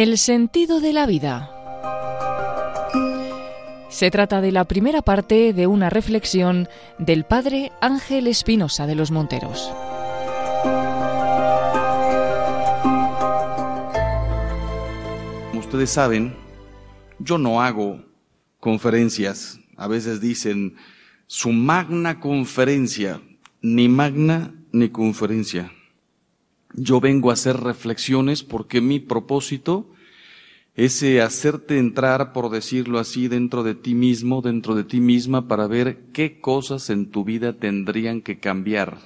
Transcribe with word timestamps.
El 0.00 0.16
sentido 0.16 0.80
de 0.80 0.94
la 0.94 1.04
vida. 1.04 1.50
Se 3.90 4.10
trata 4.10 4.40
de 4.40 4.50
la 4.50 4.64
primera 4.64 5.02
parte 5.02 5.52
de 5.52 5.66
una 5.66 5.90
reflexión 5.90 6.68
del 6.96 7.24
padre 7.24 7.70
Ángel 7.82 8.26
Espinosa 8.26 8.86
de 8.86 8.94
los 8.94 9.10
Monteros. 9.10 9.70
Como 15.50 15.60
ustedes 15.60 15.90
saben, 15.90 16.34
yo 17.18 17.36
no 17.36 17.60
hago 17.60 18.02
conferencias. 18.58 19.60
A 19.76 19.86
veces 19.86 20.22
dicen 20.22 20.76
su 21.26 21.52
magna 21.52 22.20
conferencia, 22.20 23.20
ni 23.60 23.90
magna 23.90 24.54
ni 24.72 24.88
conferencia. 24.88 25.70
Yo 26.74 27.00
vengo 27.00 27.30
a 27.30 27.34
hacer 27.34 27.58
reflexiones 27.58 28.42
porque 28.42 28.80
mi 28.80 29.00
propósito 29.00 29.90
es 30.76 31.02
hacerte 31.20 31.78
entrar, 31.78 32.32
por 32.32 32.50
decirlo 32.50 32.98
así, 32.98 33.28
dentro 33.28 33.62
de 33.62 33.74
ti 33.74 33.94
mismo, 33.94 34.40
dentro 34.40 34.74
de 34.74 34.84
ti 34.84 35.00
misma, 35.00 35.48
para 35.48 35.66
ver 35.66 36.06
qué 36.12 36.40
cosas 36.40 36.90
en 36.90 37.10
tu 37.10 37.24
vida 37.24 37.54
tendrían 37.54 38.22
que 38.22 38.38
cambiar. 38.38 38.98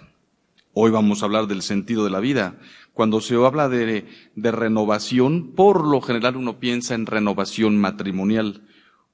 Hoy 0.72 0.90
vamos 0.90 1.22
a 1.22 1.26
hablar 1.26 1.46
del 1.46 1.62
sentido 1.62 2.04
de 2.04 2.10
la 2.10 2.20
vida. 2.20 2.58
Cuando 2.92 3.20
se 3.20 3.34
habla 3.34 3.68
de, 3.68 4.06
de 4.36 4.52
renovación, 4.52 5.52
por 5.56 5.86
lo 5.86 6.00
general 6.00 6.36
uno 6.36 6.58
piensa 6.58 6.94
en 6.94 7.06
renovación 7.06 7.76
matrimonial. 7.78 8.62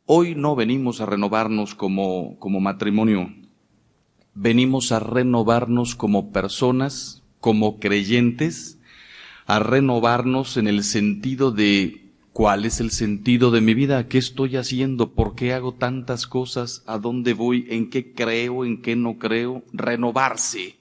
Hoy 0.04 0.34
no 0.34 0.56
venimos 0.56 1.00
a 1.00 1.06
renovarnos 1.06 1.74
como, 1.74 2.38
como 2.38 2.60
matrimonio. 2.60 3.32
Venimos 4.34 4.90
a 4.92 4.98
renovarnos 4.98 5.94
como 5.94 6.32
personas, 6.32 7.19
como 7.40 7.80
creyentes 7.80 8.78
a 9.46 9.58
renovarnos 9.58 10.56
en 10.56 10.68
el 10.68 10.84
sentido 10.84 11.50
de 11.50 12.00
cuál 12.32 12.64
es 12.64 12.80
el 12.80 12.90
sentido 12.90 13.50
de 13.50 13.60
mi 13.60 13.74
vida, 13.74 14.06
qué 14.06 14.18
estoy 14.18 14.56
haciendo, 14.56 15.12
por 15.12 15.34
qué 15.34 15.52
hago 15.52 15.74
tantas 15.74 16.26
cosas, 16.26 16.84
a 16.86 16.98
dónde 16.98 17.34
voy, 17.34 17.66
en 17.68 17.90
qué 17.90 18.12
creo, 18.12 18.64
en 18.64 18.80
qué 18.82 18.96
no 18.96 19.18
creo, 19.18 19.64
renovarse. 19.72 20.76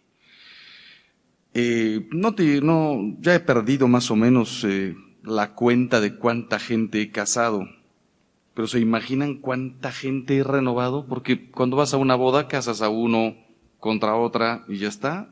Eh, 1.53 2.07
no 2.11 2.35
te, 2.35 2.61
no, 2.61 3.17
ya 3.19 3.33
he 3.33 3.39
perdido 3.39 3.87
más 3.87 4.11
o 4.11 4.15
menos 4.15 4.63
eh, 4.63 4.95
la 5.23 5.55
cuenta 5.55 5.99
de 5.99 6.15
cuánta 6.15 6.59
gente 6.59 7.01
he 7.01 7.11
casado. 7.11 7.67
Pero 8.53 8.67
se 8.67 8.79
imaginan 8.79 9.35
cuánta 9.35 9.91
gente 9.91 10.37
he 10.37 10.43
renovado, 10.43 11.07
porque 11.07 11.49
cuando 11.49 11.77
vas 11.77 11.93
a 11.93 11.97
una 11.97 12.15
boda 12.15 12.47
casas 12.47 12.81
a 12.81 12.89
uno 12.89 13.35
contra 13.79 14.15
otra 14.15 14.65
y 14.67 14.77
ya 14.77 14.89
está. 14.89 15.29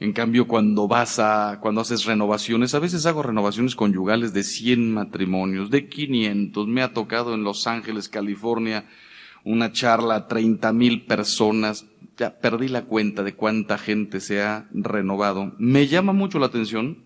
En 0.00 0.14
cambio, 0.14 0.48
cuando 0.48 0.88
vas 0.88 1.18
a, 1.18 1.58
cuando 1.60 1.82
haces 1.82 2.06
renovaciones, 2.06 2.74
a 2.74 2.78
veces 2.78 3.04
hago 3.04 3.22
renovaciones 3.22 3.76
conyugales 3.76 4.32
de 4.32 4.44
100 4.44 4.94
matrimonios, 4.94 5.68
de 5.68 5.90
500. 5.90 6.66
Me 6.66 6.80
ha 6.80 6.94
tocado 6.94 7.34
en 7.34 7.44
Los 7.44 7.66
Ángeles, 7.66 8.08
California, 8.08 8.86
una 9.44 9.72
charla 9.72 10.14
a 10.14 10.26
30 10.26 10.72
mil 10.72 11.02
personas. 11.04 11.84
Ya 12.16 12.38
perdí 12.40 12.68
la 12.68 12.86
cuenta 12.86 13.22
de 13.22 13.34
cuánta 13.34 13.76
gente 13.76 14.20
se 14.20 14.40
ha 14.40 14.66
renovado. 14.72 15.52
Me 15.58 15.86
llama 15.86 16.14
mucho 16.14 16.38
la 16.38 16.46
atención 16.46 17.04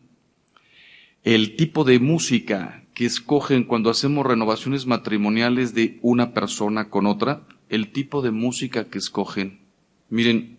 el 1.25 1.57
tipo 1.57 1.83
de 1.83 1.99
música 1.99 2.85
que 2.95 3.07
escogen 3.07 3.65
cuando 3.65 3.91
hacemos 3.91 4.25
renovaciones 4.25 4.87
matrimoniales 4.87 5.75
de 5.75 5.99
una 6.01 6.33
persona 6.33 6.91
con 6.91 7.07
otra, 7.07 7.43
el 7.69 7.91
tipo 7.91 8.23
de 8.23 8.31
música 8.31 8.85
que 8.85 8.99
escogen. 8.99 9.59
Miren, 10.11 10.54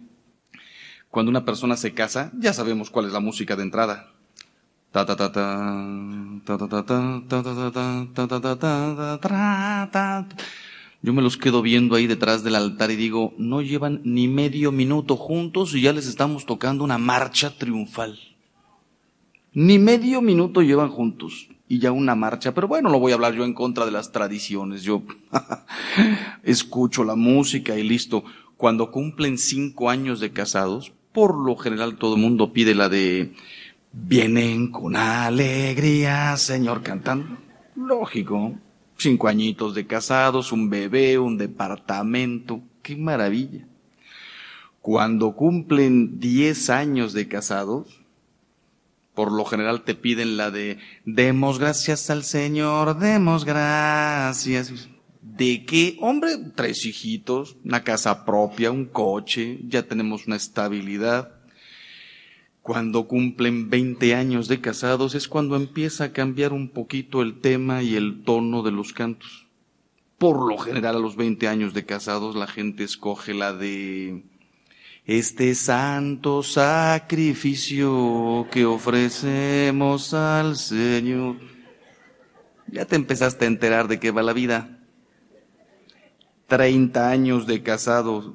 cuando 1.16 1.30
una 1.30 1.46
persona 1.46 1.78
se 1.78 1.94
casa, 1.94 2.30
ya 2.38 2.52
sabemos 2.52 2.90
cuál 2.90 3.06
es 3.06 3.14
la 3.14 3.22
música 3.22 3.56
de 3.56 3.64
entrada. 3.64 4.12
Yo 11.02 11.14
me 11.14 11.22
los 11.22 11.38
quedo 11.38 11.62
viendo 11.62 11.96
ahí 11.96 12.06
detrás 12.06 12.44
del 12.44 12.56
altar 12.56 12.92
y 12.92 12.98
digo, 12.98 13.34
no 13.38 13.62
llevan 13.62 14.02
ni 14.04 14.28
medio 14.28 14.74
minuto 14.74 15.16
juntos 15.16 15.74
y 15.74 15.80
ya 15.80 15.94
les 15.94 16.06
estamos 16.06 16.46
tocando 16.46 16.84
una 16.84 16.98
marcha 16.98 17.58
triunfal. 17.58 18.20
Ni 19.54 19.80
medio 19.80 20.22
minuto 20.22 20.64
llevan 20.64 20.90
juntos 20.90 21.48
y 21.70 21.80
ya 21.80 21.94
una 21.94 22.16
marcha, 22.16 22.54
pero 22.54 22.68
bueno, 22.68 22.90
no 22.90 23.00
voy 23.00 23.14
a 23.14 23.16
hablar 23.16 23.36
yo 23.36 23.46
en 23.46 23.54
contra 23.54 23.86
de 23.86 23.92
las 23.92 24.12
tradiciones, 24.12 24.84
yo 24.84 25.02
escucho 26.44 27.06
la 27.06 27.16
música 27.16 27.78
y 27.78 27.84
listo. 27.84 28.26
Cuando 28.58 28.92
cumplen 28.92 29.38
cinco 29.38 29.90
años 29.90 30.20
de 30.20 30.34
casados, 30.34 30.92
por 31.16 31.36
lo 31.40 31.56
general 31.56 31.96
todo 31.96 32.16
el 32.16 32.22
mundo 32.22 32.52
pide 32.52 32.76
la 32.76 32.90
de 32.90 33.34
vienen 33.94 34.70
con 34.70 34.98
alegría, 34.98 36.36
Señor, 36.36 36.84
cantando. 36.84 37.38
Lógico, 37.76 38.54
cinco 38.98 39.30
añitos 39.30 39.74
de 39.74 39.88
casados, 39.88 40.52
un 40.52 40.70
bebé, 40.70 41.18
un 41.18 41.38
departamento, 41.38 42.62
qué 42.84 42.98
maravilla. 42.98 43.66
Cuando 44.82 45.36
cumplen 45.36 46.20
diez 46.20 46.70
años 46.70 47.14
de 47.14 47.30
casados, 47.30 47.88
por 49.14 49.32
lo 49.32 49.46
general 49.46 49.84
te 49.84 49.96
piden 49.96 50.36
la 50.36 50.52
de 50.52 50.80
demos 51.06 51.60
gracias 51.60 52.10
al 52.10 52.24
Señor, 52.24 53.00
demos 53.00 53.46
gracias. 53.46 54.90
¿De 55.26 55.66
qué? 55.66 55.98
Hombre, 56.02 56.38
tres 56.56 56.86
hijitos, 56.86 57.58
una 57.66 57.84
casa 57.84 58.26
propia, 58.26 58.70
un 58.70 58.86
coche, 58.86 59.60
ya 59.68 59.82
tenemos 59.82 60.28
una 60.28 60.36
estabilidad. 60.36 61.32
Cuando 62.62 63.08
cumplen 63.08 63.72
20 63.72 64.14
años 64.14 64.48
de 64.48 64.62
casados 64.62 65.16
es 65.16 65.28
cuando 65.28 65.56
empieza 65.56 66.04
a 66.04 66.14
cambiar 66.14 66.54
un 66.54 66.70
poquito 66.70 67.24
el 67.24 67.42
tema 67.42 67.82
y 67.82 67.96
el 67.96 68.24
tono 68.24 68.62
de 68.62 68.70
los 68.70 68.94
cantos. 68.94 69.48
Por 70.20 70.48
lo 70.48 70.60
general 70.60 70.98
a 70.98 71.00
los 71.00 71.16
20 71.16 71.48
años 71.48 71.74
de 71.74 71.86
casados 71.86 72.36
la 72.36 72.46
gente 72.46 72.84
escoge 72.84 73.34
la 73.34 73.52
de 73.52 74.26
este 75.06 75.56
santo 75.56 76.44
sacrificio 76.44 78.48
que 78.52 78.66
ofrecemos 78.66 80.14
al 80.14 80.56
Señor. 80.56 81.38
Ya 82.68 82.86
te 82.86 82.96
empezaste 82.96 83.46
a 83.46 83.48
enterar 83.48 83.88
de 83.88 84.00
qué 84.00 84.12
va 84.12 84.22
la 84.22 84.34
vida. 84.34 84.75
30 86.48 87.10
años 87.10 87.48
de 87.48 87.64
casado, 87.64 88.34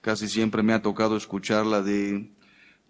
casi 0.00 0.28
siempre 0.28 0.62
me 0.62 0.72
ha 0.72 0.82
tocado 0.82 1.16
escucharla 1.16 1.82
de 1.82 2.30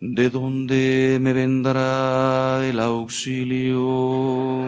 ¿De 0.03 0.31
dónde 0.31 1.19
me 1.21 1.34
vendrá 1.34 2.66
el 2.66 2.81
auxilio? 2.81 4.65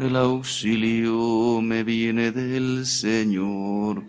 El 0.00 0.16
auxilio 0.16 1.60
me 1.60 1.84
viene 1.84 2.32
del 2.32 2.86
Señor. 2.86 4.02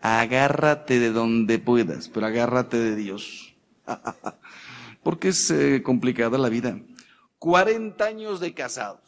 Agárrate 0.00 1.00
de 1.00 1.10
donde 1.10 1.58
puedas, 1.58 2.08
pero 2.08 2.26
agárrate 2.26 2.78
de 2.78 2.94
Dios. 2.94 3.52
Porque 5.02 5.30
es 5.30 5.50
eh, 5.50 5.82
complicada 5.82 6.38
la 6.38 6.48
vida. 6.48 6.78
40 7.40 8.04
años 8.04 8.38
de 8.38 8.54
casados. 8.54 9.00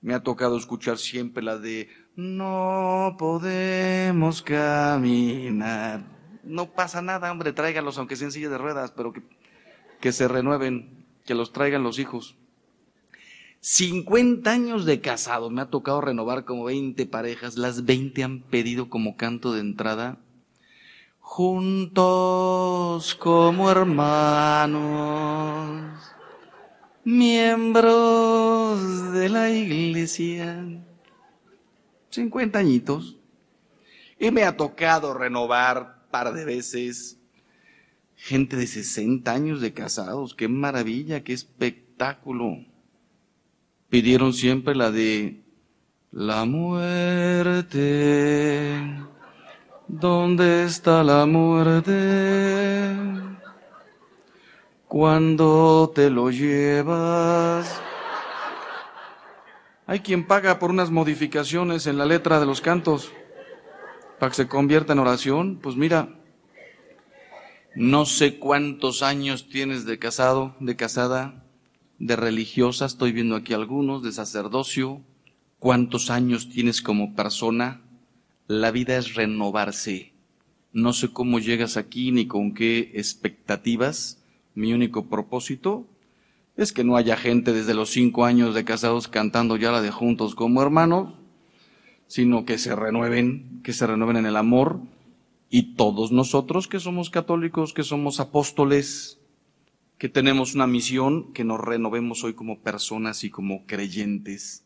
Me 0.00 0.14
ha 0.14 0.22
tocado 0.22 0.56
escuchar 0.56 0.98
siempre 0.98 1.42
la 1.42 1.58
de 1.58 1.88
no 2.18 3.16
podemos 3.16 4.42
caminar. 4.42 6.02
No 6.42 6.66
pasa 6.66 7.00
nada, 7.00 7.30
hombre, 7.30 7.52
tráiganlos 7.52 7.96
aunque 7.96 8.16
sean 8.16 8.32
silla 8.32 8.48
de 8.48 8.58
ruedas, 8.58 8.90
pero 8.90 9.12
que, 9.12 9.22
que 10.00 10.10
se 10.10 10.26
renueven, 10.26 11.06
que 11.24 11.36
los 11.36 11.52
traigan 11.52 11.84
los 11.84 12.00
hijos. 12.00 12.34
50 13.60 14.50
años 14.50 14.84
de 14.84 15.00
casado, 15.00 15.48
me 15.48 15.62
ha 15.62 15.70
tocado 15.70 16.00
renovar 16.00 16.44
como 16.44 16.64
20 16.64 17.06
parejas, 17.06 17.56
las 17.56 17.84
20 17.84 18.24
han 18.24 18.40
pedido 18.40 18.90
como 18.90 19.16
canto 19.16 19.52
de 19.52 19.60
entrada, 19.60 20.18
juntos 21.20 23.14
como 23.14 23.70
hermanos, 23.70 24.80
miembros 27.04 29.12
de 29.12 29.28
la 29.28 29.50
iglesia 29.50 30.64
50 32.18 32.58
añitos. 32.58 33.16
Y 34.18 34.30
me 34.30 34.44
ha 34.44 34.56
tocado 34.56 35.14
renovar 35.14 36.08
par 36.10 36.32
de 36.32 36.44
veces 36.44 37.20
gente 38.16 38.56
de 38.56 38.66
60 38.66 39.32
años 39.32 39.60
de 39.60 39.72
casados. 39.72 40.34
Qué 40.34 40.48
maravilla, 40.48 41.22
qué 41.22 41.32
espectáculo. 41.32 42.58
Pidieron 43.88 44.32
siempre 44.32 44.74
la 44.74 44.90
de 44.90 45.44
la 46.10 46.44
muerte. 46.44 47.76
¿Dónde 49.86 50.64
está 50.64 51.04
la 51.04 51.24
muerte? 51.24 52.96
Cuando 54.88 55.92
te 55.94 56.10
lo 56.10 56.30
llevas. 56.30 57.87
Hay 59.88 60.00
quien 60.00 60.26
paga 60.26 60.58
por 60.58 60.70
unas 60.70 60.90
modificaciones 60.90 61.86
en 61.86 61.96
la 61.96 62.04
letra 62.04 62.38
de 62.38 62.44
los 62.44 62.60
cantos 62.60 63.10
para 64.18 64.28
que 64.28 64.36
se 64.36 64.46
convierta 64.46 64.92
en 64.92 64.98
oración. 64.98 65.60
Pues 65.62 65.76
mira, 65.76 66.20
no 67.74 68.04
sé 68.04 68.38
cuántos 68.38 69.02
años 69.02 69.48
tienes 69.48 69.86
de 69.86 69.98
casado, 69.98 70.54
de 70.60 70.76
casada, 70.76 71.42
de 71.98 72.16
religiosa, 72.16 72.84
estoy 72.84 73.12
viendo 73.12 73.34
aquí 73.34 73.54
algunos, 73.54 74.02
de 74.02 74.12
sacerdocio, 74.12 75.00
cuántos 75.58 76.10
años 76.10 76.50
tienes 76.50 76.82
como 76.82 77.16
persona. 77.16 77.80
La 78.46 78.70
vida 78.70 78.98
es 78.98 79.14
renovarse. 79.14 80.12
No 80.70 80.92
sé 80.92 81.14
cómo 81.14 81.38
llegas 81.38 81.78
aquí 81.78 82.12
ni 82.12 82.26
con 82.26 82.52
qué 82.52 82.92
expectativas. 82.92 84.22
Mi 84.54 84.74
único 84.74 85.06
propósito 85.06 85.86
es 86.58 86.72
que 86.72 86.82
no 86.82 86.96
haya 86.96 87.16
gente 87.16 87.52
desde 87.52 87.72
los 87.72 87.90
cinco 87.90 88.24
años 88.24 88.52
de 88.52 88.64
casados 88.64 89.06
cantando 89.06 89.56
ya 89.56 89.70
la 89.70 89.80
de 89.80 89.92
juntos 89.92 90.34
como 90.34 90.60
hermanos, 90.60 91.14
sino 92.08 92.44
que 92.44 92.58
se 92.58 92.74
renueven, 92.74 93.60
que 93.62 93.72
se 93.72 93.86
renueven 93.86 94.16
en 94.16 94.26
el 94.26 94.36
amor. 94.36 94.80
Y 95.48 95.76
todos 95.76 96.10
nosotros 96.10 96.66
que 96.66 96.80
somos 96.80 97.10
católicos, 97.10 97.72
que 97.72 97.84
somos 97.84 98.18
apóstoles, 98.18 99.20
que 99.98 100.08
tenemos 100.08 100.56
una 100.56 100.66
misión, 100.66 101.32
que 101.32 101.44
nos 101.44 101.60
renovemos 101.60 102.24
hoy 102.24 102.34
como 102.34 102.58
personas 102.58 103.22
y 103.22 103.30
como 103.30 103.64
creyentes. 103.64 104.64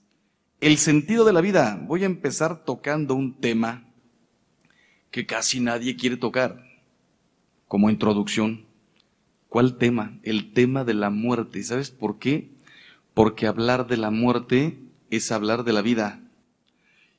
El 0.62 0.79
sentido 0.79 1.27
de 1.27 1.35
la 1.35 1.43
vida. 1.43 1.79
Voy 1.87 2.05
a 2.05 2.06
empezar 2.06 2.65
tocando 2.65 3.15
un 3.15 3.35
tema 3.35 3.85
que 5.11 5.27
casi 5.27 5.61
nadie 5.61 5.97
quiere 5.97 6.17
tocar 6.17 6.65
como 7.69 7.91
introducción. 7.91 8.72
¿Cuál 9.53 9.77
tema? 9.77 10.19
El 10.23 10.55
tema 10.55 10.83
de 10.85 10.95
la 10.95 11.11
muerte. 11.11 11.63
¿Sabes 11.63 11.91
por 11.91 12.19
qué? 12.19 12.49
Porque 13.13 13.47
hablar 13.47 13.87
de 13.87 13.99
la 13.99 14.11
muerte 14.11 14.79
es 15.11 15.31
hablar 15.31 15.65
de 15.65 15.75
la 15.75 15.83
vida. 15.83 16.23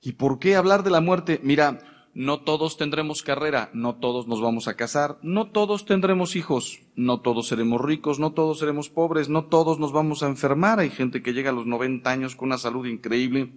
¿Y 0.02 0.14
por 0.14 0.40
qué 0.40 0.56
hablar 0.56 0.82
de 0.82 0.90
la 0.90 1.00
muerte? 1.00 1.40
Mira, 1.44 1.78
no 2.16 2.40
todos 2.40 2.76
tendremos 2.76 3.22
carrera, 3.22 3.70
no 3.76 3.98
todos 3.98 4.28
nos 4.28 4.42
vamos 4.42 4.68
a 4.68 4.74
casar, 4.76 5.20
no 5.22 5.52
todos 5.52 5.86
tendremos 5.86 6.36
hijos, 6.36 6.80
no 6.96 7.22
todos 7.22 7.48
seremos 7.48 7.80
ricos, 7.80 8.18
no 8.18 8.32
todos 8.32 8.58
seremos 8.58 8.90
pobres, 8.90 9.30
no 9.30 9.46
todos 9.46 9.78
nos 9.78 9.92
vamos 9.92 10.24
a 10.24 10.28
enfermar. 10.28 10.80
Hay 10.80 10.90
gente 10.90 11.22
que 11.22 11.34
llega 11.34 11.52
a 11.52 11.54
los 11.54 11.68
90 11.68 12.10
años 12.10 12.36
con 12.36 12.48
una 12.48 12.58
salud 12.58 12.88
increíble 12.88 13.52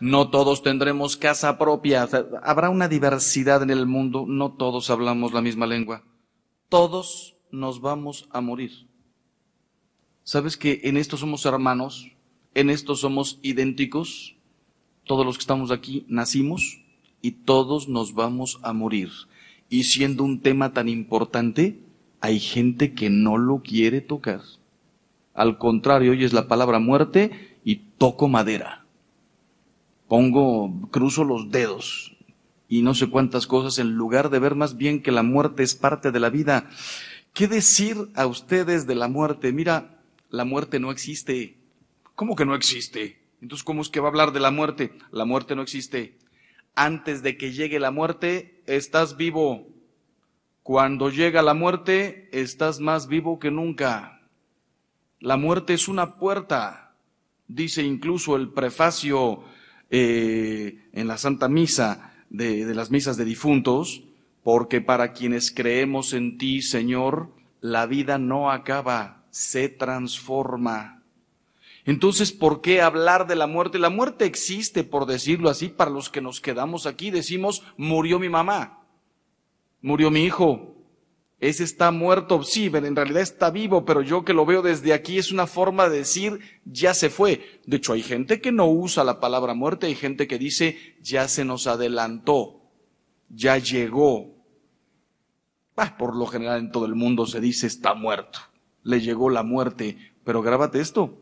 no 0.00 0.30
todos 0.30 0.62
tendremos 0.62 1.16
casa 1.18 1.58
propia. 1.58 2.08
habrá 2.42 2.70
una 2.70 2.88
diversidad 2.88 3.62
en 3.62 3.70
el 3.70 3.86
mundo. 3.86 4.24
No 4.26 4.54
todos 4.54 4.88
hablamos 4.88 5.34
la 5.34 5.42
misma 5.42 5.66
lengua. 5.66 6.02
Todos 6.70 7.36
nos 7.52 7.80
vamos 7.80 8.28
a 8.30 8.40
morir. 8.40 8.86
¿Sabes 10.24 10.56
que 10.56 10.80
en 10.84 10.96
esto 10.96 11.16
somos 11.16 11.44
hermanos? 11.46 12.12
En 12.54 12.70
esto 12.70 12.94
somos 12.94 13.38
idénticos. 13.42 14.36
Todos 15.04 15.26
los 15.26 15.36
que 15.36 15.42
estamos 15.42 15.70
aquí 15.70 16.04
nacimos 16.08 16.80
y 17.22 17.32
todos 17.32 17.88
nos 17.88 18.14
vamos 18.14 18.58
a 18.62 18.72
morir. 18.72 19.10
Y 19.68 19.84
siendo 19.84 20.24
un 20.24 20.40
tema 20.40 20.72
tan 20.72 20.88
importante, 20.88 21.78
hay 22.20 22.40
gente 22.40 22.94
que 22.94 23.10
no 23.10 23.38
lo 23.38 23.62
quiere 23.62 24.00
tocar. 24.00 24.42
Al 25.34 25.58
contrario, 25.58 26.12
hoy 26.12 26.24
es 26.24 26.32
la 26.32 26.48
palabra 26.48 26.78
muerte 26.78 27.58
y 27.64 27.76
toco 27.98 28.28
madera 28.28 28.80
pongo, 30.10 30.74
cruzo 30.90 31.22
los 31.22 31.52
dedos 31.52 32.16
y 32.68 32.82
no 32.82 32.94
sé 32.94 33.08
cuántas 33.08 33.46
cosas 33.46 33.78
en 33.78 33.92
lugar 33.92 34.28
de 34.28 34.40
ver 34.40 34.56
más 34.56 34.76
bien 34.76 35.02
que 35.02 35.12
la 35.12 35.22
muerte 35.22 35.62
es 35.62 35.76
parte 35.76 36.10
de 36.10 36.18
la 36.18 36.30
vida. 36.30 36.68
¿Qué 37.32 37.48
decir 37.48 37.96
a 38.14 38.26
ustedes 38.26 38.86
de 38.86 38.94
la 38.94 39.08
muerte? 39.08 39.52
Mira, 39.52 40.02
la 40.30 40.44
muerte 40.44 40.80
no 40.80 40.90
existe. 40.90 41.58
¿Cómo 42.14 42.36
que 42.36 42.44
no 42.44 42.54
existe? 42.54 43.20
Entonces, 43.40 43.64
¿cómo 43.64 43.82
es 43.82 43.88
que 43.88 44.00
va 44.00 44.08
a 44.08 44.10
hablar 44.10 44.32
de 44.32 44.40
la 44.40 44.50
muerte? 44.50 44.92
La 45.10 45.24
muerte 45.24 45.56
no 45.56 45.62
existe. 45.62 46.18
Antes 46.74 47.22
de 47.22 47.36
que 47.36 47.52
llegue 47.52 47.80
la 47.80 47.90
muerte, 47.90 48.62
estás 48.66 49.16
vivo. 49.16 49.68
Cuando 50.62 51.10
llega 51.10 51.42
la 51.42 51.54
muerte, 51.54 52.28
estás 52.32 52.80
más 52.80 53.08
vivo 53.08 53.38
que 53.38 53.50
nunca. 53.50 54.20
La 55.18 55.36
muerte 55.36 55.74
es 55.74 55.88
una 55.88 56.16
puerta. 56.16 56.94
Dice 57.48 57.82
incluso 57.82 58.36
el 58.36 58.50
prefacio 58.50 59.44
eh, 59.88 60.88
en 60.92 61.08
la 61.08 61.16
Santa 61.16 61.48
Misa 61.48 62.12
de, 62.28 62.64
de 62.66 62.74
las 62.74 62.90
misas 62.90 63.16
de 63.16 63.24
difuntos, 63.24 64.04
porque 64.42 64.80
para 64.80 65.12
quienes 65.12 65.50
creemos 65.50 66.12
en 66.12 66.38
ti, 66.38 66.62
Señor, 66.62 67.30
la 67.60 67.86
vida 67.86 68.18
no 68.18 68.50
acaba, 68.50 69.24
se 69.30 69.68
transforma. 69.68 71.02
Entonces, 71.84 72.32
¿por 72.32 72.60
qué 72.60 72.82
hablar 72.82 73.26
de 73.26 73.36
la 73.36 73.46
muerte? 73.46 73.78
La 73.78 73.90
muerte 73.90 74.24
existe, 74.24 74.84
por 74.84 75.06
decirlo 75.06 75.50
así, 75.50 75.68
para 75.68 75.90
los 75.90 76.10
que 76.10 76.20
nos 76.20 76.40
quedamos 76.40 76.86
aquí. 76.86 77.10
Decimos, 77.10 77.62
murió 77.76 78.18
mi 78.18 78.28
mamá, 78.28 78.84
murió 79.80 80.10
mi 80.10 80.24
hijo, 80.24 80.80
ese 81.40 81.64
está 81.64 81.90
muerto, 81.90 82.42
sí, 82.42 82.66
en 82.66 82.94
realidad 82.94 83.22
está 83.22 83.50
vivo, 83.50 83.86
pero 83.86 84.02
yo 84.02 84.26
que 84.26 84.34
lo 84.34 84.44
veo 84.44 84.60
desde 84.60 84.92
aquí 84.92 85.16
es 85.16 85.32
una 85.32 85.46
forma 85.46 85.88
de 85.88 85.98
decir 85.98 86.38
ya 86.66 86.92
se 86.92 87.08
fue. 87.08 87.60
De 87.64 87.78
hecho, 87.78 87.94
hay 87.94 88.02
gente 88.02 88.42
que 88.42 88.52
no 88.52 88.68
usa 88.68 89.04
la 89.04 89.20
palabra 89.20 89.54
muerte, 89.54 89.86
hay 89.86 89.94
gente 89.94 90.28
que 90.28 90.38
dice 90.38 90.76
ya 91.00 91.28
se 91.28 91.46
nos 91.46 91.66
adelantó, 91.66 92.59
ya 93.30 93.58
llegó. 93.58 94.36
por 95.98 96.14
lo 96.14 96.26
general 96.26 96.58
en 96.58 96.72
todo 96.72 96.84
el 96.84 96.94
mundo 96.94 97.24
se 97.24 97.40
dice 97.40 97.66
está 97.66 97.94
muerto, 97.94 98.40
le 98.82 99.00
llegó 99.00 99.30
la 99.30 99.42
muerte, 99.42 99.96
pero 100.24 100.42
grábate 100.42 100.80
esto, 100.80 101.18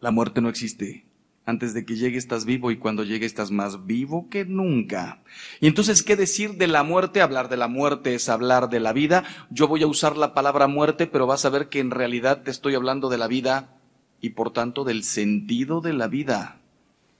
la 0.00 0.10
muerte 0.10 0.42
no 0.42 0.50
existe. 0.50 1.06
Antes 1.44 1.74
de 1.74 1.84
que 1.84 1.96
llegue 1.96 2.18
estás 2.18 2.44
vivo 2.44 2.70
y 2.70 2.76
cuando 2.76 3.02
llegue 3.02 3.26
estás 3.26 3.50
más 3.50 3.86
vivo 3.86 4.28
que 4.30 4.44
nunca. 4.44 5.22
Y 5.60 5.66
entonces, 5.66 6.04
¿qué 6.04 6.14
decir 6.14 6.54
de 6.54 6.68
la 6.68 6.84
muerte? 6.84 7.20
Hablar 7.20 7.48
de 7.48 7.56
la 7.56 7.66
muerte 7.66 8.14
es 8.14 8.28
hablar 8.28 8.68
de 8.68 8.78
la 8.78 8.92
vida. 8.92 9.24
Yo 9.50 9.66
voy 9.66 9.82
a 9.82 9.88
usar 9.88 10.16
la 10.16 10.34
palabra 10.34 10.68
muerte, 10.68 11.08
pero 11.08 11.26
vas 11.26 11.44
a 11.44 11.50
ver 11.50 11.68
que 11.68 11.80
en 11.80 11.90
realidad 11.90 12.42
te 12.42 12.52
estoy 12.52 12.76
hablando 12.76 13.08
de 13.08 13.18
la 13.18 13.26
vida 13.26 13.76
y 14.20 14.30
por 14.30 14.52
tanto 14.52 14.84
del 14.84 15.02
sentido 15.02 15.80
de 15.80 15.94
la 15.94 16.06
vida. 16.06 16.60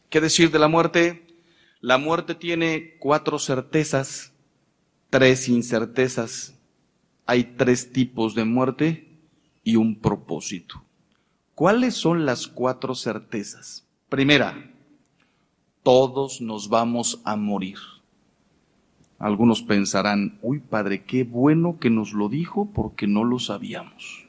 ¿Qué 0.09 0.21
decir 0.21 0.53
de 0.53 0.61
la 0.61 0.69
muerte? 0.69 1.32
La 1.83 1.99
muerte 1.99 2.37
tiene 2.37 2.95
cuatro 3.01 3.41
certezas, 3.41 4.33
tres 5.11 5.49
incertezas. 5.49 6.57
Hay 7.27 7.43
tres 7.57 7.93
tipos 7.93 8.37
de 8.37 8.45
muerte 8.45 9.19
y 9.65 9.75
un 9.75 9.99
propósito. 9.99 10.85
¿Cuáles 11.57 11.95
son 11.95 12.25
las 12.25 12.47
cuatro 12.47 12.95
certezas? 12.95 13.85
Primera, 14.09 14.71
todos 15.83 16.41
nos 16.41 16.69
vamos 16.69 17.21
a 17.25 17.35
morir. 17.35 17.79
Algunos 19.19 19.61
pensarán, 19.63 20.39
uy 20.41 20.61
padre, 20.61 21.03
qué 21.03 21.25
bueno 21.25 21.81
que 21.81 21.91
nos 21.91 22.13
lo 22.13 22.29
dijo 22.29 22.71
porque 22.73 23.09
no 23.09 23.25
lo 23.25 23.41
sabíamos. 23.41 24.29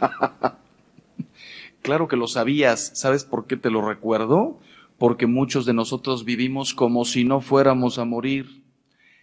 claro 1.82 2.06
que 2.06 2.16
lo 2.16 2.28
sabías, 2.28 2.92
¿sabes 2.94 3.24
por 3.24 3.48
qué 3.48 3.56
te 3.56 3.70
lo 3.70 3.84
recuerdo? 3.84 4.60
Porque 5.04 5.26
muchos 5.26 5.66
de 5.66 5.74
nosotros 5.74 6.24
vivimos 6.24 6.72
como 6.72 7.04
si 7.04 7.24
no 7.24 7.42
fuéramos 7.42 7.98
a 7.98 8.06
morir. 8.06 8.64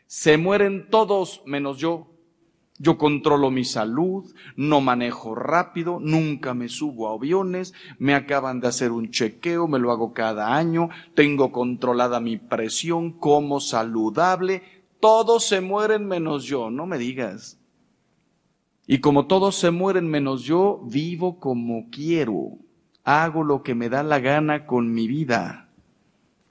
Se 0.06 0.38
mueren 0.38 0.92
todos 0.92 1.42
menos 1.48 1.80
yo. 1.80 2.06
Yo 2.78 3.00
controlo 3.00 3.50
mi 3.50 3.66
salud, 3.66 4.32
no 4.56 4.80
manejo 4.80 5.34
rápido, 5.34 5.98
nunca 6.00 6.54
me 6.54 6.70
subo 6.70 7.10
a 7.10 7.16
aviones, 7.16 7.74
me 7.98 8.14
acaban 8.14 8.60
de 8.60 8.68
hacer 8.68 8.92
un 8.92 9.10
chequeo, 9.10 9.68
me 9.68 9.80
lo 9.80 9.92
hago 9.92 10.14
cada 10.14 10.56
año, 10.56 10.90
tengo 11.16 11.52
controlada 11.52 12.20
mi 12.20 12.38
presión, 12.38 13.14
como 13.14 13.60
saludable, 13.60 14.62
todos 15.00 15.46
se 15.46 15.62
mueren 15.62 16.06
menos 16.06 16.44
yo, 16.44 16.70
no 16.70 16.86
me 16.86 17.00
digas. 17.00 17.60
Y 18.86 19.00
como 19.00 19.26
todos 19.26 19.56
se 19.56 19.72
mueren 19.72 20.08
menos 20.08 20.44
yo, 20.44 20.80
vivo 20.86 21.40
como 21.40 21.90
quiero, 21.90 22.60
hago 23.04 23.44
lo 23.44 23.64
que 23.64 23.74
me 23.74 23.90
da 23.90 24.04
la 24.04 24.20
gana 24.20 24.68
con 24.68 24.94
mi 24.94 25.08
vida, 25.08 25.70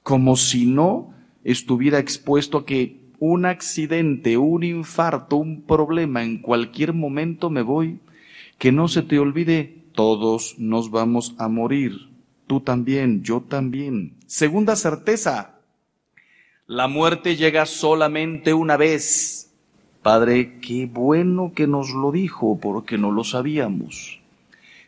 como 0.02 0.36
si 0.36 0.66
no 0.66 1.14
estuviera 1.44 1.98
expuesto 1.98 2.58
a 2.58 2.66
que 2.66 3.00
un 3.18 3.44
accidente, 3.44 4.38
un 4.38 4.64
infarto, 4.64 5.36
un 5.36 5.62
problema, 5.62 6.22
en 6.22 6.38
cualquier 6.38 6.92
momento 6.92 7.50
me 7.50 7.62
voy. 7.62 8.00
Que 8.58 8.72
no 8.72 8.88
se 8.88 9.02
te 9.02 9.18
olvide, 9.18 9.84
todos 9.94 10.56
nos 10.58 10.90
vamos 10.90 11.34
a 11.38 11.48
morir. 11.48 12.10
Tú 12.46 12.60
también, 12.60 13.22
yo 13.22 13.40
también. 13.40 14.14
Segunda 14.26 14.76
certeza, 14.76 15.60
la 16.66 16.88
muerte 16.88 17.36
llega 17.36 17.66
solamente 17.66 18.54
una 18.54 18.76
vez. 18.76 19.50
Padre, 20.02 20.58
qué 20.60 20.86
bueno 20.86 21.52
que 21.54 21.66
nos 21.66 21.90
lo 21.90 22.12
dijo, 22.12 22.58
porque 22.58 22.96
no 22.96 23.12
lo 23.12 23.24
sabíamos. 23.24 24.20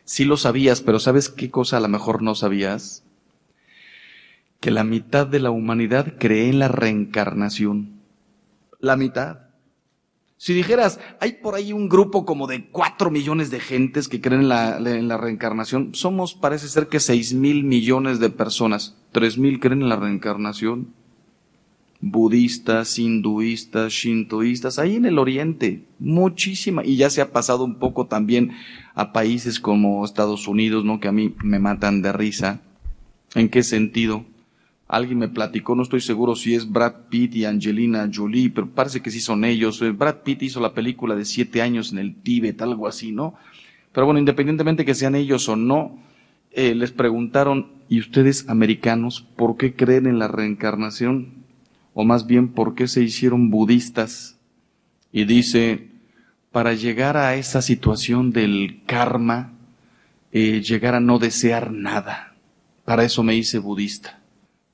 Sí 0.05 0.25
lo 0.25 0.37
sabías, 0.37 0.81
pero 0.81 0.99
¿sabes 0.99 1.29
qué 1.29 1.51
cosa 1.51 1.77
a 1.77 1.79
lo 1.79 1.87
mejor 1.87 2.21
no 2.21 2.35
sabías? 2.35 3.03
Que 4.63 4.71
la 4.71 4.85
mitad 4.85 5.27
de 5.27 5.41
la 5.41 5.51
humanidad 5.51 6.13
cree 6.17 6.47
en 6.47 6.59
la 6.59 6.69
reencarnación 6.69 7.99
la 8.79 8.95
mitad. 8.95 9.39
Si 10.37 10.53
dijeras, 10.53 11.01
hay 11.19 11.33
por 11.33 11.55
ahí 11.55 11.73
un 11.73 11.89
grupo 11.89 12.23
como 12.25 12.47
de 12.47 12.69
cuatro 12.69 13.11
millones 13.11 13.51
de 13.51 13.59
gentes 13.59 14.07
que 14.07 14.21
creen 14.21 14.43
en 14.43 14.47
la, 14.47 14.77
en 14.77 15.09
la 15.09 15.17
reencarnación, 15.17 15.93
somos 15.93 16.33
parece 16.33 16.69
ser 16.69 16.87
que 16.87 17.01
seis 17.01 17.33
mil 17.33 17.65
millones 17.65 18.21
de 18.21 18.29
personas, 18.29 18.95
tres 19.11 19.37
mil 19.37 19.59
creen 19.59 19.81
en 19.81 19.89
la 19.89 19.97
reencarnación. 19.97 20.93
budistas, 22.05 22.99
hinduistas, 22.99 23.93
shintoístas, 23.93 24.79
ahí 24.79 24.95
en 24.95 25.05
el 25.05 25.19
oriente, 25.19 25.85
muchísima, 25.99 26.85
y 26.85 26.97
ya 26.97 27.09
se 27.09 27.21
ha 27.21 27.31
pasado 27.31 27.63
un 27.63 27.79
poco 27.79 28.07
también 28.07 28.51
a 28.93 29.13
países 29.13 29.59
como 29.59 30.03
Estados 30.03 30.47
Unidos, 30.47 30.83
¿no? 30.83 30.99
Que 30.99 31.07
a 31.07 31.13
mí 31.13 31.33
me 31.43 31.59
matan 31.59 32.01
de 32.01 32.11
risa. 32.11 32.61
¿En 33.35 33.47
qué 33.49 33.63
sentido? 33.63 34.25
Alguien 34.87 35.19
me 35.19 35.29
platicó, 35.29 35.75
no 35.75 35.83
estoy 35.83 36.01
seguro 36.01 36.35
si 36.35 36.53
es 36.53 36.69
Brad 36.69 37.07
Pitt 37.09 37.35
y 37.35 37.45
Angelina 37.45 38.09
Jolie, 38.13 38.49
pero 38.49 38.69
parece 38.69 39.01
que 39.01 39.11
sí 39.11 39.21
son 39.21 39.45
ellos. 39.45 39.81
Eh, 39.81 39.91
Brad 39.91 40.17
Pitt 40.23 40.43
hizo 40.43 40.59
la 40.59 40.73
película 40.73 41.15
de 41.15 41.25
siete 41.25 41.61
años 41.61 41.91
en 41.91 41.99
el 41.99 42.15
Tíbet, 42.15 42.61
algo 42.61 42.87
así, 42.87 43.11
¿no? 43.11 43.35
Pero 43.91 44.05
bueno, 44.05 44.19
independientemente 44.19 44.85
que 44.85 44.95
sean 44.95 45.15
ellos 45.15 45.47
o 45.49 45.55
no, 45.55 45.99
eh, 46.51 46.75
les 46.75 46.91
preguntaron, 46.91 47.71
¿y 47.89 47.99
ustedes 47.99 48.47
americanos 48.49 49.25
por 49.35 49.57
qué 49.57 49.73
creen 49.75 50.05
en 50.05 50.19
la 50.19 50.27
reencarnación? 50.27 51.43
O 51.93 52.03
más 52.03 52.27
bien, 52.27 52.49
¿por 52.49 52.75
qué 52.75 52.87
se 52.87 53.03
hicieron 53.03 53.49
budistas? 53.49 54.37
Y 55.11 55.25
dice, 55.25 55.89
para 56.51 56.73
llegar 56.73 57.17
a 57.17 57.35
esa 57.35 57.61
situación 57.61 58.31
del 58.31 58.81
karma, 58.85 59.53
eh, 60.31 60.61
llegar 60.61 60.95
a 60.95 60.99
no 60.99 61.19
desear 61.19 61.71
nada. 61.71 62.35
Para 62.85 63.03
eso 63.03 63.23
me 63.23 63.35
hice 63.35 63.59
budista. 63.59 64.22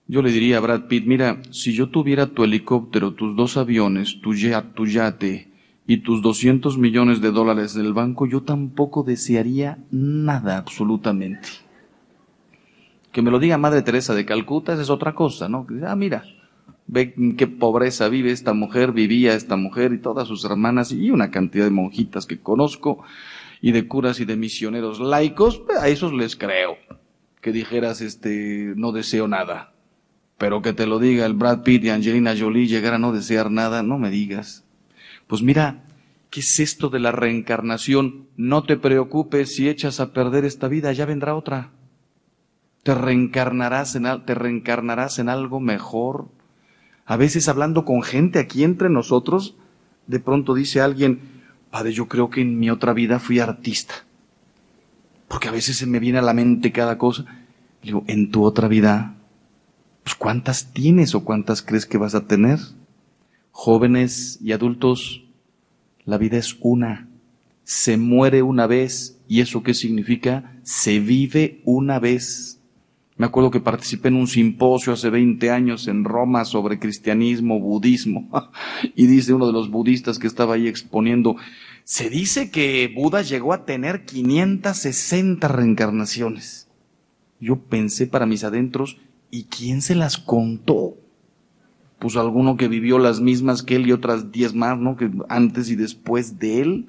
Yo 0.10 0.24
le 0.24 0.32
diría 0.32 0.58
a 0.58 0.60
Brad 0.60 0.88
Pitt, 0.88 1.06
mira, 1.06 1.40
si 1.52 1.72
yo 1.74 1.90
tuviera 1.90 2.26
tu 2.26 2.44
helicóptero, 2.44 3.14
tus 3.14 3.36
dos 3.36 3.58
aviones, 3.58 4.20
tu, 4.22 4.34
tu 4.74 4.86
yate 4.88 5.50
y 5.86 5.98
tus 5.98 6.24
200 6.24 6.80
millones 6.80 7.22
de 7.22 7.30
dólares 7.30 7.76
del 7.76 7.94
banco, 7.94 8.26
yo 8.26 8.42
tampoco 8.42 9.04
desearía 9.04 9.78
nada 9.92 10.58
absolutamente. 10.58 11.50
Que 13.12 13.22
me 13.22 13.30
lo 13.30 13.38
diga 13.38 13.60
Madre 13.60 13.84
Teresa 13.84 14.16
de 14.16 14.26
Calcuta, 14.26 14.74
es 14.74 14.90
otra 14.90 15.14
cosa, 15.14 15.48
¿no? 15.48 15.68
Ah, 15.86 15.96
mira, 15.96 16.24
ve 16.88 17.14
qué 17.38 17.46
pobreza 17.46 18.10
vive 18.10 18.32
esta 18.32 18.54
mujer, 18.54 18.94
vivía 18.94 19.36
esta 19.36 19.58
mujer 19.58 19.94
y 19.94 20.00
todas 20.00 20.28
sus 20.28 20.44
hermanas 20.44 20.92
y 20.92 21.12
una 21.12 21.30
cantidad 21.30 21.66
de 21.66 21.72
monjitas 21.72 22.26
que 22.26 22.40
conozco 22.40 23.04
y 23.62 23.74
de 23.74 23.88
curas 23.88 24.20
y 24.20 24.26
de 24.26 24.38
misioneros 24.38 25.00
laicos, 25.00 25.62
a 25.80 25.88
esos 25.88 26.14
les 26.14 26.36
creo. 26.36 26.78
Que 27.42 27.52
dijeras, 27.52 28.02
este, 28.02 28.74
no 28.76 28.92
deseo 28.92 29.28
nada. 29.28 29.74
Pero 30.40 30.62
que 30.62 30.72
te 30.72 30.88
lo 30.88 31.00
diga 31.00 31.26
el 31.26 31.34
Brad 31.34 31.64
Pitt 31.64 31.84
y 31.84 31.90
Angelina 31.90 32.34
Jolie 32.36 32.66
llegar 32.66 32.94
a 32.94 32.98
no 32.98 33.12
desear 33.12 33.52
nada, 33.52 33.84
no 33.84 34.00
me 34.00 34.10
digas. 34.10 34.64
Pues 35.28 35.44
mira, 35.44 35.84
¿qué 36.30 36.40
es 36.40 36.62
esto 36.62 36.90
de 36.90 37.00
la 37.00 37.12
reencarnación? 37.12 38.30
No 38.38 38.64
te 38.64 38.78
preocupes 38.78 39.54
si 39.54 39.68
echas 39.68 40.00
a 40.00 40.14
perder 40.14 40.46
esta 40.46 40.70
vida, 40.70 40.94
ya 40.94 41.06
vendrá 41.06 41.36
otra. 41.36 41.72
Te 42.84 42.96
reencarnarás 42.96 43.96
en, 43.96 44.06
te 44.26 44.34
reencarnarás 44.34 45.20
en 45.20 45.28
algo 45.28 45.60
mejor. 45.60 46.30
A 47.06 47.18
veces 47.18 47.50
hablando 47.50 47.84
con 47.84 48.02
gente 48.02 48.40
aquí 48.40 48.64
entre 48.64 48.90
nosotros, 48.90 49.58
de 50.08 50.22
pronto 50.22 50.54
dice 50.54 50.80
alguien, 50.80 51.20
Padre, 51.70 51.92
yo 51.92 52.08
creo 52.08 52.30
que 52.30 52.42
en 52.42 52.58
mi 52.58 52.70
otra 52.70 52.94
vida 52.94 53.20
fui 53.20 53.40
artista. 53.40 53.94
Porque 55.28 55.50
a 55.50 55.52
veces 55.52 55.76
se 55.76 55.86
me 55.86 56.00
viene 56.00 56.20
a 56.20 56.24
la 56.24 56.34
mente 56.34 56.72
cada 56.72 56.98
cosa. 56.98 57.26
Digo, 57.84 58.06
en 58.08 58.32
tu 58.32 58.46
otra 58.46 58.70
vida 58.70 59.19
pues, 60.10 60.18
¿cuántas 60.18 60.74
tienes 60.74 61.14
o 61.14 61.24
cuántas 61.24 61.62
crees 61.62 61.86
que 61.86 62.00
vas 62.00 62.16
a 62.16 62.26
tener? 62.26 62.58
Jóvenes 63.52 64.40
y 64.42 64.54
adultos, 64.54 65.24
la 66.04 66.18
vida 66.18 66.38
es 66.38 66.58
una. 66.62 67.08
Se 67.64 67.96
muere 67.96 68.42
una 68.42 68.66
vez. 68.66 69.20
¿Y 69.28 69.42
eso 69.42 69.62
qué 69.62 69.76
significa? 69.76 70.56
Se 70.64 71.00
vive 71.00 71.62
una 71.64 72.00
vez. 72.00 72.60
Me 73.18 73.28
acuerdo 73.28 73.52
que 73.52 73.60
participé 73.60 74.08
en 74.08 74.16
un 74.16 74.28
simposio 74.28 74.94
hace 74.94 75.12
20 75.12 75.52
años 75.52 75.88
en 75.88 76.04
Roma 76.04 76.44
sobre 76.44 76.80
cristianismo, 76.80 77.60
budismo. 77.60 78.30
y 78.96 79.06
dice 79.06 79.36
uno 79.36 79.46
de 79.46 79.54
los 79.54 79.70
budistas 79.70 80.18
que 80.18 80.26
estaba 80.26 80.56
ahí 80.56 80.68
exponiendo, 80.68 81.36
se 81.84 82.10
dice 82.10 82.50
que 82.50 82.92
Buda 82.96 83.22
llegó 83.22 83.54
a 83.54 83.64
tener 83.64 84.06
560 84.06 85.48
reencarnaciones. 85.48 86.68
Yo 87.40 87.60
pensé 87.60 88.08
para 88.08 88.26
mis 88.26 88.44
adentros, 88.44 88.98
¿Y 89.32 89.46
quién 89.46 89.82
se 89.82 89.96
las 89.96 90.18
contó? 90.18 90.96
Pues 92.00 92.16
alguno 92.16 92.56
que 92.56 92.68
vivió 92.68 92.98
las 92.98 93.20
mismas 93.20 93.62
que 93.62 93.76
él 93.76 93.88
y 93.88 93.92
otras 93.92 94.32
diez 94.32 94.54
más, 94.54 94.78
¿no? 94.80 94.96
Que 94.96 95.12
antes 95.28 95.70
y 95.70 95.76
después 95.76 96.40
de 96.40 96.62
él. 96.62 96.88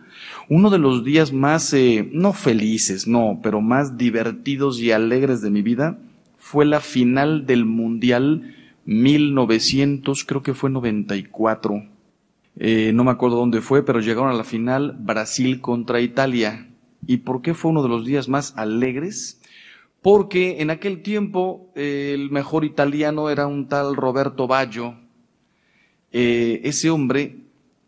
Uno 0.49 0.71
de 0.71 0.79
los 0.79 1.05
días 1.05 1.33
más, 1.33 1.73
eh, 1.75 2.09
no 2.13 2.33
felices, 2.33 3.09
no, 3.09 3.41
pero 3.43 3.61
más 3.61 3.99
divertidos 3.99 4.81
y 4.81 4.93
alegres 4.93 5.43
de 5.43 5.51
mi 5.51 5.63
vida 5.63 5.99
fue 6.39 6.65
la 6.65 6.81
final 6.81 7.45
del 7.47 7.65
Mundial 7.65 8.55
1900, 8.87 10.25
creo 10.25 10.43
que 10.43 10.55
fue 10.55 10.71
94. 10.71 11.85
Eh, 12.57 12.93
no 12.95 13.05
me 13.05 13.11
acuerdo 13.11 13.37
dónde 13.37 13.61
fue, 13.61 13.85
pero 13.85 14.01
llegaron 14.01 14.31
a 14.31 14.35
la 14.35 14.45
final 14.45 14.97
Brasil 14.99 15.61
contra 15.61 16.01
Italia. 16.01 16.69
¿Y 17.07 17.19
por 17.19 17.43
qué 17.43 17.55
fue 17.55 17.71
uno 17.71 17.83
de 17.83 17.89
los 17.89 18.05
días 18.05 18.29
más 18.29 18.57
alegres? 18.57 19.40
Porque 20.03 20.61
en 20.61 20.71
aquel 20.71 21.03
tiempo 21.03 21.71
eh, 21.75 22.13
el 22.15 22.31
mejor 22.31 22.65
italiano 22.65 23.29
era 23.31 23.47
un 23.47 23.69
tal 23.69 23.97
Roberto 23.97 24.47
Baggio. 24.47 24.97
Eh, 26.13 26.63
ese 26.65 26.91
hombre, 26.91 27.37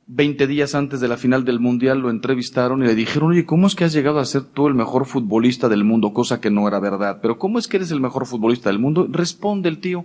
20 0.08 0.46
días 0.46 0.74
antes 0.74 1.00
de 1.00 1.08
la 1.08 1.16
final 1.16 1.44
del 1.44 1.58
Mundial, 1.58 2.00
lo 2.00 2.10
entrevistaron 2.10 2.82
y 2.82 2.86
le 2.86 2.94
dijeron, 2.94 3.30
oye, 3.30 3.46
¿cómo 3.46 3.66
es 3.66 3.74
que 3.74 3.84
has 3.84 3.94
llegado 3.94 4.18
a 4.18 4.26
ser 4.26 4.42
tú 4.42 4.68
el 4.68 4.74
mejor 4.74 5.06
futbolista 5.06 5.68
del 5.68 5.84
mundo? 5.84 6.12
Cosa 6.12 6.40
que 6.40 6.50
no 6.50 6.68
era 6.68 6.80
verdad. 6.80 7.18
Pero 7.22 7.38
¿cómo 7.38 7.58
es 7.58 7.66
que 7.66 7.78
eres 7.78 7.90
el 7.90 8.00
mejor 8.00 8.26
futbolista 8.26 8.68
del 8.68 8.78
mundo? 8.78 9.08
Responde 9.10 9.70
el 9.70 9.78
tío, 9.78 10.04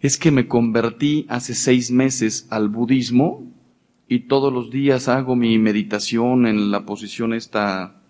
es 0.00 0.16
que 0.16 0.30
me 0.30 0.48
convertí 0.48 1.26
hace 1.28 1.54
seis 1.54 1.90
meses 1.90 2.46
al 2.50 2.68
budismo 2.68 3.44
y 4.08 4.20
todos 4.20 4.50
los 4.50 4.70
días 4.70 5.08
hago 5.08 5.36
mi 5.36 5.58
meditación 5.58 6.46
en 6.46 6.70
la 6.70 6.86
posición 6.86 7.34
esta, 7.34 8.00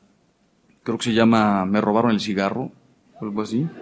creo 0.85 0.99
que 0.99 1.05
se 1.05 1.15
llama, 1.15 1.65
me 1.67 1.81
robaron 1.81 2.13
el 2.13 2.21
cigarro 2.21 2.71
algo 3.21 3.43
así. 3.43 3.67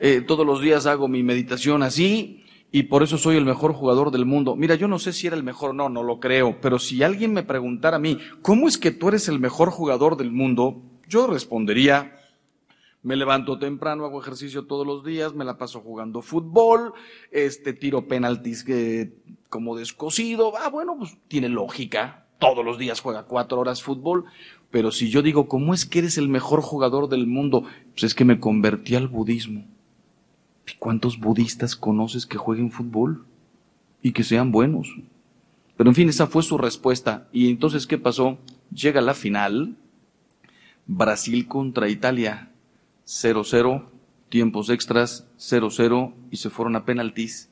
Eh, 0.00 0.20
todos 0.20 0.46
los 0.46 0.60
días 0.60 0.86
hago 0.86 1.08
mi 1.08 1.24
meditación 1.24 1.82
así 1.82 2.44
y 2.70 2.84
por 2.84 3.02
eso 3.02 3.18
soy 3.18 3.36
el 3.36 3.44
mejor 3.44 3.72
jugador 3.72 4.12
del 4.12 4.26
mundo. 4.26 4.54
Mira, 4.54 4.76
yo 4.76 4.86
no 4.86 5.00
sé 5.00 5.12
si 5.12 5.26
era 5.26 5.34
el 5.34 5.42
mejor, 5.42 5.74
no, 5.74 5.88
no 5.88 6.04
lo 6.04 6.20
creo, 6.20 6.60
pero 6.60 6.78
si 6.78 7.02
alguien 7.02 7.32
me 7.32 7.42
preguntara 7.42 7.96
a 7.96 7.98
mí, 7.98 8.16
¿cómo 8.40 8.68
es 8.68 8.78
que 8.78 8.92
tú 8.92 9.08
eres 9.08 9.28
el 9.28 9.40
mejor 9.40 9.70
jugador 9.70 10.16
del 10.16 10.30
mundo? 10.30 10.82
Yo 11.08 11.26
respondería, 11.26 12.16
me 13.02 13.16
levanto 13.16 13.58
temprano, 13.58 14.04
hago 14.04 14.20
ejercicio 14.20 14.66
todos 14.66 14.86
los 14.86 15.04
días, 15.04 15.34
me 15.34 15.44
la 15.44 15.56
paso 15.56 15.80
jugando 15.80 16.20
fútbol, 16.20 16.92
este 17.30 17.72
tiro 17.72 18.06
penaltis 18.06 18.62
que, 18.62 19.14
como 19.48 19.76
descosido. 19.76 20.52
Ah, 20.58 20.68
bueno, 20.68 20.96
pues 20.98 21.16
tiene 21.26 21.48
lógica. 21.48 22.26
Todos 22.38 22.64
los 22.64 22.78
días 22.78 23.00
juega 23.00 23.24
cuatro 23.24 23.58
horas 23.58 23.82
fútbol. 23.82 24.26
Pero 24.70 24.92
si 24.92 25.08
yo 25.08 25.22
digo, 25.22 25.48
¿cómo 25.48 25.72
es 25.72 25.86
que 25.86 26.00
eres 26.00 26.18
el 26.18 26.28
mejor 26.28 26.60
jugador 26.60 27.08
del 27.08 27.26
mundo? 27.26 27.64
Pues 27.92 28.04
es 28.04 28.14
que 28.14 28.24
me 28.24 28.38
convertí 28.38 28.94
al 28.96 29.08
budismo. 29.08 29.64
¿Y 30.66 30.76
cuántos 30.78 31.18
budistas 31.18 31.74
conoces 31.74 32.26
que 32.26 32.36
jueguen 32.36 32.70
fútbol? 32.70 33.24
Y 34.02 34.12
que 34.12 34.24
sean 34.24 34.52
buenos. 34.52 34.94
Pero 35.76 35.90
en 35.90 35.94
fin, 35.94 36.08
esa 36.08 36.26
fue 36.26 36.42
su 36.42 36.58
respuesta. 36.58 37.28
Y 37.32 37.50
entonces, 37.50 37.86
¿qué 37.86 37.96
pasó? 37.96 38.38
Llega 38.70 39.00
la 39.00 39.14
final. 39.14 39.76
Brasil 40.86 41.46
contra 41.46 41.88
Italia. 41.88 42.50
0-0. 43.06 43.84
Tiempos 44.28 44.68
extras. 44.68 45.26
0-0. 45.38 46.12
Y 46.30 46.36
se 46.36 46.50
fueron 46.50 46.76
a 46.76 46.84
penaltis. 46.84 47.48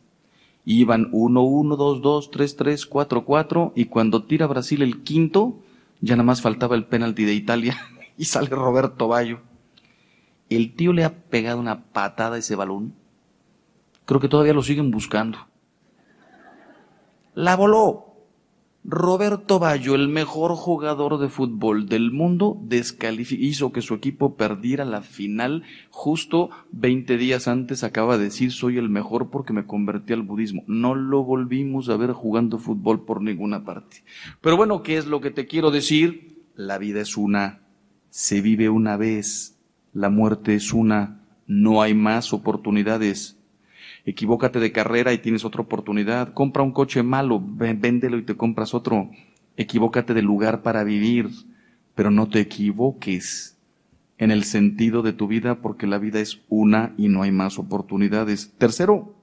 iban 0.67 1.11
1-1, 1.13 1.77
2-2, 2.03 2.31
3-3, 2.31 2.89
4-4. 2.89 3.73
Y 3.75 3.87
cuando 3.87 4.25
tira 4.25 4.47
Brasil 4.47 4.83
el 4.83 5.03
quinto, 5.03 5.59
ya 6.01 6.17
nada 6.17 6.25
más 6.25 6.43
faltaba 6.43 6.77
el 6.77 6.87
penalti 6.87 7.25
de 7.25 7.35
Italia 7.35 7.77
y 8.17 8.25
sale 8.25 8.49
Roberto 8.49 9.09
Bayo. 9.09 9.41
El 10.49 10.75
tío 10.75 10.93
le 10.93 11.05
ha 11.05 11.15
pegado 11.29 11.59
una 11.59 11.85
patada 11.87 12.37
a 12.37 12.39
ese 12.39 12.55
balón. 12.55 12.95
Creo 14.05 14.21
que 14.21 14.29
todavía 14.29 14.53
lo 14.53 14.63
siguen 14.63 14.91
buscando. 14.91 15.49
La 17.35 17.57
voló. 17.57 18.06
Roberto 18.89 19.59
Bayo, 19.59 19.97
el 19.97 20.07
mejor 20.07 20.55
jugador 20.55 21.19
de 21.19 21.29
fútbol 21.29 21.89
del 21.89 22.13
mundo, 22.13 22.63
hizo 22.71 23.73
que 23.73 23.83
su 23.83 23.95
equipo 23.95 24.37
perdiera 24.37 24.85
la 24.85 25.03
final. 25.03 25.65
Justo 25.91 26.51
20 26.71 27.17
días 27.17 27.49
antes 27.49 27.83
acaba 27.83 28.17
de 28.17 28.25
decir 28.25 28.53
soy 28.53 28.79
el 28.79 28.89
mejor 28.89 29.31
porque 29.31 29.53
me 29.53 29.67
convertí 29.67 30.13
al 30.13 30.23
budismo. 30.23 30.63
No 30.69 30.95
lo 30.95 31.25
volvimos 31.25 31.89
a 31.89 31.97
ver 31.97 32.13
jugando 32.13 32.59
fútbol 32.59 33.05
por 33.05 33.23
ninguna 33.23 33.65
parte. 33.65 34.05
Pero 34.41 34.57
bueno, 34.57 34.85
¿qué 34.85 34.99
es 34.99 35.07
lo 35.07 35.21
que 35.21 35.33
te 35.33 35.49
quiero 35.49 35.73
decir? 35.73 36.45
La 36.55 36.79
vida 36.79 37.01
es 37.01 37.17
una, 37.17 37.63
se 38.11 38.41
vive 38.41 38.69
una 38.69 38.97
vez, 38.97 39.59
la 39.95 40.11
muerte 40.11 40.55
es 40.55 40.73
una, 40.73 41.27
no 41.49 41.83
hay 41.83 41.95
más 41.95 42.33
oportunidades 42.33 43.36
equivócate 44.07 44.59
de 44.59 44.73
carrera 44.73 45.13
y 45.13 45.19
tienes 45.19 45.45
otra 45.45 45.61
oportunidad, 45.61 46.33
compra 46.33 46.63
un 46.63 46.73
coche 46.73 47.03
malo, 47.03 47.43
véndelo 47.45 48.17
y 48.17 48.23
te 48.23 48.37
compras 48.37 48.73
otro, 48.73 49.11
equivócate 49.59 50.15
de 50.15 50.23
lugar 50.23 50.63
para 50.63 50.85
vivir, 50.85 51.29
pero 51.95 52.11
no 52.11 52.29
te 52.29 52.41
equivoques 52.41 53.59
en 54.17 54.31
el 54.31 54.45
sentido 54.45 55.03
de 55.03 55.13
tu 55.13 55.27
vida 55.27 55.57
porque 55.61 55.87
la 55.87 55.99
vida 55.99 56.21
es 56.21 56.41
una 56.49 56.95
y 56.97 57.09
no 57.09 57.23
hay 57.23 57.33
más 57.33 57.59
oportunidades. 57.59 58.55
Tercero, 58.57 59.17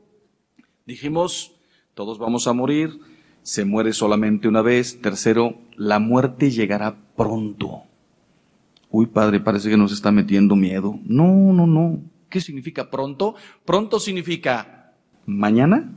Dijimos, 0.86 1.54
todos 1.94 2.20
vamos 2.20 2.46
a 2.48 2.54
morir, 2.54 3.00
se 3.42 3.63
muere 3.63 3.94
solamente 3.94 4.50
una 4.50 4.62
vez. 4.62 5.02
Tercero, 5.02 5.56
la 5.78 6.00
muerte 6.00 6.52
llegará 6.52 6.98
pronto. 7.16 7.84
Uy, 8.90 9.06
padre, 9.06 9.40
parece 9.40 9.70
que 9.70 9.78
nos 9.78 9.94
está 9.94 10.12
metiendo 10.12 10.58
miedo. 10.58 11.00
No, 11.06 11.54
no, 11.54 11.66
no. 11.66 12.02
¿Qué 12.34 12.42
significa 12.42 12.90
pronto? 12.90 13.36
Pronto 13.63 14.00
significa 14.00 14.96
mañana 15.28 15.94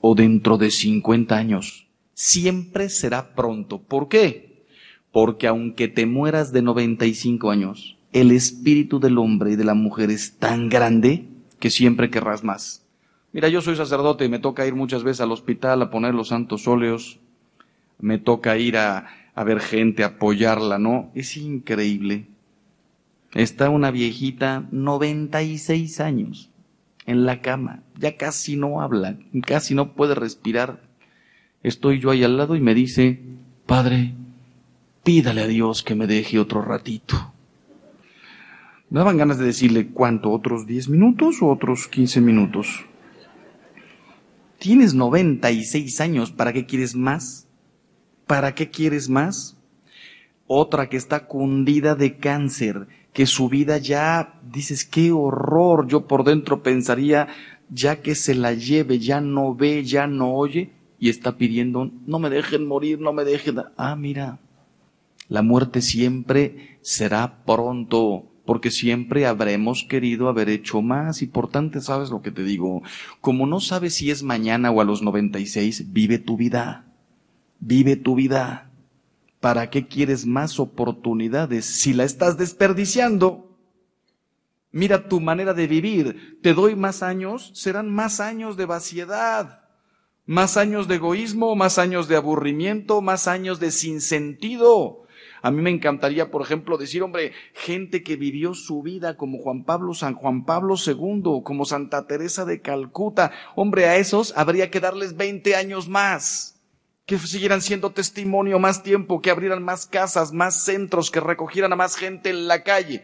o 0.00 0.16
dentro 0.16 0.58
de 0.58 0.72
50 0.72 1.36
años. 1.36 1.86
Siempre 2.14 2.88
será 2.88 3.36
pronto. 3.36 3.80
¿Por 3.80 4.08
qué? 4.08 4.64
Porque 5.12 5.46
aunque 5.46 5.86
te 5.86 6.04
mueras 6.04 6.50
de 6.52 6.62
95 6.62 7.52
años, 7.52 7.96
el 8.12 8.32
espíritu 8.32 8.98
del 8.98 9.18
hombre 9.18 9.52
y 9.52 9.56
de 9.56 9.62
la 9.62 9.74
mujer 9.74 10.10
es 10.10 10.38
tan 10.38 10.68
grande 10.68 11.28
que 11.60 11.70
siempre 11.70 12.10
querrás 12.10 12.42
más. 12.42 12.84
Mira, 13.32 13.48
yo 13.48 13.62
soy 13.62 13.76
sacerdote 13.76 14.24
y 14.24 14.28
me 14.28 14.40
toca 14.40 14.66
ir 14.66 14.74
muchas 14.74 15.04
veces 15.04 15.20
al 15.20 15.30
hospital 15.30 15.80
a 15.80 15.90
poner 15.90 16.12
los 16.12 16.26
santos 16.26 16.66
óleos. 16.66 17.20
Me 18.00 18.18
toca 18.18 18.58
ir 18.58 18.78
a, 18.78 19.30
a 19.32 19.44
ver 19.44 19.60
gente, 19.60 20.02
apoyarla, 20.02 20.80
¿no? 20.80 21.12
Es 21.14 21.36
increíble. 21.36 22.26
Está 23.38 23.70
una 23.70 23.92
viejita, 23.92 24.66
96 24.72 26.00
años, 26.00 26.50
en 27.06 27.24
la 27.24 27.40
cama, 27.40 27.84
ya 27.96 28.16
casi 28.16 28.56
no 28.56 28.80
habla, 28.80 29.16
casi 29.46 29.76
no 29.76 29.92
puede 29.92 30.16
respirar. 30.16 30.82
Estoy 31.62 32.00
yo 32.00 32.10
ahí 32.10 32.24
al 32.24 32.36
lado 32.36 32.56
y 32.56 32.60
me 32.60 32.74
dice, 32.74 33.20
Padre, 33.64 34.12
pídale 35.04 35.42
a 35.42 35.46
Dios 35.46 35.84
que 35.84 35.94
me 35.94 36.08
deje 36.08 36.40
otro 36.40 36.62
ratito. 36.62 37.32
Me 38.90 38.98
daban 38.98 39.18
ganas 39.18 39.38
de 39.38 39.44
decirle, 39.44 39.86
¿cuánto? 39.86 40.32
¿Otros 40.32 40.66
10 40.66 40.88
minutos 40.88 41.40
o 41.40 41.46
otros 41.46 41.86
15 41.86 42.20
minutos? 42.20 42.86
Tienes 44.58 44.94
96 44.94 46.00
años, 46.00 46.32
¿para 46.32 46.52
qué 46.52 46.66
quieres 46.66 46.96
más? 46.96 47.46
¿Para 48.26 48.56
qué 48.56 48.68
quieres 48.68 49.08
más? 49.08 49.56
Otra 50.48 50.88
que 50.88 50.96
está 50.96 51.26
cundida 51.26 51.94
de 51.94 52.16
cáncer, 52.16 52.88
que 53.12 53.26
su 53.26 53.48
vida 53.48 53.78
ya, 53.78 54.40
dices, 54.50 54.84
qué 54.84 55.12
horror, 55.12 55.86
yo 55.88 56.06
por 56.06 56.24
dentro 56.24 56.62
pensaría, 56.62 57.28
ya 57.70 58.00
que 58.00 58.14
se 58.14 58.34
la 58.34 58.54
lleve, 58.54 58.98
ya 58.98 59.20
no 59.20 59.54
ve, 59.54 59.84
ya 59.84 60.06
no 60.06 60.34
oye, 60.34 60.70
y 60.98 61.08
está 61.08 61.36
pidiendo, 61.36 61.90
no 62.06 62.18
me 62.18 62.30
dejen 62.30 62.66
morir, 62.66 63.00
no 63.00 63.12
me 63.12 63.24
dejen. 63.24 63.60
Ah, 63.76 63.96
mira, 63.96 64.38
la 65.28 65.42
muerte 65.42 65.82
siempre 65.82 66.78
será 66.80 67.44
pronto, 67.44 68.24
porque 68.48 68.70
siempre 68.70 69.26
habremos 69.26 69.84
querido 69.84 70.28
haber 70.28 70.48
hecho 70.48 70.80
más. 70.80 71.20
Y 71.20 71.26
por 71.26 71.50
tanto, 71.50 71.80
¿sabes 71.82 72.08
lo 72.08 72.22
que 72.22 72.30
te 72.30 72.42
digo? 72.42 72.82
Como 73.20 73.46
no 73.46 73.60
sabes 73.60 73.94
si 73.94 74.10
es 74.10 74.22
mañana 74.22 74.70
o 74.70 74.80
a 74.80 74.84
los 74.84 75.02
96, 75.02 75.92
vive 75.92 76.18
tu 76.18 76.38
vida. 76.38 76.86
Vive 77.60 77.96
tu 77.96 78.14
vida. 78.14 78.67
¿Para 79.40 79.70
qué 79.70 79.86
quieres 79.86 80.26
más 80.26 80.58
oportunidades 80.58 81.64
si 81.64 81.92
la 81.92 82.04
estás 82.04 82.36
desperdiciando? 82.36 83.56
Mira 84.72 85.08
tu 85.08 85.20
manera 85.20 85.54
de 85.54 85.66
vivir. 85.66 86.38
Te 86.42 86.54
doy 86.54 86.74
más 86.74 87.02
años, 87.02 87.52
serán 87.54 87.88
más 87.88 88.20
años 88.20 88.56
de 88.56 88.66
vaciedad, 88.66 89.64
más 90.26 90.56
años 90.56 90.88
de 90.88 90.96
egoísmo, 90.96 91.54
más 91.54 91.78
años 91.78 92.08
de 92.08 92.16
aburrimiento, 92.16 93.00
más 93.00 93.28
años 93.28 93.60
de 93.60 93.70
sinsentido. 93.70 95.04
A 95.40 95.52
mí 95.52 95.62
me 95.62 95.70
encantaría, 95.70 96.30
por 96.30 96.42
ejemplo, 96.42 96.76
decir, 96.76 97.02
hombre, 97.02 97.32
gente 97.54 98.02
que 98.02 98.16
vivió 98.16 98.54
su 98.54 98.82
vida 98.82 99.16
como 99.16 99.38
Juan 99.38 99.64
Pablo, 99.64 99.94
San 99.94 100.14
Juan 100.14 100.44
Pablo 100.44 100.74
II, 100.84 101.42
como 101.44 101.64
Santa 101.64 102.06
Teresa 102.06 102.44
de 102.44 102.60
Calcuta. 102.60 103.30
Hombre, 103.54 103.86
a 103.86 103.96
esos 103.96 104.36
habría 104.36 104.70
que 104.70 104.80
darles 104.80 105.16
20 105.16 105.54
años 105.54 105.88
más. 105.88 106.57
Que 107.08 107.16
siguieran 107.16 107.62
siendo 107.62 107.90
testimonio 107.90 108.58
más 108.58 108.82
tiempo, 108.82 109.22
que 109.22 109.30
abrieran 109.30 109.62
más 109.62 109.86
casas, 109.86 110.30
más 110.34 110.62
centros, 110.62 111.10
que 111.10 111.20
recogieran 111.20 111.72
a 111.72 111.76
más 111.76 111.96
gente 111.96 112.28
en 112.28 112.46
la 112.46 112.62
calle. 112.62 113.02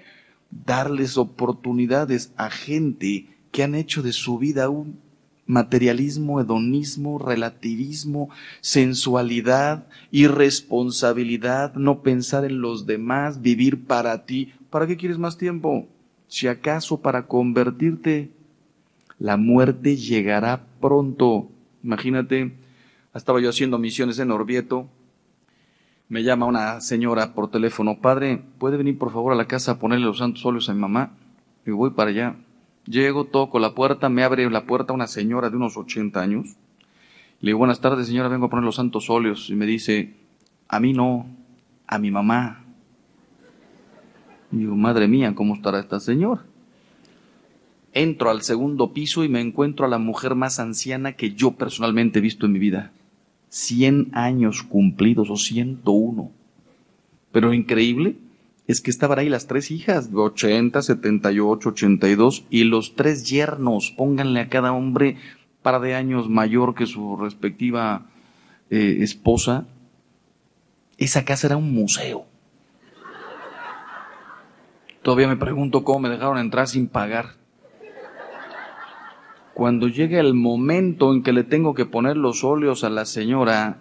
Darles 0.50 1.16
oportunidades 1.16 2.30
a 2.36 2.50
gente 2.50 3.34
que 3.50 3.62
han 3.62 3.74
hecho 3.74 4.02
de 4.02 4.12
su 4.12 4.36
vida 4.36 4.68
un 4.68 5.00
materialismo, 5.46 6.38
hedonismo, 6.38 7.18
relativismo, 7.18 8.28
sensualidad, 8.60 9.86
irresponsabilidad, 10.10 11.72
no 11.72 12.02
pensar 12.02 12.44
en 12.44 12.60
los 12.60 12.84
demás, 12.84 13.40
vivir 13.40 13.86
para 13.86 14.26
ti. 14.26 14.52
¿Para 14.68 14.86
qué 14.86 14.98
quieres 14.98 15.16
más 15.16 15.38
tiempo? 15.38 15.88
Si 16.28 16.46
acaso 16.46 17.00
para 17.00 17.26
convertirte, 17.26 18.30
la 19.18 19.38
muerte 19.38 19.96
llegará 19.96 20.66
pronto. 20.78 21.48
Imagínate, 21.82 22.52
estaba 23.18 23.40
yo 23.40 23.50
haciendo 23.50 23.78
misiones 23.78 24.18
en 24.18 24.30
Orvieto, 24.30 24.88
me 26.08 26.22
llama 26.22 26.46
una 26.46 26.80
señora 26.80 27.34
por 27.34 27.50
teléfono, 27.50 28.00
padre, 28.00 28.42
¿puede 28.58 28.76
venir 28.76 28.98
por 28.98 29.10
favor 29.10 29.32
a 29.32 29.36
la 29.36 29.46
casa 29.46 29.72
a 29.72 29.78
ponerle 29.78 30.04
los 30.04 30.18
santos 30.18 30.44
óleos 30.44 30.68
a 30.68 30.74
mi 30.74 30.80
mamá? 30.80 31.12
Y 31.66 31.70
voy 31.70 31.90
para 31.90 32.10
allá. 32.10 32.36
Llego, 32.86 33.24
toco 33.24 33.58
la 33.58 33.74
puerta, 33.74 34.10
me 34.10 34.22
abre 34.22 34.48
la 34.50 34.66
puerta 34.66 34.92
una 34.92 35.06
señora 35.06 35.48
de 35.48 35.56
unos 35.56 35.76
80 35.76 36.20
años. 36.20 36.56
Le 37.40 37.48
digo, 37.48 37.58
buenas 37.58 37.80
tardes 37.80 38.06
señora, 38.06 38.28
vengo 38.28 38.46
a 38.46 38.50
poner 38.50 38.64
los 38.64 38.76
santos 38.76 39.08
óleos. 39.08 39.48
Y 39.48 39.54
me 39.54 39.64
dice, 39.64 40.14
a 40.68 40.78
mí 40.78 40.92
no, 40.92 41.26
a 41.86 41.98
mi 41.98 42.10
mamá. 42.10 42.64
Y 44.52 44.58
digo, 44.58 44.76
madre 44.76 45.08
mía, 45.08 45.34
¿cómo 45.34 45.54
estará 45.54 45.80
esta 45.80 46.00
señora? 46.00 46.44
Entro 47.94 48.28
al 48.28 48.42
segundo 48.42 48.92
piso 48.92 49.24
y 49.24 49.28
me 49.28 49.40
encuentro 49.40 49.86
a 49.86 49.88
la 49.88 49.98
mujer 49.98 50.34
más 50.34 50.60
anciana 50.60 51.12
que 51.12 51.32
yo 51.32 51.52
personalmente 51.52 52.18
he 52.18 52.22
visto 52.22 52.44
en 52.44 52.52
mi 52.52 52.58
vida. 52.58 52.92
100 53.54 54.10
años 54.14 54.64
cumplidos 54.64 55.30
o 55.30 55.36
101. 55.36 56.32
Pero 57.30 57.54
increíble, 57.54 58.16
es 58.66 58.80
que 58.80 58.90
estaban 58.90 59.20
ahí 59.20 59.28
las 59.28 59.46
tres 59.46 59.70
hijas, 59.70 60.10
80, 60.12 60.82
78, 60.82 61.68
82, 61.68 62.46
y 62.50 62.64
los 62.64 62.96
tres 62.96 63.30
yernos, 63.30 63.92
pónganle 63.92 64.40
a 64.40 64.48
cada 64.48 64.72
hombre 64.72 65.18
par 65.62 65.80
de 65.80 65.94
años 65.94 66.28
mayor 66.28 66.74
que 66.74 66.86
su 66.86 67.16
respectiva 67.16 68.06
eh, 68.70 68.96
esposa. 69.02 69.68
Esa 70.98 71.24
casa 71.24 71.46
era 71.46 71.56
un 71.56 71.72
museo. 71.72 72.26
Todavía 75.02 75.28
me 75.28 75.36
pregunto 75.36 75.84
cómo 75.84 76.00
me 76.00 76.08
dejaron 76.08 76.38
entrar 76.38 76.66
sin 76.66 76.88
pagar. 76.88 77.36
Cuando 79.54 79.88
llega 79.88 80.20
el 80.20 80.34
momento 80.34 81.12
en 81.12 81.22
que 81.22 81.32
le 81.32 81.44
tengo 81.44 81.74
que 81.74 81.86
poner 81.86 82.16
los 82.16 82.44
óleos 82.44 82.84
a 82.84 82.90
la 82.90 83.04
señora, 83.04 83.78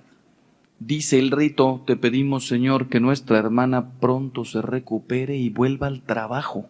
Dice 0.85 1.17
el 1.17 1.31
rito, 1.31 1.81
te 1.85 1.95
pedimos 1.95 2.45
Señor 2.45 2.89
que 2.89 2.99
nuestra 2.99 3.37
hermana 3.37 3.91
pronto 4.01 4.43
se 4.43 4.61
recupere 4.61 5.37
y 5.37 5.49
vuelva 5.49 5.87
al 5.87 6.01
trabajo. 6.01 6.67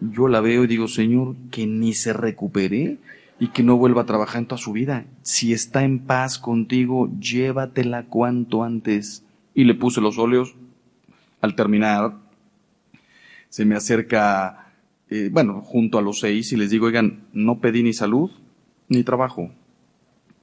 Yo 0.00 0.26
la 0.26 0.40
veo 0.40 0.64
y 0.64 0.66
digo, 0.66 0.88
Señor, 0.88 1.36
que 1.52 1.68
ni 1.68 1.92
se 1.92 2.12
recupere 2.12 2.98
y 3.38 3.48
que 3.48 3.62
no 3.62 3.76
vuelva 3.76 4.02
a 4.02 4.06
trabajar 4.06 4.40
en 4.40 4.46
toda 4.46 4.60
su 4.60 4.72
vida. 4.72 5.04
Si 5.22 5.52
está 5.52 5.84
en 5.84 6.00
paz 6.00 6.40
contigo, 6.40 7.08
llévatela 7.20 8.06
cuanto 8.06 8.64
antes. 8.64 9.24
Y 9.54 9.62
le 9.62 9.74
puse 9.74 10.00
los 10.00 10.18
óleos. 10.18 10.56
Al 11.40 11.54
terminar, 11.54 12.14
se 13.48 13.64
me 13.64 13.76
acerca, 13.76 14.69
eh, 15.10 15.28
bueno, 15.32 15.62
junto 15.62 15.98
a 15.98 16.02
los 16.02 16.20
seis 16.20 16.52
y 16.52 16.56
les 16.56 16.70
digo, 16.70 16.86
oigan, 16.86 17.24
no 17.32 17.60
pedí 17.60 17.82
ni 17.82 17.92
salud 17.92 18.30
ni 18.88 19.04
trabajo 19.04 19.50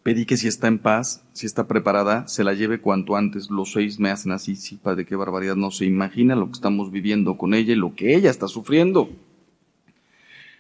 Pedí 0.08 0.26
que 0.26 0.38
si 0.38 0.48
está 0.48 0.70
en 0.70 0.80
paz, 0.80 1.28
si 1.34 1.46
está 1.46 1.68
preparada, 1.68 2.30
se 2.30 2.46
la 2.46 2.54
lleve 2.54 2.80
cuanto 2.80 3.18
antes. 3.18 3.50
Los 3.50 3.74
seis 3.74 4.00
me 4.00 4.10
hacen 4.10 4.32
así, 4.32 4.56
sí, 4.56 4.78
padre, 4.78 5.06
qué 5.06 5.18
barbaridad. 5.18 5.58
No 5.58 5.70
se 5.70 5.84
imagina 5.84 6.34
lo 6.38 6.46
que 6.46 6.54
estamos 6.54 6.92
viviendo 6.92 7.36
con 7.36 7.54
ella 7.54 7.74
y 7.74 7.76
lo 7.76 7.94
que 7.94 8.16
ella 8.16 8.30
está 8.30 8.48
sufriendo. 8.48 9.10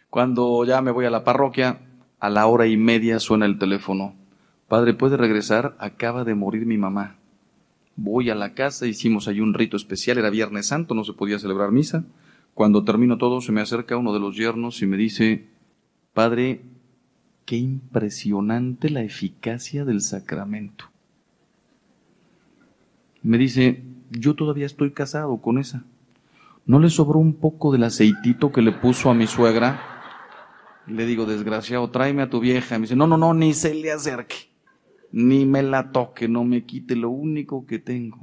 Cuando 0.09 0.65
ya 0.65 0.81
me 0.81 0.91
voy 0.91 1.05
a 1.05 1.09
la 1.09 1.23
parroquia, 1.23 1.79
a 2.19 2.29
la 2.29 2.45
hora 2.45 2.67
y 2.67 2.75
media 2.75 3.21
suena 3.21 3.45
el 3.45 3.57
teléfono. 3.57 4.15
Padre, 4.67 4.93
¿puede 4.93 5.15
regresar? 5.15 5.77
Acaba 5.79 6.25
de 6.25 6.35
morir 6.35 6.65
mi 6.65 6.77
mamá. 6.77 7.15
Voy 7.95 8.29
a 8.29 8.35
la 8.35 8.53
casa, 8.53 8.85
hicimos 8.85 9.29
ahí 9.29 9.39
un 9.39 9.53
rito 9.53 9.77
especial, 9.77 10.17
era 10.17 10.29
Viernes 10.29 10.67
Santo, 10.67 10.93
no 10.93 11.05
se 11.05 11.13
podía 11.13 11.39
celebrar 11.39 11.71
misa. 11.71 12.03
Cuando 12.57 12.83
termino 12.83 13.19
todo, 13.19 13.39
se 13.39 13.51
me 13.51 13.61
acerca 13.61 13.97
uno 13.97 14.11
de 14.13 14.19
los 14.19 14.35
yernos 14.35 14.81
y 14.81 14.87
me 14.87 14.97
dice, 14.97 15.45
Padre, 16.13 16.63
Qué 17.47 17.55
impresionante 17.55 18.89
la 18.89 19.03
eficacia 19.03 19.85
del 19.85 20.01
sacramento. 20.01 20.91
Me 23.23 23.37
dice, 23.37 23.83
yo 24.11 24.35
todavía 24.35 24.65
estoy 24.65 24.91
casado 24.91 25.37
con 25.37 25.57
esa. 25.57 25.85
¿No 26.65 26.77
le 26.79 26.89
sobró 26.89 27.19
un 27.19 27.35
poco 27.35 27.71
del 27.71 27.85
aceitito 27.85 28.51
que 28.51 28.61
le 28.61 28.73
puso 28.73 29.09
a 29.09 29.13
mi 29.13 29.27
suegra? 29.27 29.79
Le 30.87 31.05
digo, 31.05 31.25
desgraciado, 31.25 31.89
tráeme 31.89 32.23
a 32.23 32.29
tu 32.29 32.41
vieja. 32.41 32.77
Me 32.77 32.81
dice, 32.81 32.97
no, 32.97 33.07
no, 33.07 33.15
no, 33.15 33.33
ni 33.33 33.53
se 33.53 33.73
le 33.73 33.93
acerque, 33.93 34.49
ni 35.13 35.45
me 35.45 35.63
la 35.63 35.93
toque, 35.93 36.27
no 36.27 36.43
me 36.43 36.65
quite 36.65 36.97
lo 36.97 37.11
único 37.11 37.65
que 37.65 37.79
tengo. 37.79 38.19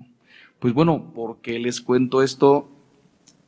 Pues 0.59 0.75
bueno, 0.75 1.15
¿por 1.15 1.41
qué 1.41 1.59
les 1.59 1.81
cuento 1.81 2.23
esto? 2.23 2.74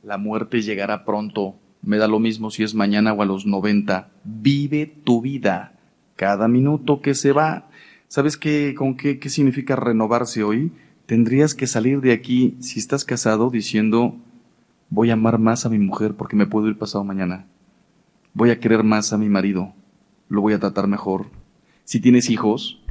La 0.03 0.17
muerte 0.17 0.61
llegará 0.61 1.05
pronto 1.05 1.55
me 1.81 1.97
da 1.97 2.07
lo 2.07 2.19
mismo 2.19 2.49
si 2.51 2.63
es 2.63 2.75
mañana 2.75 3.13
o 3.13 3.21
a 3.21 3.25
los 3.25 3.45
90. 3.45 4.09
Vive 4.23 4.87
tu 5.03 5.21
vida. 5.21 5.73
cada 6.17 6.47
minuto 6.47 7.01
que 7.01 7.13
se 7.13 7.31
va. 7.31 7.69
¿Sabes 8.07 8.37
qué, 8.37 8.73
con 8.75 8.97
qué, 8.97 9.19
qué 9.19 9.29
significa 9.29 9.75
renovarse 9.75 10.43
hoy? 10.43 10.71
Tendrías 11.05 11.53
que 11.53 11.67
salir 11.67 12.01
de 12.01 12.11
aquí, 12.11 12.57
si 12.59 12.79
estás 12.79 13.05
casado, 13.05 13.51
diciendo, 13.51 14.15
voy 14.89 15.11
a 15.11 15.13
amar 15.13 15.37
más 15.37 15.65
a 15.65 15.69
mi 15.69 15.77
mujer 15.77 16.15
porque 16.15 16.35
me 16.35 16.47
puedo 16.47 16.67
ir 16.67 16.77
pasado 16.77 17.03
mañana. 17.03 17.45
Voy 18.33 18.49
a 18.49 18.59
querer 18.59 18.83
más 18.83 19.13
a 19.13 19.17
mi 19.17 19.29
marido, 19.29 19.73
lo 20.27 20.41
voy 20.41 20.53
a 20.53 20.59
tratar 20.59 20.87
mejor. 20.87 21.27
Si 21.83 21.99
tienes 21.99 22.29
hijos, 22.31 22.81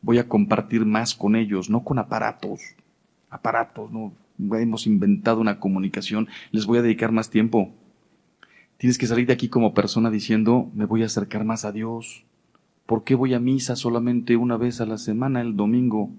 voy 0.00 0.18
a 0.18 0.28
compartir 0.28 0.86
más 0.86 1.14
con 1.14 1.34
ellos, 1.36 1.68
no 1.68 1.82
con 1.82 1.98
aparatos. 1.98 2.60
Aparatos, 3.28 3.90
no. 3.90 4.12
Hemos 4.38 4.86
inventado 4.86 5.40
una 5.40 5.60
comunicación, 5.60 6.28
les 6.50 6.66
voy 6.66 6.78
a 6.78 6.82
dedicar 6.82 7.12
más 7.12 7.30
tiempo. 7.30 7.72
Tienes 8.78 8.98
que 8.98 9.06
salir 9.06 9.26
de 9.26 9.32
aquí 9.32 9.48
como 9.48 9.72
persona 9.72 10.10
diciendo, 10.10 10.70
me 10.74 10.84
voy 10.84 11.02
a 11.02 11.06
acercar 11.06 11.44
más 11.44 11.64
a 11.64 11.72
Dios. 11.72 12.24
¿Por 12.84 13.04
qué 13.04 13.14
voy 13.14 13.32
a 13.34 13.40
misa 13.40 13.74
solamente 13.74 14.36
una 14.36 14.56
vez 14.56 14.80
a 14.80 14.86
la 14.86 14.98
semana, 14.98 15.40
el 15.40 15.56
domingo? 15.56 16.10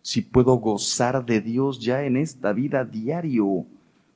Si 0.00 0.22
puedo 0.22 0.54
gozar 0.56 1.26
de 1.26 1.40
Dios 1.40 1.80
ya 1.80 2.04
en 2.04 2.16
esta 2.16 2.52
vida 2.52 2.84
diario. 2.84 3.66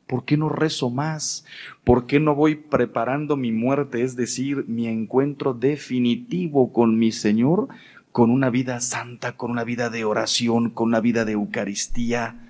¿Por 0.06 0.24
qué 0.24 0.36
no 0.36 0.48
rezo 0.48 0.88
más? 0.88 1.44
¿Por 1.84 2.06
qué 2.06 2.18
no 2.18 2.34
voy 2.34 2.54
preparando 2.54 3.36
mi 3.36 3.52
muerte, 3.52 4.02
es 4.02 4.16
decir, 4.16 4.64
mi 4.68 4.86
encuentro 4.86 5.52
definitivo 5.52 6.72
con 6.72 6.98
mi 6.98 7.12
Señor, 7.12 7.68
con 8.10 8.30
una 8.30 8.50
vida 8.50 8.80
santa, 8.80 9.36
con 9.36 9.50
una 9.50 9.64
vida 9.64 9.90
de 9.90 10.04
oración, 10.04 10.70
con 10.70 10.88
una 10.88 11.00
vida 11.00 11.24
de 11.24 11.32
Eucaristía? 11.32 12.45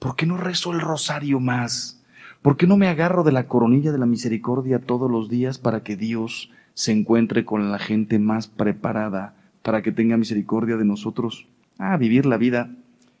¿Por 0.00 0.16
qué 0.16 0.24
no 0.24 0.38
rezo 0.38 0.72
el 0.72 0.80
rosario 0.80 1.40
más? 1.40 2.02
¿Por 2.40 2.56
qué 2.56 2.66
no 2.66 2.78
me 2.78 2.88
agarro 2.88 3.22
de 3.22 3.32
la 3.32 3.46
coronilla 3.46 3.92
de 3.92 3.98
la 3.98 4.06
misericordia 4.06 4.80
todos 4.80 5.10
los 5.10 5.28
días 5.28 5.58
para 5.58 5.82
que 5.82 5.94
Dios 5.94 6.50
se 6.72 6.92
encuentre 6.92 7.44
con 7.44 7.70
la 7.70 7.78
gente 7.78 8.18
más 8.18 8.46
preparada, 8.46 9.36
para 9.62 9.82
que 9.82 9.92
tenga 9.92 10.16
misericordia 10.16 10.78
de 10.78 10.86
nosotros? 10.86 11.46
Ah, 11.78 11.98
vivir 11.98 12.24
la 12.24 12.38
vida. 12.38 12.74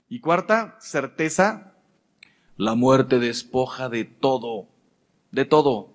Y 0.08 0.20
cuarta, 0.20 0.78
certeza 0.80 1.74
la 2.56 2.74
muerte 2.74 3.18
despoja 3.18 3.90
de 3.90 4.06
todo, 4.06 4.66
de 5.32 5.44
todo, 5.44 5.92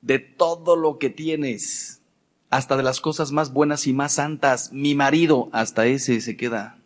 de 0.00 0.18
todo 0.18 0.74
lo 0.74 0.98
que 0.98 1.10
tienes, 1.10 2.00
hasta 2.48 2.78
de 2.78 2.82
las 2.82 3.02
cosas 3.02 3.30
más 3.30 3.52
buenas 3.52 3.86
y 3.86 3.92
más 3.92 4.14
santas. 4.14 4.72
Mi 4.72 4.94
marido, 4.94 5.50
hasta 5.52 5.84
ese 5.84 6.22
se 6.22 6.34
queda. 6.34 6.78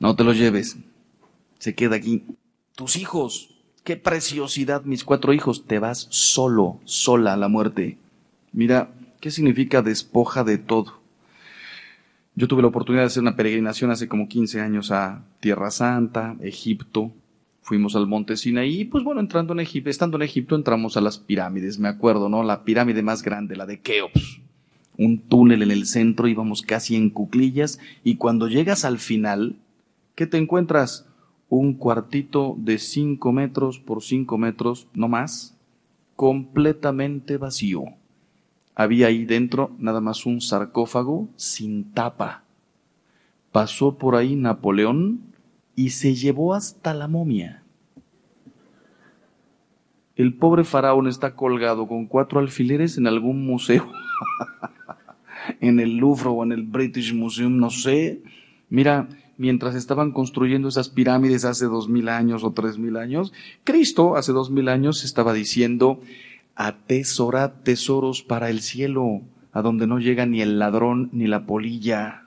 No 0.00 0.16
te 0.16 0.24
lo 0.24 0.32
lleves, 0.32 0.78
se 1.58 1.74
queda 1.74 1.96
aquí. 1.96 2.24
Tus 2.74 2.96
hijos, 2.96 3.50
qué 3.84 3.96
preciosidad, 3.96 4.84
mis 4.84 5.04
cuatro 5.04 5.32
hijos, 5.32 5.66
te 5.66 5.78
vas 5.78 6.06
solo, 6.10 6.78
sola 6.84 7.34
a 7.34 7.36
la 7.36 7.48
muerte. 7.48 7.98
Mira, 8.52 8.90
¿qué 9.20 9.30
significa 9.30 9.82
despoja 9.82 10.44
de 10.44 10.58
todo? 10.58 10.98
Yo 12.38 12.46
tuve 12.46 12.62
la 12.62 12.68
oportunidad 12.68 13.02
de 13.02 13.08
hacer 13.08 13.20
una 13.20 13.34
peregrinación 13.34 13.90
hace 13.90 14.06
como 14.06 14.28
15 14.28 14.60
años 14.60 14.92
a 14.92 15.24
Tierra 15.40 15.72
Santa, 15.72 16.36
Egipto. 16.40 17.10
Fuimos 17.62 17.96
al 17.96 18.06
monte 18.06 18.36
Sinaí 18.36 18.82
y 18.82 18.84
pues 18.84 19.02
bueno, 19.02 19.20
entrando 19.20 19.52
en 19.54 19.58
Egipto, 19.58 19.90
estando 19.90 20.16
en 20.16 20.22
Egipto 20.22 20.54
entramos 20.54 20.96
a 20.96 21.00
las 21.00 21.18
pirámides, 21.18 21.80
me 21.80 21.88
acuerdo, 21.88 22.28
¿no? 22.28 22.44
La 22.44 22.62
pirámide 22.62 23.02
más 23.02 23.24
grande, 23.24 23.56
la 23.56 23.66
de 23.66 23.80
Keops. 23.80 24.38
Un 24.96 25.18
túnel 25.18 25.62
en 25.62 25.72
el 25.72 25.86
centro, 25.86 26.28
íbamos 26.28 26.62
casi 26.62 26.94
en 26.94 27.10
cuclillas 27.10 27.80
y 28.04 28.14
cuando 28.14 28.46
llegas 28.46 28.84
al 28.84 28.98
final, 28.98 29.56
¿qué 30.14 30.28
te 30.28 30.38
encuentras? 30.38 31.07
Un 31.48 31.74
cuartito 31.74 32.54
de 32.58 32.78
5 32.78 33.32
metros 33.32 33.78
por 33.78 34.02
5 34.02 34.38
metros, 34.38 34.88
no 34.94 35.08
más, 35.08 35.56
completamente 36.16 37.36
vacío 37.36 37.84
había 38.78 39.08
ahí 39.08 39.24
dentro 39.24 39.72
nada 39.80 40.00
más 40.00 40.24
un 40.24 40.40
sarcófago 40.40 41.28
sin 41.34 41.92
tapa. 41.94 42.44
Pasó 43.50 43.98
por 43.98 44.14
ahí 44.14 44.36
Napoleón 44.36 45.20
y 45.74 45.90
se 45.90 46.14
llevó 46.14 46.54
hasta 46.54 46.94
la 46.94 47.08
momia. 47.08 47.64
El 50.14 50.32
pobre 50.32 50.62
faraón 50.62 51.08
está 51.08 51.34
colgado 51.34 51.88
con 51.88 52.06
cuatro 52.06 52.38
alfileres 52.38 52.98
en 52.98 53.08
algún 53.08 53.44
museo, 53.44 53.90
en 55.60 55.80
el 55.80 55.96
Louvre 55.96 56.28
o 56.28 56.44
en 56.44 56.52
el 56.52 56.62
British 56.62 57.12
Museum, 57.12 57.56
no 57.56 57.70
sé. 57.70 58.22
Mira, 58.70 59.08
mientras 59.38 59.74
estaban 59.74 60.12
construyendo 60.12 60.68
esas 60.68 60.90
pirámides 60.90 61.46
hace 61.46 61.64
dos 61.64 61.88
mil 61.88 62.08
años 62.10 62.44
o 62.44 62.52
tres 62.52 62.76
mil 62.76 62.96
años, 62.96 63.32
Cristo 63.64 64.16
hace 64.16 64.32
dos 64.32 64.50
mil 64.50 64.68
años 64.68 65.04
estaba 65.04 65.32
diciendo, 65.32 66.00
atesorad 66.54 67.52
tesoros 67.62 68.22
para 68.22 68.50
el 68.50 68.60
cielo, 68.60 69.22
a 69.52 69.62
donde 69.62 69.86
no 69.86 69.98
llega 69.98 70.26
ni 70.26 70.42
el 70.42 70.58
ladrón 70.58 71.08
ni 71.12 71.26
la 71.26 71.46
polilla. 71.46 72.24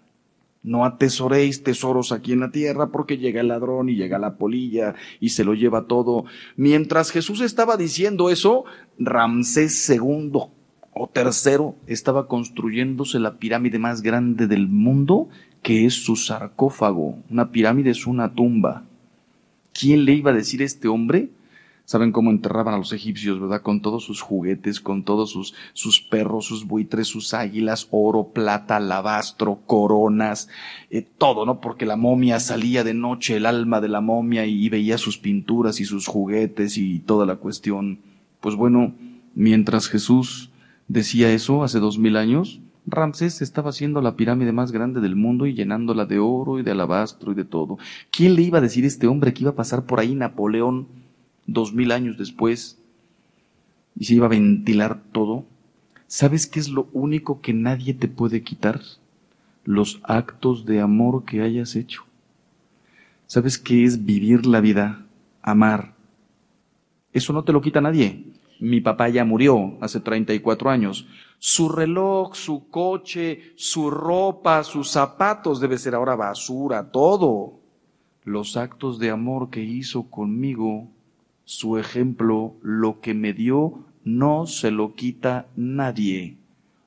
No 0.64 0.86
atesoréis 0.86 1.64
tesoros 1.64 2.12
aquí 2.12 2.34
en 2.34 2.42
la 2.42 2.52
tierra 2.52 2.92
porque 2.92 3.18
llega 3.18 3.42
el 3.42 3.48
ladrón 3.48 3.90
y 3.90 3.96
llega 3.96 4.20
la 4.20 4.38
polilla 4.38 4.96
y 5.20 5.30
se 5.30 5.44
lo 5.44 5.54
lleva 5.54 5.88
todo. 5.88 6.26
Mientras 6.56 7.12
Jesús 7.12 7.42
estaba 7.42 7.78
diciendo 7.78 8.30
eso, 8.30 8.66
Ramsés 9.00 9.90
II 9.90 10.32
o 10.94 11.08
tercero 11.08 11.76
estaba 11.88 12.28
construyéndose 12.28 13.20
la 13.20 13.38
pirámide 13.38 13.80
más 13.80 14.02
grande 14.02 14.48
del 14.48 14.68
mundo, 14.68 15.30
que 15.62 15.86
es 15.86 15.94
su 15.94 16.16
sarcófago. 16.16 17.18
Una 17.30 17.52
pirámide 17.52 17.92
es 17.92 18.08
una 18.08 18.34
tumba. 18.34 18.84
¿Quién 19.74 20.06
le 20.06 20.14
iba 20.14 20.32
a 20.32 20.36
decir 20.36 20.62
a 20.62 20.66
este 20.66 20.88
hombre 20.88 21.30
Saben 21.92 22.14
cómo 22.14 22.32
enterraban 22.32 22.74
a 22.74 22.78
los 22.78 22.94
egipcios, 22.94 23.38
¿verdad? 23.38 23.64
Con 23.64 23.82
todos 23.82 24.06
sus 24.06 24.22
juguetes, 24.22 24.80
con 24.80 25.04
todos 25.04 25.30
sus, 25.30 25.54
sus 25.74 26.00
perros, 26.00 26.46
sus 26.46 26.66
buitres, 26.66 27.10
sus 27.10 27.34
águilas, 27.34 27.90
oro, 27.92 28.30
plata, 28.34 28.78
alabastro, 28.78 29.60
coronas, 29.66 30.48
eh, 30.90 31.06
todo, 31.18 31.46
¿no? 31.46 31.60
Porque 31.60 31.86
la 31.86 31.98
momia 31.98 32.40
salía 32.40 32.86
de 32.86 32.94
noche, 32.94 33.36
el 33.36 33.46
alma 33.46 33.82
de 33.82 33.90
la 33.90 34.00
momia, 34.00 34.46
y, 34.46 34.70
veía 34.70 34.98
sus 34.98 35.18
pinturas 35.18 35.82
y 35.82 35.84
sus 35.86 36.08
juguetes 36.08 36.78
y 36.78 37.00
toda 37.00 37.26
la 37.26 37.36
cuestión. 37.36 38.00
Pues 38.40 38.56
bueno, 38.56 38.96
mientras 39.36 39.90
Jesús 39.90 40.50
decía 40.88 41.30
eso 41.34 41.62
hace 41.62 41.80
dos 41.80 41.98
mil 41.98 42.16
años, 42.16 42.62
Ramsés 42.86 43.42
estaba 43.42 43.70
haciendo 43.70 44.02
la 44.02 44.16
pirámide 44.16 44.52
más 44.52 44.72
grande 44.72 45.02
del 45.02 45.16
mundo 45.16 45.46
y 45.46 45.54
llenándola 45.54 46.06
de 46.06 46.20
oro 46.20 46.60
y 46.60 46.64
de 46.64 46.72
alabastro 46.72 47.32
y 47.32 47.36
de 47.36 47.46
todo. 47.46 47.78
¿Quién 48.12 48.36
le 48.36 48.42
iba 48.42 48.58
a 48.58 48.62
decir 48.62 48.84
a 48.84 48.88
este 48.88 49.08
hombre 49.08 49.34
que 49.34 49.44
iba 49.44 49.52
a 49.52 49.56
pasar 49.56 49.86
por 49.86 50.00
ahí 50.00 50.16
Napoleón? 50.16 50.88
dos 51.48 51.74
mil 51.74 51.92
años 51.92 52.18
después, 52.18 52.80
y 53.96 54.06
se 54.06 54.16
iba 54.16 54.26
a 54.26 54.30
ventilar 54.30 55.02
todo, 55.12 55.46
¿sabes 56.08 56.48
qué 56.48 56.60
es 56.60 56.70
lo 56.70 56.88
único 56.94 57.42
que 57.42 57.54
nadie 57.54 57.94
te 57.94 58.08
puede 58.08 58.44
quitar? 58.44 58.82
Los 59.64 60.00
actos 60.04 60.66
de 60.66 60.82
amor 60.82 61.24
que 61.26 61.42
hayas 61.42 61.76
hecho. 61.76 62.04
¿Sabes 63.28 63.58
qué 63.58 63.86
es 63.86 64.06
vivir 64.06 64.46
la 64.46 64.60
vida? 64.60 65.06
Amar. 65.42 65.94
Eso 67.14 67.34
no 67.34 67.44
te 67.44 67.54
lo 67.54 67.62
quita 67.62 67.82
nadie. 67.82 68.26
Mi 68.62 68.80
papá 68.80 69.10
ya 69.10 69.26
murió 69.26 69.78
hace 69.82 70.00
34 70.00 70.70
años. 70.70 71.08
Su 71.40 71.68
reloj, 71.68 72.36
su 72.36 72.70
coche, 72.70 73.52
su 73.56 73.90
ropa, 73.90 74.64
sus 74.64 74.90
zapatos 74.90 75.60
debe 75.60 75.78
ser 75.78 75.96
ahora 75.96 76.16
basura, 76.16 76.92
todo. 76.92 77.60
Los 78.24 78.56
actos 78.56 79.00
de 79.00 79.10
amor 79.10 79.50
que 79.50 79.62
hizo 79.62 80.04
conmigo 80.10 80.88
su 81.44 81.78
ejemplo, 81.78 82.54
lo 82.62 83.02
que 83.02 83.14
me 83.14 83.34
dio, 83.34 83.84
no 84.06 84.46
se 84.46 84.72
lo 84.72 84.96
quita 84.96 85.48
nadie. 85.58 86.38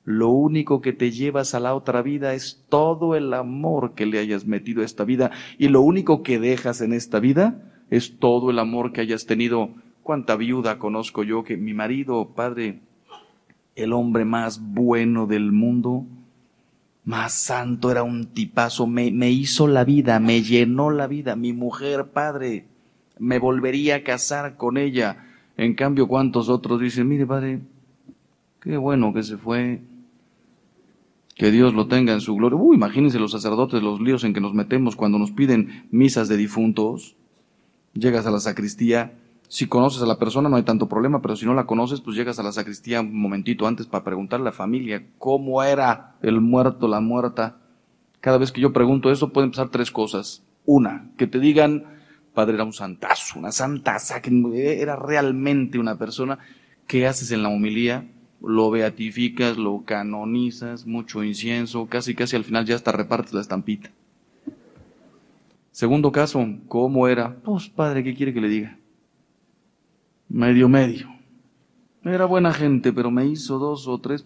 Lo 0.05 0.29
único 0.29 0.81
que 0.81 0.91
te 0.91 1.11
llevas 1.11 1.53
a 1.53 1.59
la 1.59 1.75
otra 1.75 2.01
vida 2.01 2.33
es 2.33 2.65
todo 2.67 3.15
el 3.15 3.31
amor 3.33 3.93
que 3.93 4.05
le 4.05 4.17
hayas 4.17 4.45
metido 4.45 4.81
a 4.81 4.85
esta 4.85 5.03
vida. 5.03 5.29
Y 5.59 5.67
lo 5.67 5.81
único 5.81 6.23
que 6.23 6.39
dejas 6.39 6.81
en 6.81 6.93
esta 6.93 7.19
vida 7.19 7.73
es 7.89 8.17
todo 8.17 8.49
el 8.49 8.57
amor 8.57 8.91
que 8.91 9.01
hayas 9.01 9.27
tenido. 9.27 9.69
¿Cuánta 10.05 10.35
viuda 10.35 10.77
conozco 10.77 11.23
yo 11.23 11.43
que 11.43 11.57
mi 11.57 11.73
marido, 11.73 12.29
padre, 12.35 12.79
el 13.75 13.91
hombre 13.91 14.23
más 14.23 14.61
bueno 14.61 15.25
del 15.25 15.51
mundo, 15.51 16.05
más 17.05 17.33
santo, 17.33 17.89
era 17.89 18.03
un 18.03 18.27
tipazo, 18.27 18.85
me, 18.85 19.09
me 19.11 19.31
hizo 19.31 19.67
la 19.67 19.83
vida, 19.83 20.19
me 20.19 20.43
llenó 20.43 20.91
la 20.91 21.07
vida. 21.07 21.35
Mi 21.35 21.53
mujer, 21.53 22.11
padre, 22.11 22.67
me 23.17 23.39
volvería 23.39 23.95
a 23.95 24.03
casar 24.03 24.57
con 24.57 24.77
ella. 24.77 25.25
En 25.57 25.73
cambio, 25.73 26.07
¿cuántos 26.07 26.49
otros 26.49 26.79
dicen, 26.79 27.07
mire, 27.07 27.25
padre, 27.25 27.61
qué 28.61 28.77
bueno 28.77 29.11
que 29.11 29.23
se 29.23 29.37
fue, 29.37 29.81
que 31.33 31.49
Dios 31.49 31.73
lo 31.73 31.87
tenga 31.87 32.13
en 32.13 32.21
su 32.21 32.35
gloria? 32.35 32.59
Uy, 32.59 32.75
imagínense 32.75 33.17
los 33.17 33.31
sacerdotes, 33.31 33.81
los 33.81 33.99
líos 33.99 34.23
en 34.23 34.35
que 34.35 34.39
nos 34.41 34.53
metemos 34.53 34.95
cuando 34.95 35.17
nos 35.17 35.31
piden 35.31 35.87
misas 35.89 36.27
de 36.27 36.37
difuntos. 36.37 37.15
Llegas 37.95 38.27
a 38.27 38.31
la 38.31 38.39
sacristía, 38.39 39.13
si 39.55 39.67
conoces 39.67 40.01
a 40.01 40.05
la 40.05 40.19
persona 40.19 40.49
no 40.49 40.57
hay 40.57 40.63
tanto 40.63 40.89
problema, 40.89 41.21
pero 41.21 41.37
si 41.37 41.45
no 41.45 41.53
la 41.53 41.65
conoces, 41.65 42.01
pues 42.01 42.17
llegas 42.17 42.37
a 42.39 42.43
la 42.43 42.51
sacristía 42.51 42.99
un 42.99 43.17
momentito 43.17 43.65
antes 43.65 43.85
para 43.85 44.03
preguntarle 44.03 44.49
a 44.49 44.51
la 44.51 44.51
familia 44.51 45.05
cómo 45.17 45.63
era 45.63 46.17
el 46.21 46.41
muerto, 46.41 46.89
la 46.89 46.99
muerta. 46.99 47.55
Cada 48.19 48.37
vez 48.37 48.51
que 48.51 48.59
yo 48.59 48.73
pregunto 48.73 49.09
eso 49.09 49.31
pueden 49.31 49.51
pasar 49.51 49.69
tres 49.69 49.91
cosas. 49.91 50.43
Una, 50.65 51.07
que 51.15 51.25
te 51.25 51.39
digan, 51.39 51.85
padre 52.33 52.55
era 52.55 52.65
un 52.65 52.73
santazo, 52.73 53.39
una 53.39 53.53
santaza, 53.53 54.21
que 54.21 54.81
era 54.81 54.97
realmente 54.97 55.79
una 55.79 55.97
persona. 55.97 56.37
¿Qué 56.85 57.07
haces 57.07 57.31
en 57.31 57.41
la 57.41 57.47
homilía? 57.47 58.09
lo 58.41 58.69
beatificas, 58.69 59.57
lo 59.57 59.85
canonizas, 59.85 60.85
mucho 60.85 61.23
incienso, 61.23 61.87
casi 61.87 62.13
casi 62.13 62.35
al 62.35 62.43
final 62.43 62.65
ya 62.65 62.75
hasta 62.75 62.91
repartes 62.91 63.33
la 63.33 63.39
estampita. 63.39 63.89
Segundo 65.71 66.11
caso, 66.11 66.45
¿cómo 66.67 67.07
era? 67.07 67.37
Pues 67.37 67.69
padre, 67.69 68.03
¿qué 68.03 68.13
quiere 68.13 68.33
que 68.33 68.41
le 68.41 68.49
diga? 68.49 68.77
Medio 70.29 70.67
medio. 70.69 71.07
Era 72.03 72.25
buena 72.25 72.53
gente, 72.53 72.93
pero 72.93 73.11
me 73.11 73.25
hizo 73.25 73.57
dos 73.59 73.87
o 73.87 73.99
tres. 73.99 74.25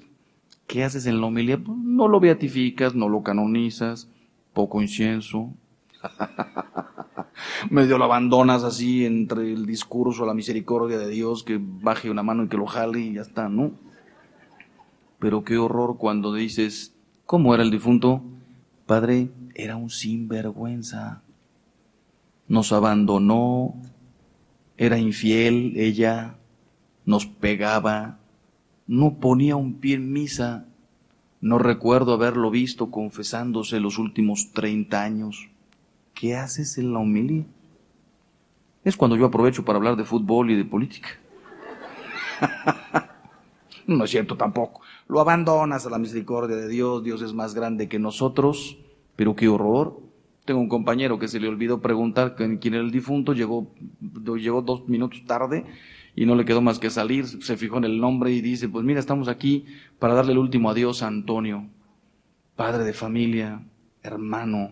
¿Qué 0.67 0.83
haces 0.83 1.05
en 1.05 1.19
la 1.19 1.27
homilía? 1.27 1.57
Pues 1.57 1.77
no 1.77 2.07
lo 2.07 2.19
beatificas, 2.19 2.93
no 2.93 3.09
lo 3.09 3.23
canonizas, 3.23 4.09
poco 4.53 4.81
incienso. 4.81 5.53
Medio 7.69 7.97
lo 7.97 8.05
abandonas 8.05 8.63
así 8.63 9.05
entre 9.05 9.51
el 9.53 9.65
discurso, 9.65 10.25
la 10.25 10.33
misericordia 10.33 10.97
de 10.97 11.09
Dios, 11.09 11.43
que 11.43 11.59
baje 11.59 12.09
una 12.09 12.23
mano 12.23 12.43
y 12.43 12.49
que 12.49 12.57
lo 12.57 12.65
jale 12.65 12.99
y 12.99 13.13
ya 13.13 13.21
está, 13.21 13.49
¿no? 13.49 13.71
Pero 15.19 15.43
qué 15.43 15.57
horror 15.57 15.97
cuando 15.97 16.33
dices, 16.33 16.95
¿cómo 17.25 17.53
era 17.53 17.63
el 17.63 17.71
difunto? 17.71 18.21
Padre, 18.85 19.29
era 19.55 19.75
un 19.75 19.89
sinvergüenza. 19.89 21.21
Nos 22.47 22.71
abandonó, 22.71 23.75
era 24.79 24.97
infiel, 24.97 25.73
ella 25.75 26.37
nos 27.05 27.25
pegaba, 27.25 28.19
no 28.87 29.19
ponía 29.19 29.57
un 29.57 29.73
pie 29.73 29.95
en 29.95 30.13
misa. 30.13 30.67
No 31.41 31.57
recuerdo 31.57 32.13
haberlo 32.13 32.49
visto 32.49 32.89
confesándose 32.89 33.81
los 33.81 33.97
últimos 33.97 34.53
30 34.53 35.03
años. 35.03 35.49
¿Qué 36.13 36.37
haces 36.37 36.77
en 36.77 36.93
la 36.93 36.99
humildad? 36.99 37.45
Es 38.85 38.95
cuando 38.95 39.17
yo 39.17 39.25
aprovecho 39.25 39.65
para 39.65 39.77
hablar 39.77 39.97
de 39.97 40.05
fútbol 40.05 40.49
y 40.49 40.55
de 40.55 40.63
política. 40.63 41.09
no 43.85 44.05
es 44.05 44.11
cierto 44.11 44.37
tampoco. 44.37 44.79
Lo 45.09 45.19
abandonas 45.19 45.85
a 45.85 45.89
la 45.89 45.97
misericordia 45.97 46.55
de 46.55 46.69
Dios, 46.69 47.03
Dios 47.03 47.21
es 47.21 47.33
más 47.33 47.53
grande 47.53 47.89
que 47.89 47.99
nosotros, 47.99 48.77
pero 49.17 49.35
qué 49.35 49.49
horror. 49.49 50.08
Tengo 50.49 50.61
un 50.61 50.67
compañero 50.67 51.19
que 51.19 51.27
se 51.27 51.39
le 51.39 51.47
olvidó 51.47 51.79
preguntar 51.79 52.33
quién 52.35 52.73
era 52.73 52.81
el 52.81 52.89
difunto, 52.89 53.33
llegó, 53.33 53.71
llegó 54.35 54.63
dos 54.63 54.89
minutos 54.89 55.23
tarde 55.27 55.63
y 56.15 56.25
no 56.25 56.33
le 56.33 56.43
quedó 56.43 56.59
más 56.59 56.79
que 56.79 56.89
salir, 56.89 57.27
se 57.27 57.55
fijó 57.55 57.77
en 57.77 57.83
el 57.83 57.99
nombre 57.99 58.31
y 58.31 58.41
dice, 58.41 58.67
pues 58.67 58.83
mira, 58.83 58.99
estamos 58.99 59.27
aquí 59.27 59.67
para 59.99 60.15
darle 60.15 60.31
el 60.31 60.39
último 60.39 60.71
adiós 60.71 61.03
a 61.03 61.07
Antonio, 61.07 61.67
padre 62.55 62.83
de 62.83 62.93
familia, 62.93 63.61
hermano, 64.01 64.71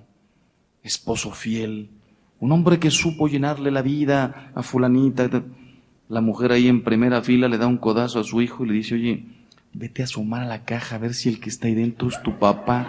esposo 0.81 1.29
fiel, 1.29 1.91
un 2.39 2.53
hombre 2.53 2.79
que 2.79 2.89
supo 2.89 3.27
llenarle 3.27 3.69
la 3.69 3.83
vida 3.83 4.51
a 4.55 4.63
fulanita. 4.63 5.29
La 6.09 6.21
mujer 6.21 6.53
ahí 6.53 6.69
en 6.69 6.83
primera 6.83 7.21
fila 7.21 7.47
le 7.47 7.59
da 7.59 7.67
un 7.67 7.77
codazo 7.77 8.19
a 8.19 8.23
su 8.23 8.41
hijo 8.41 8.65
y 8.65 8.69
le 8.69 8.73
dice, 8.73 8.95
oye, 8.95 9.27
Vete 9.79 10.01
a 10.01 10.05
asomar 10.05 10.41
a 10.41 10.45
la 10.45 10.63
caja 10.63 10.95
a 10.95 10.97
ver 10.97 11.13
si 11.13 11.29
el 11.29 11.39
que 11.39 11.49
está 11.49 11.67
ahí 11.67 11.75
dentro 11.75 12.07
es 12.07 12.19
tu 12.23 12.39
papá. 12.39 12.87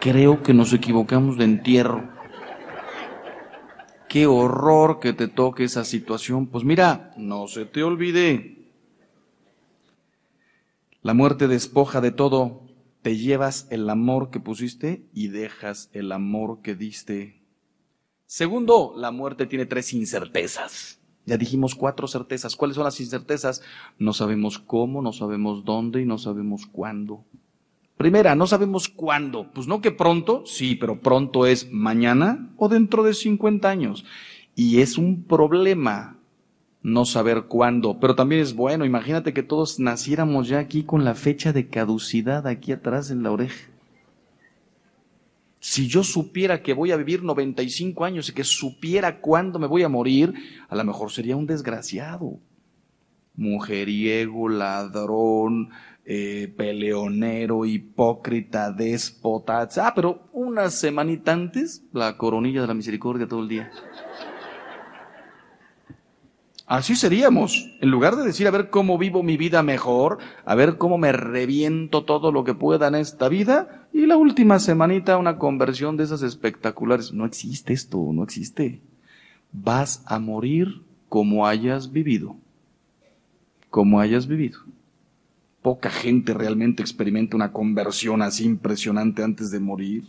Creo 0.00 0.42
que 0.42 0.54
nos 0.54 0.72
equivocamos 0.72 1.36
de 1.36 1.44
entierro. 1.44 2.08
Qué 4.08 4.26
horror 4.26 5.00
que 5.00 5.12
te 5.12 5.28
toque 5.28 5.64
esa 5.64 5.84
situación. 5.84 6.46
Pues 6.46 6.64
mira, 6.64 7.12
no 7.16 7.48
se 7.48 7.66
te 7.66 7.82
olvide. 7.82 8.56
La 11.02 11.14
muerte 11.14 11.48
despoja 11.48 12.00
de 12.00 12.12
todo. 12.12 12.62
Te 13.02 13.16
llevas 13.16 13.68
el 13.70 13.88
amor 13.88 14.30
que 14.30 14.40
pusiste 14.40 15.06
y 15.12 15.28
dejas 15.28 15.90
el 15.92 16.10
amor 16.12 16.62
que 16.62 16.74
diste. 16.74 17.42
Segundo, 18.26 18.94
la 18.96 19.12
muerte 19.12 19.46
tiene 19.46 19.66
tres 19.66 19.92
incertezas. 19.92 21.00
Ya 21.24 21.36
dijimos 21.36 21.74
cuatro 21.74 22.08
certezas. 22.08 22.56
¿Cuáles 22.56 22.76
son 22.76 22.84
las 22.84 23.00
incertezas? 23.00 23.62
No 23.98 24.12
sabemos 24.12 24.58
cómo, 24.58 25.02
no 25.02 25.12
sabemos 25.12 25.64
dónde 25.64 26.02
y 26.02 26.06
no 26.06 26.18
sabemos 26.18 26.66
cuándo. 26.66 27.24
Primera, 27.96 28.34
no 28.34 28.46
sabemos 28.46 28.88
cuándo. 28.88 29.50
Pues 29.52 29.66
no 29.66 29.80
que 29.80 29.90
pronto, 29.90 30.42
sí, 30.44 30.74
pero 30.74 31.00
pronto 31.00 31.46
es 31.46 31.70
mañana 31.72 32.50
o 32.56 32.68
dentro 32.68 33.02
de 33.02 33.14
50 33.14 33.68
años. 33.68 34.04
Y 34.54 34.80
es 34.80 34.98
un 34.98 35.24
problema 35.24 36.18
no 36.82 37.04
saber 37.04 37.46
cuándo, 37.48 37.98
pero 37.98 38.14
también 38.14 38.42
es 38.42 38.54
bueno. 38.54 38.84
Imagínate 38.84 39.32
que 39.32 39.42
todos 39.42 39.80
naciéramos 39.80 40.46
ya 40.46 40.58
aquí 40.58 40.84
con 40.84 41.04
la 41.04 41.14
fecha 41.14 41.52
de 41.52 41.68
caducidad 41.68 42.46
aquí 42.46 42.70
atrás 42.70 43.10
en 43.10 43.22
la 43.22 43.32
oreja. 43.32 43.70
Si 45.58 45.88
yo 45.88 46.04
supiera 46.04 46.62
que 46.62 46.74
voy 46.74 46.92
a 46.92 46.96
vivir 46.96 47.24
95 47.24 48.04
años 48.04 48.28
y 48.28 48.32
que 48.32 48.44
supiera 48.44 49.20
cuándo 49.20 49.58
me 49.58 49.66
voy 49.66 49.82
a 49.82 49.88
morir, 49.88 50.32
a 50.68 50.76
lo 50.76 50.84
mejor 50.84 51.10
sería 51.10 51.36
un 51.36 51.46
desgraciado. 51.46 52.38
Mujeriego, 53.34 54.48
ladrón, 54.48 55.70
eh, 56.08 56.54
peleonero, 56.56 57.64
hipócrita, 57.64 58.70
déspota. 58.70 59.68
Ah, 59.78 59.92
pero 59.94 60.28
una 60.32 60.70
semanita 60.70 61.32
antes, 61.32 61.84
la 61.92 62.16
coronilla 62.16 62.60
de 62.60 62.68
la 62.68 62.74
misericordia 62.74 63.26
todo 63.26 63.42
el 63.42 63.48
día. 63.48 63.72
Así 66.64 66.94
seríamos. 66.94 67.70
En 67.80 67.90
lugar 67.90 68.14
de 68.14 68.24
decir 68.24 68.46
a 68.46 68.52
ver 68.52 68.70
cómo 68.70 68.98
vivo 68.98 69.24
mi 69.24 69.36
vida 69.36 69.62
mejor, 69.64 70.18
a 70.44 70.54
ver 70.54 70.78
cómo 70.78 70.96
me 70.96 71.10
reviento 71.10 72.04
todo 72.04 72.30
lo 72.30 72.44
que 72.44 72.54
pueda 72.54 72.86
en 72.86 72.96
esta 72.96 73.28
vida, 73.28 73.88
y 73.92 74.06
la 74.06 74.16
última 74.16 74.60
semanita 74.60 75.16
una 75.16 75.38
conversión 75.38 75.96
de 75.96 76.04
esas 76.04 76.22
espectaculares. 76.22 77.12
No 77.12 77.24
existe 77.24 77.72
esto, 77.72 78.10
no 78.12 78.22
existe. 78.22 78.80
Vas 79.52 80.02
a 80.06 80.20
morir 80.20 80.82
como 81.08 81.46
hayas 81.46 81.90
vivido. 81.90 82.36
Como 83.70 83.98
hayas 84.00 84.26
vivido. 84.26 84.65
Poca 85.66 85.90
gente 85.90 86.32
realmente 86.32 86.80
experimenta 86.80 87.34
una 87.34 87.50
conversión 87.50 88.22
así 88.22 88.44
impresionante 88.44 89.24
antes 89.24 89.50
de 89.50 89.58
morir. 89.58 90.04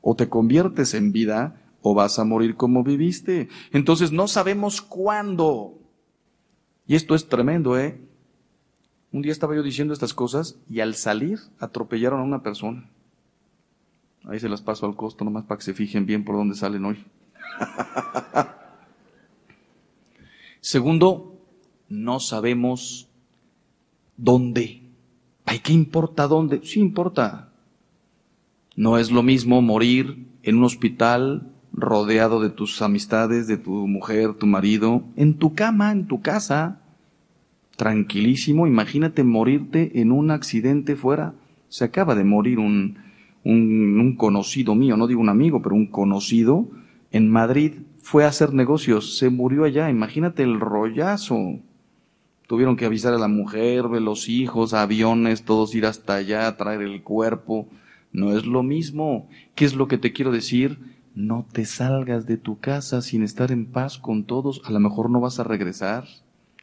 O 0.00 0.14
te 0.14 0.28
conviertes 0.28 0.94
en 0.94 1.10
vida 1.10 1.60
o 1.82 1.94
vas 1.94 2.20
a 2.20 2.24
morir 2.24 2.54
como 2.54 2.84
viviste. 2.84 3.48
Entonces 3.72 4.12
no 4.12 4.28
sabemos 4.28 4.80
cuándo. 4.80 5.76
Y 6.86 6.94
esto 6.94 7.16
es 7.16 7.28
tremendo, 7.28 7.76
¿eh? 7.76 8.00
Un 9.10 9.22
día 9.22 9.32
estaba 9.32 9.56
yo 9.56 9.64
diciendo 9.64 9.92
estas 9.92 10.14
cosas 10.14 10.60
y 10.70 10.78
al 10.78 10.94
salir 10.94 11.40
atropellaron 11.58 12.20
a 12.20 12.22
una 12.22 12.44
persona. 12.44 12.88
Ahí 14.26 14.38
se 14.38 14.48
las 14.48 14.62
paso 14.62 14.86
al 14.86 14.94
costo 14.94 15.24
nomás 15.24 15.42
para 15.42 15.58
que 15.58 15.64
se 15.64 15.74
fijen 15.74 16.06
bien 16.06 16.24
por 16.24 16.36
dónde 16.36 16.54
salen 16.54 16.84
hoy. 16.84 17.04
Segundo, 20.60 21.36
no 21.88 22.20
sabemos 22.20 23.07
dónde. 24.18 24.82
¿Ay, 25.46 25.60
qué 25.60 25.72
importa 25.72 26.26
dónde? 26.26 26.60
Sí 26.62 26.80
importa. 26.80 27.48
No 28.76 28.98
es 28.98 29.10
lo 29.10 29.22
mismo 29.22 29.62
morir 29.62 30.26
en 30.42 30.58
un 30.58 30.64
hospital 30.64 31.50
rodeado 31.72 32.40
de 32.42 32.50
tus 32.50 32.82
amistades, 32.82 33.46
de 33.46 33.56
tu 33.56 33.86
mujer, 33.86 34.34
tu 34.34 34.46
marido, 34.46 35.04
en 35.16 35.34
tu 35.34 35.54
cama, 35.54 35.92
en 35.92 36.06
tu 36.06 36.20
casa, 36.20 36.82
tranquilísimo. 37.76 38.66
Imagínate 38.66 39.24
morirte 39.24 40.00
en 40.00 40.12
un 40.12 40.30
accidente 40.30 40.96
fuera. 40.96 41.34
Se 41.68 41.84
acaba 41.84 42.14
de 42.14 42.24
morir 42.24 42.58
un, 42.58 42.98
un, 43.44 44.00
un, 44.00 44.16
conocido 44.16 44.74
mío, 44.74 44.96
no 44.96 45.06
digo 45.06 45.20
un 45.20 45.28
amigo, 45.28 45.62
pero 45.62 45.74
un 45.74 45.86
conocido 45.86 46.68
en 47.10 47.30
Madrid. 47.30 47.72
Fue 48.02 48.24
a 48.24 48.28
hacer 48.28 48.54
negocios, 48.54 49.18
se 49.18 49.30
murió 49.30 49.64
allá. 49.64 49.90
Imagínate 49.90 50.42
el 50.42 50.60
rollazo. 50.60 51.60
Tuvieron 52.48 52.76
que 52.76 52.86
avisar 52.86 53.14
a 53.14 53.18
la 53.18 53.28
mujer, 53.28 53.84
los 53.84 54.28
hijos, 54.28 54.74
aviones, 54.74 55.44
todos 55.44 55.76
ir 55.76 55.86
hasta 55.86 56.16
allá, 56.16 56.56
traer 56.56 56.82
el 56.82 57.04
cuerpo. 57.04 57.68
No 58.10 58.36
es 58.36 58.44
lo 58.44 58.64
mismo. 58.64 59.28
¿Qué 59.54 59.64
es 59.64 59.76
lo 59.76 59.86
que 59.86 59.98
te 59.98 60.12
quiero 60.12 60.32
decir? 60.32 60.98
no 61.18 61.44
te 61.50 61.64
salgas 61.64 62.26
de 62.26 62.36
tu 62.36 62.60
casa 62.60 63.02
sin 63.02 63.24
estar 63.24 63.50
en 63.50 63.66
paz 63.66 63.98
con 63.98 64.22
todos, 64.22 64.62
a 64.64 64.70
lo 64.70 64.78
mejor 64.78 65.10
no 65.10 65.20
vas 65.20 65.40
a 65.40 65.44
regresar. 65.44 66.04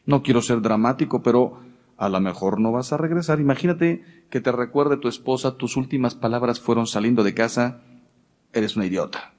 No 0.05 0.23
quiero 0.23 0.41
ser 0.41 0.61
dramático, 0.61 1.21
pero 1.21 1.59
a 1.97 2.07
lo 2.07 2.21
mejor 2.21 2.61
no 2.61 2.71
vas 2.71 2.93
a 2.93 2.97
regresar. 2.97 3.41
Imagínate 3.41 4.23
que 4.29 4.39
te 4.39 4.53
recuerde 4.53 4.95
tu 4.95 5.09
esposa, 5.09 5.57
tus 5.57 5.75
últimas 5.75 6.15
palabras 6.15 6.61
fueron 6.61 6.87
saliendo 6.87 7.21
de 7.21 7.33
casa, 7.33 7.81
eres 8.53 8.77
una 8.77 8.85
idiota. 8.85 9.33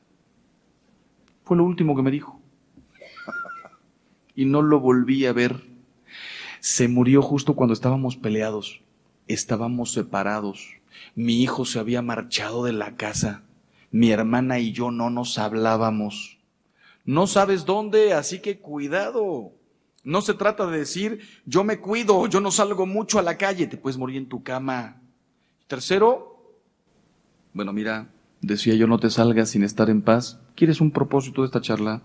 Fue 1.45 1.57
lo 1.57 1.65
último 1.65 1.97
que 1.97 2.03
me 2.03 2.11
dijo. 2.11 2.39
y 4.35 4.45
no 4.45 4.61
lo 4.61 4.81
volví 4.81 5.25
a 5.25 5.33
ver. 5.33 5.63
Se 6.61 6.89
murió 6.89 7.23
justo 7.23 7.55
cuando 7.55 7.75
estábamos 7.75 8.17
peleados, 8.17 8.81
estábamos 9.29 9.93
separados. 9.93 10.75
Mi 11.15 11.43
hijo 11.43 11.65
se 11.65 11.79
había 11.79 12.03
marchado 12.03 12.65
de 12.65 12.73
la 12.73 12.97
casa 12.97 13.43
mi 13.91 14.11
hermana 14.11 14.59
y 14.59 14.73
yo 14.73 14.91
no 14.91 15.11
nos 15.11 15.39
hablábamos. 15.39 16.39
No 17.05 17.27
sabes 17.27 17.65
dónde, 17.65 18.13
así 18.13 18.41
que 18.41 18.59
cuidado. 18.59 19.53
No 20.05 20.21
se 20.21 20.35
trata 20.35 20.67
de 20.67 20.79
decir, 20.79 21.21
yo 21.47 21.65
me 21.65 21.81
cuido, 21.81 22.27
yo 22.27 22.41
no 22.41 22.51
salgo 22.51 22.87
mucho 22.87 23.19
a 23.19 23.23
la 23.23 23.37
calle, 23.37 23.67
te 23.67 23.77
puedes 23.77 23.99
morir 23.99 24.19
en 24.19 24.29
tu 24.29 24.43
cama. 24.43 25.01
Tercero, 25.67 26.59
bueno, 27.55 27.73
mira, 27.73 28.09
decía 28.41 28.75
yo, 28.75 28.87
no 28.87 28.99
te 28.99 29.11
salgas 29.11 29.51
sin 29.51 29.65
estar 29.65 29.89
en 29.89 30.03
paz. 30.03 30.41
¿Quieres 30.55 30.81
un 30.81 30.91
propósito 30.91 31.43
de 31.43 31.47
esta 31.47 31.61
charla? 31.61 32.03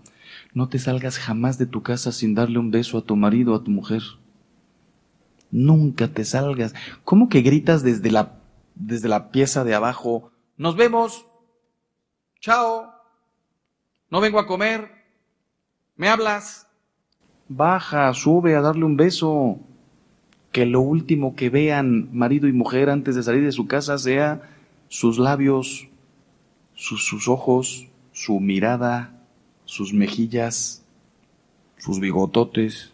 No 0.54 0.68
te 0.68 0.78
salgas 0.78 1.18
jamás 1.18 1.58
de 1.58 1.66
tu 1.66 1.82
casa 1.82 2.10
sin 2.10 2.34
darle 2.34 2.58
un 2.58 2.70
beso 2.70 2.98
a 2.98 3.04
tu 3.04 3.16
marido 3.16 3.52
o 3.52 3.56
a 3.56 3.62
tu 3.62 3.70
mujer. 3.70 4.02
Nunca 5.52 6.08
te 6.08 6.24
salgas. 6.24 6.74
¿Cómo 7.04 7.28
que 7.28 7.42
gritas 7.42 7.84
desde 7.84 8.10
la, 8.10 8.40
desde 8.74 9.08
la 9.08 9.30
pieza 9.30 9.62
de 9.62 9.74
abajo? 9.74 10.32
Nos 10.56 10.76
vemos. 10.76 11.26
Chao. 12.40 12.90
No 14.10 14.20
vengo 14.20 14.38
a 14.38 14.46
comer. 14.46 14.90
¿Me 15.94 16.08
hablas? 16.08 16.66
Baja, 17.48 18.12
sube 18.14 18.56
a 18.56 18.62
darle 18.62 18.84
un 18.84 18.96
beso. 18.96 19.58
Que 20.52 20.64
lo 20.64 20.80
último 20.80 21.36
que 21.36 21.50
vean 21.50 22.08
marido 22.12 22.48
y 22.48 22.52
mujer 22.52 22.88
antes 22.88 23.14
de 23.14 23.22
salir 23.22 23.44
de 23.44 23.52
su 23.52 23.66
casa 23.66 23.98
sea 23.98 24.50
sus 24.88 25.18
labios, 25.18 25.88
sus, 26.74 27.06
sus 27.06 27.28
ojos, 27.28 27.88
su 28.12 28.40
mirada, 28.40 29.22
sus 29.64 29.92
mejillas, 29.92 30.84
sus 31.78 32.00
bigototes. 32.00 32.91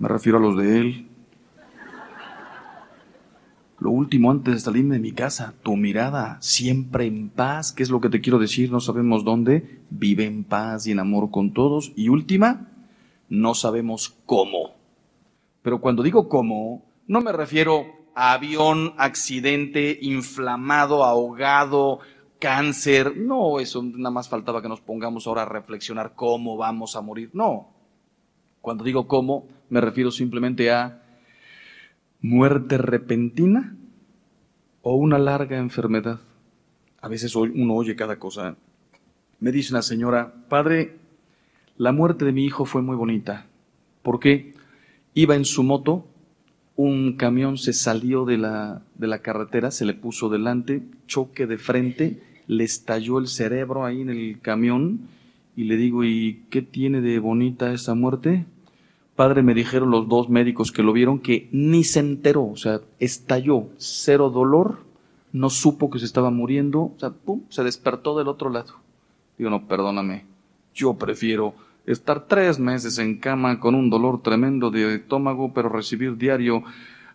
Me 0.00 0.08
refiero 0.08 0.38
a 0.38 0.40
los 0.40 0.56
de 0.56 0.78
él. 0.78 1.08
Lo 3.80 3.90
último 3.90 4.30
antes 4.30 4.54
de 4.54 4.60
salirme 4.60 4.94
de 4.94 5.00
mi 5.02 5.12
casa, 5.12 5.52
tu 5.62 5.76
mirada, 5.76 6.38
siempre 6.40 7.04
en 7.04 7.28
paz, 7.28 7.74
¿qué 7.74 7.82
es 7.82 7.90
lo 7.90 8.00
que 8.00 8.08
te 8.08 8.22
quiero 8.22 8.38
decir? 8.38 8.72
No 8.72 8.80
sabemos 8.80 9.24
dónde, 9.24 9.82
vive 9.90 10.24
en 10.24 10.44
paz 10.44 10.86
y 10.86 10.92
en 10.92 11.00
amor 11.00 11.30
con 11.30 11.52
todos. 11.52 11.92
Y 11.96 12.08
última, 12.08 12.68
no 13.28 13.52
sabemos 13.52 14.16
cómo. 14.24 14.70
Pero 15.60 15.82
cuando 15.82 16.02
digo 16.02 16.30
cómo, 16.30 16.82
no 17.06 17.20
me 17.20 17.32
refiero 17.32 17.84
a 18.14 18.32
avión, 18.32 18.94
accidente, 18.96 19.98
inflamado, 20.00 21.04
ahogado, 21.04 21.98
cáncer. 22.38 23.18
No, 23.18 23.60
eso 23.60 23.82
nada 23.82 24.10
más 24.10 24.30
faltaba 24.30 24.62
que 24.62 24.68
nos 24.70 24.80
pongamos 24.80 25.26
ahora 25.26 25.42
a 25.42 25.44
reflexionar 25.44 26.14
cómo 26.14 26.56
vamos 26.56 26.96
a 26.96 27.02
morir. 27.02 27.28
No. 27.34 27.68
Cuando 28.62 28.82
digo 28.82 29.06
cómo, 29.06 29.59
me 29.70 29.80
refiero 29.80 30.10
simplemente 30.10 30.70
a 30.70 31.02
muerte 32.20 32.76
repentina 32.76 33.76
o 34.82 34.96
una 34.96 35.18
larga 35.18 35.58
enfermedad. 35.58 36.20
A 37.00 37.08
veces 37.08 37.34
uno 37.34 37.74
oye 37.74 37.96
cada 37.96 38.18
cosa. 38.18 38.56
Me 39.38 39.52
dice 39.52 39.72
una 39.72 39.82
señora, 39.82 40.34
padre, 40.48 40.98
la 41.76 41.92
muerte 41.92 42.24
de 42.24 42.32
mi 42.32 42.44
hijo 42.44 42.66
fue 42.66 42.82
muy 42.82 42.96
bonita. 42.96 43.46
¿Por 44.02 44.20
qué? 44.20 44.52
Iba 45.14 45.34
en 45.34 45.44
su 45.44 45.62
moto, 45.62 46.06
un 46.76 47.16
camión 47.16 47.56
se 47.56 47.72
salió 47.72 48.24
de 48.24 48.38
la, 48.38 48.82
de 48.96 49.06
la 49.06 49.22
carretera, 49.22 49.70
se 49.70 49.84
le 49.84 49.94
puso 49.94 50.28
delante, 50.28 50.82
choque 51.06 51.46
de 51.46 51.58
frente, 51.58 52.22
le 52.46 52.64
estalló 52.64 53.18
el 53.18 53.28
cerebro 53.28 53.84
ahí 53.84 54.02
en 54.02 54.10
el 54.10 54.40
camión 54.40 55.08
y 55.56 55.64
le 55.64 55.76
digo, 55.76 56.04
¿y 56.04 56.44
qué 56.50 56.62
tiene 56.62 57.00
de 57.00 57.18
bonita 57.18 57.72
esa 57.72 57.94
muerte? 57.94 58.46
Padre, 59.20 59.42
me 59.42 59.52
dijeron 59.52 59.90
los 59.90 60.08
dos 60.08 60.30
médicos 60.30 60.72
que 60.72 60.82
lo 60.82 60.94
vieron 60.94 61.18
que 61.18 61.50
ni 61.52 61.84
se 61.84 62.00
enteró, 62.00 62.46
o 62.46 62.56
sea, 62.56 62.80
estalló, 62.98 63.66
cero 63.76 64.30
dolor, 64.30 64.78
no 65.30 65.50
supo 65.50 65.90
que 65.90 65.98
se 65.98 66.06
estaba 66.06 66.30
muriendo, 66.30 66.80
o 66.80 66.94
sea, 66.96 67.10
pum, 67.10 67.42
se 67.50 67.62
despertó 67.62 68.16
del 68.16 68.28
otro 68.28 68.48
lado. 68.48 68.76
Digo, 69.36 69.50
no, 69.50 69.68
perdóname, 69.68 70.24
yo 70.74 70.94
prefiero 70.94 71.52
estar 71.84 72.28
tres 72.28 72.58
meses 72.58 72.96
en 72.96 73.18
cama 73.18 73.60
con 73.60 73.74
un 73.74 73.90
dolor 73.90 74.22
tremendo 74.22 74.70
de 74.70 74.94
estómago, 74.94 75.52
pero 75.52 75.68
recibir 75.68 76.16
diario 76.16 76.62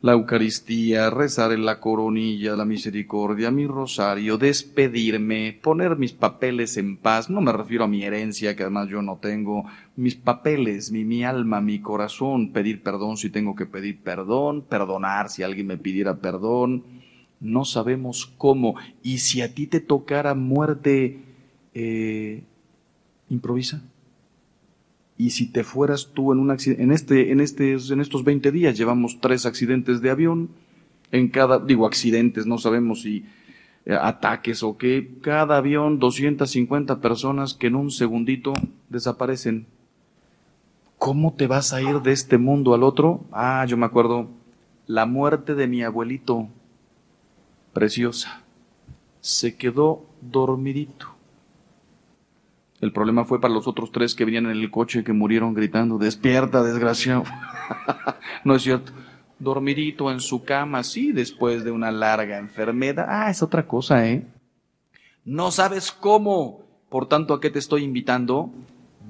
la 0.05 0.11
Eucaristía, 0.11 1.09
rezar 1.09 1.51
en 1.51 1.65
la 1.65 1.79
coronilla, 1.79 2.55
la 2.55 2.63
misericordia, 2.63 3.49
mi 3.49 3.65
rosario, 3.65 4.37
despedirme, 4.37 5.59
poner 5.63 5.97
mis 5.97 6.13
papeles 6.13 6.77
en 6.77 6.97
paz, 6.97 7.31
no 7.31 7.41
me 7.41 7.51
refiero 7.51 7.85
a 7.85 7.87
mi 7.87 8.03
herencia, 8.03 8.55
que 8.55 8.61
además 8.61 8.87
yo 8.87 9.01
no 9.01 9.17
tengo, 9.17 9.65
mis 9.95 10.13
papeles, 10.13 10.91
mi, 10.91 11.03
mi 11.05 11.23
alma, 11.23 11.59
mi 11.59 11.79
corazón, 11.79 12.51
pedir 12.51 12.83
perdón 12.83 13.17
si 13.17 13.31
tengo 13.31 13.55
que 13.55 13.65
pedir 13.65 13.99
perdón, 14.03 14.61
perdonar 14.61 15.31
si 15.31 15.41
alguien 15.41 15.65
me 15.65 15.77
pidiera 15.79 16.17
perdón, 16.17 16.83
no 17.39 17.65
sabemos 17.65 18.27
cómo, 18.37 18.75
y 19.01 19.17
si 19.17 19.41
a 19.41 19.55
ti 19.55 19.65
te 19.65 19.79
tocara 19.79 20.35
muerte, 20.35 21.17
eh, 21.73 22.43
improvisa. 23.27 23.81
Y 25.17 25.29
si 25.29 25.47
te 25.47 25.63
fueras 25.63 26.11
tú 26.13 26.33
en 26.33 26.39
un 26.39 26.51
accidente, 26.51 26.83
en 26.83 26.91
este, 26.91 27.31
en 27.31 27.39
este, 27.39 27.73
en 27.73 28.01
estos 28.01 28.23
20 28.23 28.51
días 28.51 28.77
llevamos 28.77 29.19
tres 29.21 29.45
accidentes 29.45 30.01
de 30.01 30.09
avión, 30.09 30.49
en 31.11 31.29
cada, 31.29 31.59
digo 31.59 31.85
accidentes, 31.85 32.45
no 32.45 32.57
sabemos 32.57 33.03
si 33.03 33.25
eh, 33.85 33.93
ataques 33.93 34.61
o 34.63 34.77
qué, 34.77 35.17
cada 35.21 35.57
avión 35.57 35.99
250 35.99 36.99
personas 36.99 37.53
que 37.53 37.67
en 37.67 37.75
un 37.75 37.91
segundito 37.91 38.51
desaparecen. 38.89 39.67
¿Cómo 40.97 41.33
te 41.33 41.47
vas 41.47 41.71
a 41.71 41.81
ir 41.81 42.01
de 42.01 42.11
este 42.11 42.37
mundo 42.37 42.73
al 42.73 42.83
otro? 42.83 43.25
Ah, 43.31 43.65
yo 43.67 43.77
me 43.77 43.85
acuerdo, 43.85 44.29
la 44.87 45.05
muerte 45.05 45.55
de 45.55 45.67
mi 45.67 45.81
abuelito, 45.83 46.49
preciosa, 47.73 48.41
se 49.21 49.55
quedó 49.55 50.05
dormidito 50.21 51.14
el 52.85 52.91
problema 52.91 53.25
fue 53.25 53.41
para 53.41 53.53
los 53.53 53.67
otros 53.67 53.91
tres 53.91 54.13
que 54.13 54.25
venían 54.25 54.45
en 54.45 54.51
el 54.51 54.71
coche 54.71 55.03
que 55.03 55.11
murieron 55.11 55.53
gritando, 55.53 55.97
despierta, 55.97 56.63
desgraciado. 56.63 57.23
no 58.43 58.55
es 58.55 58.61
cierto. 58.61 58.91
Dormidito 59.39 60.11
en 60.11 60.21
su 60.21 60.43
cama, 60.43 60.83
sí, 60.83 61.11
después 61.11 61.63
de 61.63 61.71
una 61.71 61.91
larga 61.91 62.37
enfermedad. 62.37 63.07
Ah, 63.09 63.29
es 63.29 63.43
otra 63.43 63.67
cosa, 63.67 64.07
¿eh? 64.07 64.25
No 65.25 65.51
sabes 65.51 65.91
cómo. 65.91 66.61
Por 66.89 67.07
tanto, 67.07 67.33
¿a 67.33 67.41
qué 67.41 67.49
te 67.49 67.59
estoy 67.59 67.83
invitando? 67.83 68.53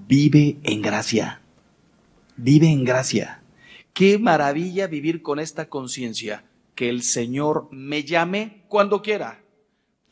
Vive 0.07 0.57
en 0.63 0.81
gracia. 0.81 1.41
Vive 2.37 2.69
en 2.69 2.85
gracia. 2.85 3.41
Qué 3.93 4.17
maravilla 4.17 4.87
vivir 4.87 5.21
con 5.21 5.39
esta 5.39 5.67
conciencia. 5.67 6.45
Que 6.73 6.89
el 6.89 7.03
Señor 7.03 7.67
me 7.71 8.03
llame 8.03 8.63
cuando 8.67 9.01
quiera 9.01 9.44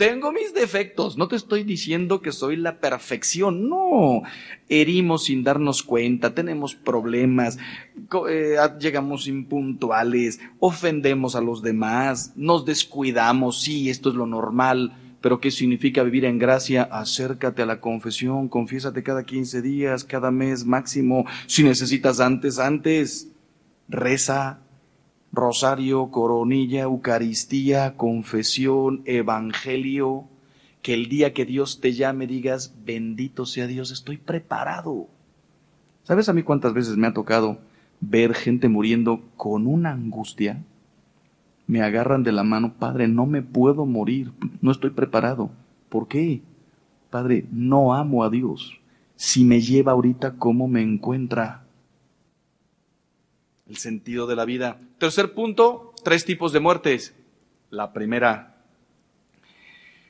tengo 0.08 0.34
mis 0.34 0.54
defectos, 0.54 1.18
no 1.18 1.30
te 1.30 1.38
estoy 1.38 1.64
diciendo 1.64 2.22
que 2.22 2.34
soy 2.34 2.58
la 2.58 2.82
perfección, 2.82 3.70
no. 3.70 4.24
Herimos 4.68 5.24
sin 5.24 5.46
darnos 5.46 5.82
cuenta, 5.82 6.36
tenemos 6.36 6.76
problemas, 6.76 7.58
eh, 8.30 8.58
llegamos 8.82 9.28
impuntuales, 9.28 10.42
ofendemos 10.60 11.38
a 11.38 11.42
los 11.42 11.62
demás, 11.62 12.34
nos 12.36 12.66
descuidamos, 12.66 13.62
sí, 13.62 13.90
esto 13.90 14.10
es 14.10 14.16
lo 14.16 14.26
normal, 14.26 14.94
pero 15.22 15.40
¿qué 15.40 15.52
significa 15.52 16.04
vivir 16.04 16.26
en 16.26 16.38
gracia? 16.38 16.84
Acércate 16.84 17.62
a 17.62 17.66
la 17.66 17.80
confesión, 17.80 18.50
confiésate 18.50 19.04
cada 19.04 19.24
15 19.24 19.62
días, 19.62 20.04
cada 20.04 20.32
mes 20.32 20.66
máximo, 20.66 21.26
si 21.48 21.64
necesitas 21.64 22.20
antes, 22.20 22.60
antes, 22.60 23.32
reza, 23.88 24.60
rosario, 25.34 26.12
coronilla, 26.12 26.84
Eucaristía, 26.84 27.98
confesión, 27.98 29.02
evangelio, 29.06 30.26
que 30.84 30.94
el 30.94 31.10
día 31.10 31.34
que 31.34 31.46
Dios 31.46 31.82
te 31.82 31.94
llame 31.94 32.28
digas, 32.28 32.76
bendito 32.86 33.46
sea 33.46 33.66
Dios, 33.66 33.92
estoy 33.92 34.18
preparado. 34.18 35.08
¿Sabes 36.04 36.30
a 36.30 36.34
mí 36.34 36.44
cuántas 36.44 36.74
veces 36.74 36.98
me 36.98 37.08
ha 37.08 37.14
tocado 37.14 37.58
ver 38.00 38.36
gente 38.36 38.70
muriendo 38.70 39.22
con 39.36 39.66
una 39.66 39.92
angustia? 39.92 40.64
Me 41.66 41.82
agarran 41.82 42.24
de 42.24 42.34
la 42.34 42.44
mano, 42.44 42.74
Padre, 42.78 43.08
no 43.08 43.26
me 43.26 43.42
puedo 43.42 43.86
morir, 43.86 44.34
no 44.62 44.72
estoy 44.72 44.92
preparado. 44.92 45.50
¿Por 45.90 46.08
qué? 46.08 46.42
Padre, 47.10 47.46
no 47.52 47.94
amo 47.94 48.24
a 48.24 48.30
Dios. 48.30 48.80
Si 49.16 49.46
me 49.46 49.62
lleva 49.62 49.94
ahorita, 49.94 50.34
¿cómo 50.34 50.68
me 50.68 50.82
encuentra? 50.82 51.63
El 53.68 53.78
sentido 53.78 54.28
de 54.28 54.36
la 54.36 54.46
vida. 54.46 54.80
Tercer 54.98 55.34
punto, 55.34 55.94
tres 56.04 56.26
tipos 56.26 56.52
de 56.54 56.60
muertes. 56.60 57.16
La 57.70 57.94
primera, 57.94 58.58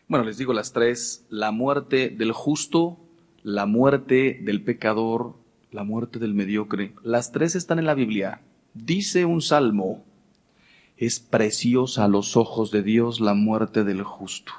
bueno, 0.08 0.26
les 0.26 0.38
digo 0.38 0.54
las 0.54 0.74
tres, 0.74 1.26
la 1.30 1.52
muerte 1.52 2.10
del 2.10 2.32
justo, 2.32 2.98
la 3.44 3.66
muerte 3.66 4.40
del 4.42 4.62
pecador, 4.62 5.36
la 5.72 5.84
muerte 5.84 6.20
del 6.20 6.34
mediocre. 6.34 6.94
Las 7.04 7.32
tres 7.32 7.56
están 7.56 7.80
en 7.80 7.86
la 7.86 7.94
Biblia. 7.94 8.42
Dice 8.74 9.26
un 9.26 9.42
salmo, 9.42 10.04
es 10.98 11.20
preciosa 11.20 12.06
a 12.06 12.08
los 12.08 12.38
ojos 12.38 12.72
de 12.72 12.84
Dios 12.84 13.20
la 13.20 13.34
muerte 13.34 13.84
del 13.84 14.04
justo. 14.04 14.54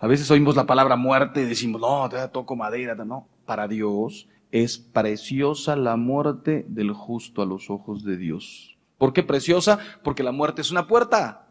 A 0.00 0.06
veces 0.06 0.30
oímos 0.30 0.54
la 0.54 0.66
palabra 0.66 0.96
muerte 0.96 1.42
y 1.42 1.46
decimos, 1.46 1.80
no, 1.80 2.08
te 2.08 2.16
toco 2.28 2.54
madera, 2.54 2.94
no. 3.04 3.26
Para 3.44 3.66
Dios, 3.66 4.28
es 4.50 4.78
preciosa 4.78 5.76
la 5.76 5.96
muerte 5.96 6.64
del 6.68 6.92
justo 6.92 7.42
a 7.42 7.46
los 7.46 7.70
ojos 7.70 8.04
de 8.04 8.16
Dios. 8.16 8.76
¿Por 8.96 9.12
qué 9.12 9.22
preciosa? 9.22 9.78
Porque 10.02 10.22
la 10.22 10.32
muerte 10.32 10.62
es 10.62 10.70
una 10.70 10.86
puerta. 10.86 11.46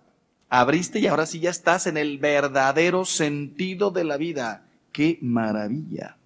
Abriste 0.50 1.00
y 1.00 1.08
ahora 1.08 1.26
sí 1.26 1.39
ya 1.39 1.50
estás 1.50 1.88
en 1.88 1.98
el 1.98 2.18
verdadero 2.18 3.06
sentido 3.06 3.91
de 3.91 4.04
la 4.04 4.18
vida. 4.18 4.66
¡Qué 4.91 5.20
maravilla! 5.22 6.18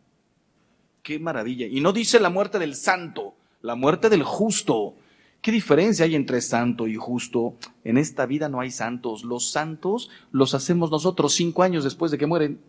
¡Qué 1.04 1.20
maravilla! 1.20 1.68
Y 1.68 1.82
no 1.82 1.92
dice 1.92 2.20
la 2.20 2.30
muerte 2.30 2.60
del 2.60 2.76
santo, 2.76 3.36
la 3.62 3.76
muerte 3.76 4.10
del 4.10 4.24
justo. 4.24 4.96
¿Qué 5.42 5.52
diferencia 5.52 6.06
hay 6.06 6.16
entre 6.16 6.40
santo 6.42 6.88
y 6.88 6.96
justo? 6.96 7.56
En 7.84 7.98
esta 7.98 8.28
vida 8.28 8.48
no 8.48 8.60
hay 8.60 8.70
santos. 8.70 9.24
Los 9.24 9.52
santos 9.52 10.10
los 10.32 10.54
hacemos 10.54 10.92
nosotros 10.92 11.34
cinco 11.34 11.64
años 11.64 11.84
después 11.84 12.12
de 12.12 12.20
que 12.20 12.28
mueren. 12.28 12.60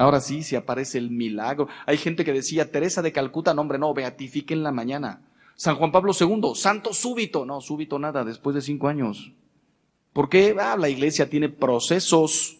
Ahora 0.00 0.22
sí, 0.22 0.42
si 0.42 0.56
aparece 0.56 0.96
el 0.96 1.10
milagro. 1.10 1.68
Hay 1.84 1.98
gente 1.98 2.24
que 2.24 2.32
decía, 2.32 2.72
Teresa 2.72 3.02
de 3.02 3.12
Calcuta, 3.12 3.52
no 3.52 3.60
hombre, 3.60 3.78
no, 3.78 3.92
beatifique 3.92 4.54
en 4.54 4.62
la 4.62 4.72
mañana. 4.72 5.20
San 5.56 5.76
Juan 5.76 5.92
Pablo 5.92 6.12
II, 6.18 6.52
santo 6.54 6.94
súbito. 6.94 7.44
No, 7.44 7.60
súbito 7.60 7.98
nada, 7.98 8.24
después 8.24 8.54
de 8.54 8.62
cinco 8.62 8.88
años. 8.88 9.32
¿Por 10.14 10.30
qué? 10.30 10.56
Ah, 10.58 10.78
la 10.78 10.88
iglesia 10.88 11.28
tiene 11.28 11.50
procesos. 11.50 12.56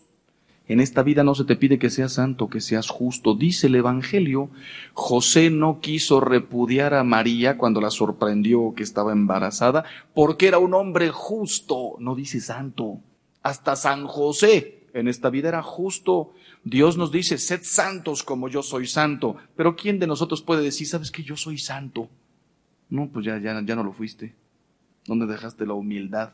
En 0.68 0.80
esta 0.80 1.03
vida 1.03 1.24
no 1.24 1.34
se 1.34 1.45
te 1.45 1.57
pide 1.57 1.78
que 1.78 1.88
seas 1.88 2.12
santo, 2.12 2.51
que 2.51 2.61
seas 2.61 2.91
justo. 2.91 3.34
Dice 3.34 3.68
el 3.68 3.74
Evangelio, 3.76 4.51
José 4.93 5.49
no 5.49 5.80
quiso 5.80 6.20
repudiar 6.20 6.93
a 6.93 7.05
María 7.05 7.57
cuando 7.57 7.80
la 7.80 7.88
sorprendió 7.88 8.74
que 8.76 8.82
estaba 8.82 9.12
embarazada, 9.12 9.86
porque 10.12 10.47
era 10.47 10.59
un 10.59 10.74
hombre 10.74 11.09
justo. 11.09 11.97
No 12.01 12.14
dice 12.14 12.38
santo. 12.38 12.99
Hasta 13.43 13.76
San 13.76 14.07
José 14.07 14.88
en 14.93 15.09
esta 15.09 15.30
vida 15.30 15.49
era 15.49 15.62
justo. 15.62 16.32
Dios 16.64 16.96
nos 16.96 17.11
dice, 17.11 17.38
sed 17.38 17.61
santos 17.62 18.22
como 18.22 18.48
yo 18.48 18.62
soy 18.62 18.86
santo. 18.86 19.36
Pero 19.56 19.76
¿quién 19.76 19.98
de 19.98 20.06
nosotros 20.06 20.42
puede 20.42 20.62
decir, 20.62 20.86
sabes 20.86 21.11
que 21.11 21.22
yo 21.22 21.36
soy 21.36 21.58
santo? 21.58 22.08
No, 22.88 23.08
pues 23.08 23.24
ya, 23.24 23.38
ya, 23.38 23.61
ya 23.64 23.76
no 23.76 23.84
lo 23.84 23.92
fuiste. 23.92 24.34
¿Dónde 25.06 25.26
dejaste 25.26 25.66
la 25.66 25.74
humildad? 25.74 26.32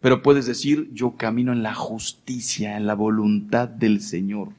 Pero 0.00 0.22
puedes 0.22 0.46
decir, 0.46 0.90
yo 0.92 1.16
camino 1.16 1.52
en 1.52 1.62
la 1.62 1.74
justicia, 1.74 2.76
en 2.76 2.86
la 2.86 2.94
voluntad 2.94 3.68
del 3.68 4.00
Señor. 4.00 4.50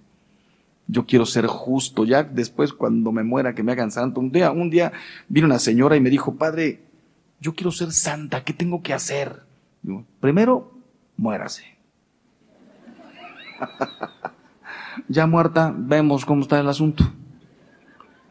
Yo 0.88 1.06
quiero 1.06 1.26
ser 1.26 1.48
justo. 1.48 2.06
Ya 2.06 2.24
después, 2.24 2.74
cuando 2.74 3.12
me 3.12 3.24
muera, 3.24 3.54
que 3.54 3.64
me 3.64 3.72
hagan 3.72 3.92
santo. 3.92 4.20
Un 4.20 4.32
día, 4.32 4.52
un 4.52 4.70
día 4.70 4.92
vino 5.28 5.46
una 5.46 5.60
señora 5.60 5.96
y 5.96 6.02
me 6.02 6.10
dijo, 6.10 6.36
Padre, 6.36 6.82
yo 7.40 7.54
quiero 7.54 7.72
ser 7.72 7.92
santa, 7.92 8.44
¿qué 8.44 8.54
tengo 8.54 8.82
que 8.82 8.94
hacer? 8.94 9.44
primero, 10.22 10.72
muérase. 11.18 11.66
ya 15.08 15.28
muerta, 15.28 15.74
vemos 15.76 16.26
cómo 16.26 16.42
está 16.42 16.60
el 16.60 16.70
asunto. 16.70 17.04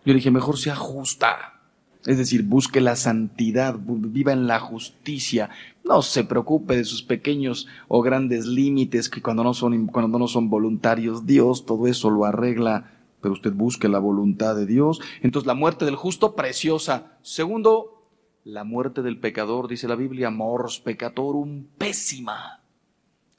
Yo 0.04 0.14
dije, 0.14 0.30
mejor 0.30 0.58
sea 0.58 0.74
justa. 0.74 1.60
Es 2.06 2.18
decir, 2.18 2.42
busque 2.42 2.80
la 2.80 2.96
santidad, 2.96 3.76
viva 3.78 4.32
en 4.32 4.48
la 4.48 4.58
justicia. 4.58 5.50
No 5.84 6.02
se 6.02 6.24
preocupe 6.24 6.76
de 6.76 6.84
sus 6.84 7.02
pequeños 7.02 7.68
o 7.86 8.02
grandes 8.02 8.46
límites 8.46 9.08
que 9.08 9.22
cuando 9.22 9.44
no 9.44 9.54
son, 9.54 9.86
cuando 9.86 10.18
no 10.18 10.26
son 10.26 10.50
voluntarios, 10.50 11.26
Dios 11.26 11.64
todo 11.64 11.86
eso 11.86 12.10
lo 12.10 12.24
arregla. 12.24 12.90
Pero 13.20 13.34
usted 13.34 13.52
busque 13.52 13.88
la 13.88 14.00
voluntad 14.00 14.56
de 14.56 14.66
Dios. 14.66 15.00
Entonces, 15.22 15.46
la 15.46 15.54
muerte 15.54 15.84
del 15.84 15.94
justo, 15.94 16.34
preciosa. 16.34 17.18
Segundo, 17.22 18.08
la 18.42 18.64
muerte 18.64 19.02
del 19.02 19.20
pecador, 19.20 19.68
dice 19.68 19.86
la 19.86 19.94
Biblia, 19.94 20.30
mors 20.30 20.80
peccatorum, 20.80 21.66
pésima. 21.78 22.62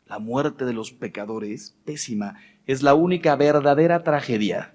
La 0.07 0.19
muerte 0.19 0.63
de 0.63 0.71
los 0.71 0.93
pecadores, 0.93 1.75
pésima. 1.83 2.37
Es 2.67 2.81
la 2.81 2.93
única 2.93 3.35
verdadera 3.35 4.03
tragedia 4.03 4.73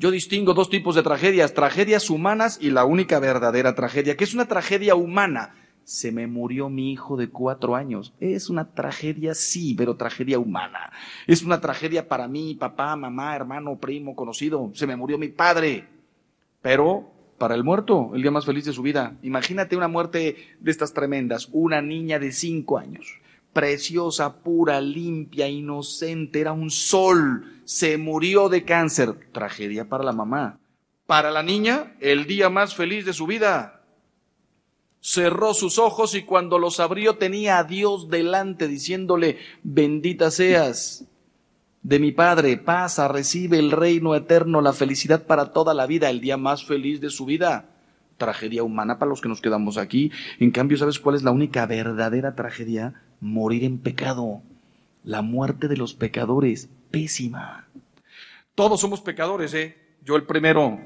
yo 0.00 0.12
distingo 0.12 0.54
dos 0.54 0.70
tipos 0.70 0.94
de 0.94 1.02
tragedias, 1.02 1.54
tragedias 1.54 2.08
humanas 2.08 2.56
y 2.62 2.70
la 2.70 2.84
única 2.84 3.18
verdadera 3.18 3.74
tragedia, 3.74 4.16
que 4.16 4.22
es 4.22 4.32
una 4.32 4.46
tragedia 4.46 4.94
humana. 4.94 5.56
Se 5.82 6.12
me 6.12 6.28
murió 6.28 6.68
mi 6.68 6.92
hijo 6.92 7.16
de 7.16 7.30
cuatro 7.30 7.74
años. 7.74 8.14
Es 8.20 8.48
una 8.48 8.72
tragedia, 8.74 9.34
sí, 9.34 9.74
pero 9.76 9.96
tragedia 9.96 10.38
humana. 10.38 10.92
Es 11.26 11.42
una 11.42 11.60
tragedia 11.60 12.06
para 12.06 12.28
mí, 12.28 12.54
papá, 12.54 12.94
mamá, 12.94 13.34
hermano, 13.34 13.76
primo, 13.76 14.14
conocido. 14.14 14.70
Se 14.72 14.86
me 14.86 14.94
murió 14.94 15.18
mi 15.18 15.28
padre. 15.28 15.88
Pero 16.62 17.10
para 17.36 17.56
el 17.56 17.64
muerto, 17.64 18.12
el 18.14 18.22
día 18.22 18.30
más 18.30 18.46
feliz 18.46 18.66
de 18.66 18.72
su 18.72 18.82
vida. 18.82 19.16
Imagínate 19.22 19.76
una 19.76 19.88
muerte 19.88 20.36
de 20.60 20.70
estas 20.70 20.94
tremendas. 20.94 21.48
Una 21.50 21.82
niña 21.82 22.20
de 22.20 22.30
cinco 22.30 22.78
años 22.78 23.18
preciosa, 23.58 24.40
pura, 24.40 24.80
limpia, 24.80 25.48
inocente, 25.48 26.38
era 26.40 26.52
un 26.52 26.70
sol, 26.70 27.60
se 27.64 27.98
murió 27.98 28.48
de 28.48 28.64
cáncer. 28.64 29.16
Tragedia 29.32 29.88
para 29.88 30.04
la 30.04 30.12
mamá. 30.12 30.60
Para 31.06 31.32
la 31.32 31.42
niña, 31.42 31.96
el 31.98 32.28
día 32.28 32.50
más 32.50 32.76
feliz 32.76 33.04
de 33.04 33.12
su 33.12 33.26
vida. 33.26 33.82
Cerró 35.00 35.54
sus 35.54 35.76
ojos 35.80 36.14
y 36.14 36.22
cuando 36.22 36.60
los 36.60 36.78
abrió 36.78 37.16
tenía 37.16 37.58
a 37.58 37.64
Dios 37.64 38.08
delante 38.10 38.68
diciéndole, 38.68 39.38
bendita 39.64 40.30
seas 40.30 41.08
de 41.82 41.98
mi 41.98 42.12
Padre, 42.12 42.58
pasa, 42.58 43.08
recibe 43.08 43.58
el 43.58 43.72
reino 43.72 44.14
eterno, 44.14 44.60
la 44.60 44.72
felicidad 44.72 45.26
para 45.26 45.52
toda 45.52 45.74
la 45.74 45.86
vida, 45.86 46.10
el 46.10 46.20
día 46.20 46.36
más 46.36 46.64
feliz 46.64 47.00
de 47.00 47.10
su 47.10 47.24
vida. 47.24 47.70
Tragedia 48.18 48.62
humana 48.62 49.00
para 49.00 49.08
los 49.08 49.20
que 49.20 49.28
nos 49.28 49.40
quedamos 49.40 49.78
aquí. 49.78 50.12
En 50.38 50.52
cambio, 50.52 50.78
¿sabes 50.78 51.00
cuál 51.00 51.16
es 51.16 51.24
la 51.24 51.32
única 51.32 51.66
verdadera 51.66 52.36
tragedia? 52.36 53.02
Morir 53.20 53.64
en 53.64 53.78
pecado. 53.78 54.42
La 55.04 55.22
muerte 55.22 55.68
de 55.68 55.76
los 55.76 55.94
pecadores, 55.94 56.68
pésima. 56.90 57.66
Todos 58.54 58.80
somos 58.80 59.00
pecadores, 59.00 59.54
¿eh? 59.54 59.76
Yo 60.04 60.16
el 60.16 60.24
primero. 60.24 60.78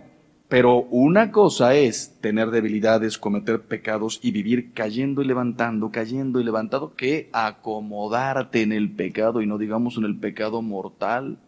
Pero 0.48 0.82
una 0.90 1.30
cosa 1.30 1.74
es 1.74 2.18
tener 2.20 2.50
debilidades, 2.50 3.16
cometer 3.16 3.62
pecados 3.62 4.20
y 4.22 4.32
vivir 4.32 4.72
cayendo 4.74 5.22
y 5.22 5.24
levantando, 5.24 5.90
cayendo 5.90 6.40
y 6.40 6.44
levantando, 6.44 6.94
que 6.94 7.30
acomodarte 7.32 8.60
en 8.60 8.72
el 8.72 8.90
pecado 8.90 9.40
y 9.40 9.46
no 9.46 9.56
digamos 9.56 9.96
en 9.96 10.04
el 10.04 10.18
pecado 10.18 10.60
mortal. 10.60 11.38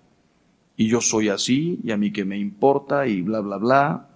Y 0.76 0.89
yo 0.89 1.03
soy 1.03 1.28
así, 1.28 1.78
y 1.85 1.91
a 1.91 1.99
mí 1.99 2.12
que 2.12 2.24
me 2.24 2.39
importa, 2.39 3.07
y 3.07 3.20
bla, 3.20 3.41
bla, 3.41 3.59
bla. 3.59 4.09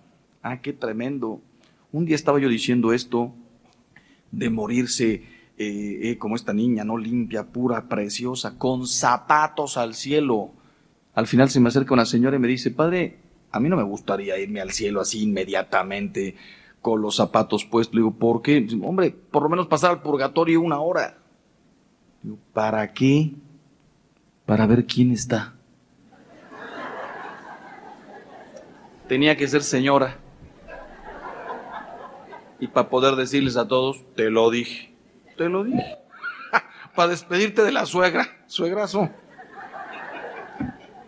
Ah, 0.42 0.62
qué 0.62 0.72
tremendo. 0.72 1.42
Un 1.92 2.06
día 2.06 2.16
estaba 2.16 2.40
yo 2.40 2.48
diciendo 2.48 2.94
esto 2.94 3.34
de 4.32 4.48
morirse 4.48 5.22
eh, 5.60 6.10
eh, 6.10 6.18
como 6.18 6.36
esta 6.36 6.52
niña, 6.52 6.84
¿no? 6.84 6.96
Limpia, 6.96 7.44
pura, 7.48 7.88
preciosa, 7.88 8.56
con 8.56 8.86
zapatos 8.86 9.76
al 9.76 9.94
cielo. 9.94 10.52
Al 11.14 11.26
final 11.26 11.50
se 11.50 11.58
me 11.58 11.68
acerca 11.68 11.94
una 11.94 12.04
señora 12.04 12.36
y 12.36 12.38
me 12.38 12.46
dice, 12.46 12.70
padre, 12.70 13.18
a 13.50 13.58
mí 13.58 13.68
no 13.68 13.76
me 13.76 13.82
gustaría 13.82 14.38
irme 14.38 14.60
al 14.60 14.70
cielo 14.70 15.00
así 15.00 15.22
inmediatamente 15.22 16.36
con 16.80 17.02
los 17.02 17.16
zapatos 17.16 17.64
puestos. 17.64 17.94
Le 17.94 18.02
digo, 18.02 18.12
¿por 18.12 18.40
qué? 18.40 18.68
Hombre, 18.84 19.10
por 19.10 19.42
lo 19.42 19.48
menos 19.48 19.66
pasar 19.66 19.90
al 19.90 20.00
purgatorio 20.00 20.60
una 20.60 20.78
hora. 20.78 21.18
Digo, 22.22 22.38
¿para 22.52 22.92
qué? 22.92 23.32
Para 24.46 24.64
ver 24.66 24.86
quién 24.86 25.10
está. 25.10 25.54
Tenía 29.08 29.36
que 29.36 29.48
ser 29.48 29.64
señora. 29.64 30.18
Y 32.60 32.68
para 32.68 32.88
poder 32.88 33.16
decirles 33.16 33.56
a 33.56 33.66
todos, 33.66 34.04
te 34.14 34.30
lo 34.30 34.50
dije. 34.50 34.97
Te 35.38 35.48
lo 35.48 35.62
dije. 35.62 35.96
Para 36.96 37.10
despedirte 37.10 37.62
de 37.62 37.70
la 37.70 37.86
suegra, 37.86 38.26
suegrazo. 38.48 39.08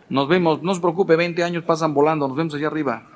Nos 0.08 0.28
vemos, 0.28 0.62
no 0.62 0.72
se 0.74 0.80
preocupe, 0.80 1.16
20 1.16 1.42
años 1.42 1.64
pasan 1.64 1.94
volando, 1.94 2.28
nos 2.28 2.36
vemos 2.36 2.54
allá 2.54 2.68
arriba. 2.68 3.10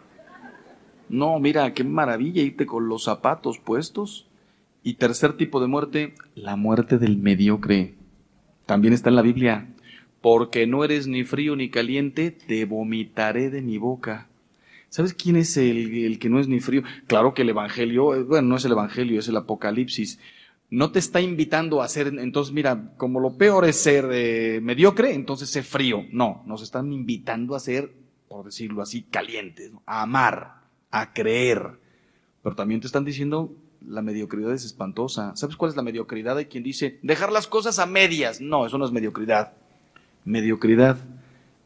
No, 1.08 1.38
mira, 1.38 1.72
qué 1.72 1.84
maravilla 1.84 2.42
irte 2.42 2.66
con 2.66 2.88
los 2.88 3.04
zapatos 3.04 3.58
puestos. 3.58 4.26
Y 4.82 4.94
tercer 4.94 5.34
tipo 5.34 5.60
de 5.60 5.68
muerte, 5.68 6.14
la 6.34 6.56
muerte 6.56 6.98
del 6.98 7.16
mediocre. 7.16 7.94
También 8.66 8.92
está 8.92 9.08
en 9.08 9.16
la 9.16 9.22
Biblia. 9.22 9.68
Porque 10.20 10.66
no 10.66 10.84
eres 10.84 11.06
ni 11.06 11.22
frío 11.24 11.54
ni 11.54 11.70
caliente, 11.70 12.32
te 12.32 12.64
vomitaré 12.64 13.50
de 13.50 13.62
mi 13.62 13.78
boca. 13.78 14.28
¿Sabes 14.88 15.14
quién 15.14 15.36
es 15.36 15.56
el, 15.56 15.94
el, 16.04 16.18
que 16.18 16.28
no 16.28 16.38
es 16.38 16.48
ni 16.48 16.60
frío? 16.60 16.82
Claro 17.06 17.34
que 17.34 17.42
el 17.42 17.50
Evangelio, 17.50 18.14
eh, 18.14 18.22
bueno, 18.22 18.48
no 18.48 18.56
es 18.56 18.64
el 18.64 18.72
Evangelio, 18.72 19.20
es 19.20 19.28
el 19.28 19.36
Apocalipsis 19.36 20.18
no 20.70 20.90
te 20.90 20.98
está 20.98 21.20
invitando 21.20 21.82
a 21.82 21.88
ser, 21.88 22.08
entonces 22.18 22.52
mira, 22.52 22.92
como 22.96 23.20
lo 23.20 23.36
peor 23.36 23.64
es 23.64 23.76
ser 23.76 24.08
eh, 24.12 24.60
mediocre, 24.62 25.14
entonces 25.14 25.48
sé 25.50 25.62
frío. 25.62 26.04
No, 26.10 26.42
nos 26.46 26.62
están 26.62 26.92
invitando 26.92 27.54
a 27.54 27.60
ser, 27.60 27.92
por 28.28 28.46
decirlo 28.46 28.82
así, 28.82 29.02
calientes, 29.02 29.70
a 29.86 30.02
amar, 30.02 30.62
a 30.90 31.12
creer. 31.12 31.78
Pero 32.42 32.56
también 32.56 32.80
te 32.80 32.86
están 32.86 33.04
diciendo, 33.04 33.52
la 33.86 34.02
mediocridad 34.02 34.52
es 34.52 34.64
espantosa. 34.64 35.36
¿Sabes 35.36 35.56
cuál 35.56 35.70
es 35.70 35.76
la 35.76 35.82
mediocridad? 35.82 36.38
Hay 36.38 36.46
quien 36.46 36.64
dice, 36.64 36.98
dejar 37.02 37.32
las 37.32 37.46
cosas 37.46 37.78
a 37.78 37.86
medias. 37.86 38.40
No, 38.40 38.66
eso 38.66 38.78
no 38.78 38.84
es 38.84 38.92
mediocridad. 38.92 39.52
Mediocridad, 40.24 40.98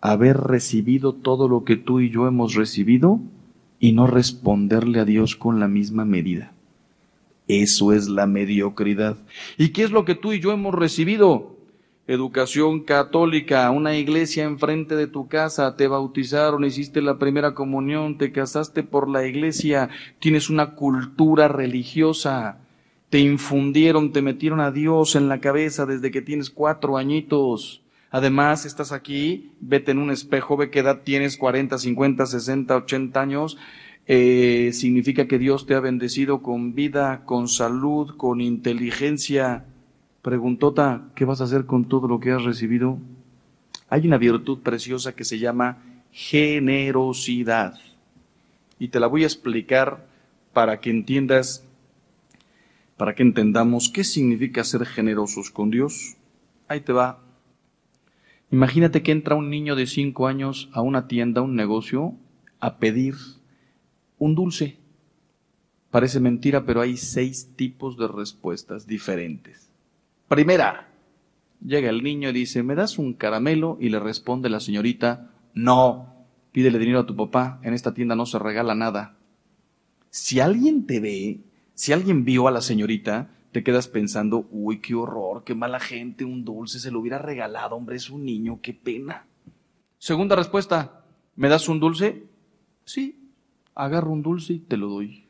haber 0.01 0.36
recibido 0.36 1.14
todo 1.14 1.49
lo 1.49 1.64
que 1.64 1.76
tú 1.76 2.01
y 2.01 2.11
yo 2.11 2.26
hemos 2.26 2.55
recibido 2.55 3.20
y 3.80 3.92
no 3.92 4.07
responderle 4.07 5.01
a 5.01 5.05
Dios 5.05 5.36
con 5.36 5.61
la 5.61 5.68
misma 5.68 6.05
medida. 6.05 6.53
Eso 7.49 7.94
es 7.94 8.09
la 8.09 8.26
mediocridad. 8.26 9.16
¿Y 9.57 9.70
qué 9.70 9.82
es 9.82 9.90
lo 9.90 10.05
que 10.05 10.14
tú 10.14 10.32
y 10.32 10.40
yo 10.40 10.53
hemos 10.53 10.74
recibido? 10.74 11.57
Educación 12.07 12.84
católica, 12.84 13.70
una 13.70 13.96
iglesia 13.96 14.44
enfrente 14.44 14.96
de 14.96 15.07
tu 15.07 15.28
casa, 15.28 15.76
te 15.76 15.88
bautizaron, 15.88 16.64
hiciste 16.64 17.03
la 17.03 17.18
primera 17.18 17.55
comunión, 17.55 18.16
te 18.16 18.32
casaste 18.32 18.82
por 18.82 19.09
la 19.09 19.26
iglesia, 19.26 19.90
tienes 20.18 20.49
una 20.49 20.74
cultura 20.74 21.49
religiosa, 21.49 22.61
te 23.11 23.18
infundieron, 23.18 24.12
te 24.12 24.22
metieron 24.22 24.61
a 24.61 24.70
Dios 24.70 25.16
en 25.16 25.28
la 25.28 25.40
cabeza 25.40 25.86
desde 25.86 26.11
que 26.11 26.22
tienes 26.22 26.51
cuatro 26.51 26.96
añitos. 26.96 27.82
Además, 28.11 28.64
estás 28.64 28.92
aquí, 28.92 29.53
vete 29.61 29.92
en 29.92 29.99
un 29.99 30.11
espejo, 30.11 30.57
ve 30.57 30.70
qué 30.70 30.80
edad 30.80 31.03
tienes, 31.05 31.36
40, 31.36 31.78
50, 31.78 32.24
60, 32.24 32.76
80 32.76 33.20
años, 33.20 33.59
eh, 34.11 34.70
significa 34.72 35.28
que 35.28 35.38
Dios 35.38 35.66
te 35.66 35.74
ha 35.74 35.80
bendecido 35.80 36.40
con 36.40 36.74
vida, 36.74 37.26
con 37.26 37.46
salud, 37.46 38.16
con 38.16 38.40
inteligencia. 38.40 39.66
Preguntota, 40.22 41.11
¿qué 41.14 41.26
vas 41.26 41.42
a 41.42 41.44
hacer 41.44 41.66
con 41.66 41.84
todo 41.84 42.09
lo 42.09 42.18
que 42.18 42.32
has 42.32 42.42
recibido? 42.42 42.98
Hay 43.90 44.06
una 44.06 44.16
virtud 44.16 44.61
preciosa 44.61 45.14
que 45.14 45.24
se 45.24 45.38
llama 45.38 45.82
generosidad. 46.11 47.74
Y 48.78 48.88
te 48.88 48.98
la 48.98 49.09
voy 49.09 49.24
a 49.24 49.26
explicar 49.26 50.06
para 50.54 50.80
que 50.80 50.88
entiendas, 50.88 51.68
para 52.96 53.14
que 53.14 53.22
entendamos 53.22 53.90
qué 53.90 54.04
significa 54.04 54.64
ser 54.64 54.86
generosos 54.86 55.50
con 55.50 55.68
Dios. 55.68 56.16
Ahí 56.66 56.80
te 56.80 56.94
va. 56.94 57.20
Imagínate 58.50 59.02
que 59.02 59.12
entra 59.12 59.34
un 59.34 59.50
niño 59.50 59.76
de 59.76 59.86
cinco 59.86 60.28
años 60.28 60.70
a 60.72 60.80
una 60.80 61.09
tienda, 61.09 61.42
a 61.42 61.44
un 61.44 61.56
negocio, 61.56 62.14
a 62.59 62.78
pedir 62.78 63.14
un 64.18 64.34
dulce. 64.34 64.78
Parece 65.90 66.20
mentira, 66.20 66.64
pero 66.64 66.80
hay 66.80 66.96
seis 66.96 67.54
tipos 67.56 67.96
de 67.96 68.08
respuestas 68.08 68.86
diferentes. 68.86 69.70
Primera, 70.28 70.88
llega 71.64 71.88
el 71.88 72.02
niño 72.02 72.28
y 72.30 72.32
dice, 72.32 72.62
¿me 72.62 72.74
das 72.74 72.98
un 72.98 73.14
caramelo? 73.14 73.78
Y 73.80 73.88
le 73.88 73.98
responde 73.98 74.50
la 74.50 74.60
señorita, 74.60 75.30
no, 75.54 76.14
pídele 76.52 76.78
dinero 76.78 77.00
a 77.00 77.06
tu 77.06 77.16
papá, 77.16 77.60
en 77.62 77.72
esta 77.72 77.94
tienda 77.94 78.14
no 78.14 78.26
se 78.26 78.38
regala 78.38 78.74
nada. 78.74 79.16
Si 80.10 80.40
alguien 80.40 80.86
te 80.86 81.00
ve, 81.00 81.40
si 81.74 81.92
alguien 81.92 82.24
vio 82.24 82.48
a 82.48 82.50
la 82.50 82.60
señorita, 82.60 83.30
te 83.52 83.62
quedas 83.62 83.88
pensando, 83.88 84.46
uy, 84.50 84.80
qué 84.80 84.94
horror, 84.94 85.44
qué 85.44 85.54
mala 85.54 85.80
gente, 85.80 86.24
un 86.24 86.44
dulce, 86.44 86.78
se 86.80 86.90
lo 86.90 87.00
hubiera 87.00 87.18
regalado, 87.18 87.76
hombre, 87.76 87.96
es 87.96 88.10
un 88.10 88.24
niño, 88.24 88.60
qué 88.62 88.74
pena. 88.74 89.26
Segunda 89.98 90.36
respuesta, 90.36 91.04
¿me 91.34 91.48
das 91.48 91.68
un 91.68 91.80
dulce? 91.80 92.24
Sí, 92.84 93.17
agarro 93.78 94.10
un 94.10 94.22
dulce 94.22 94.54
y 94.54 94.58
te 94.58 94.76
lo 94.76 94.88
doy. 94.88 95.24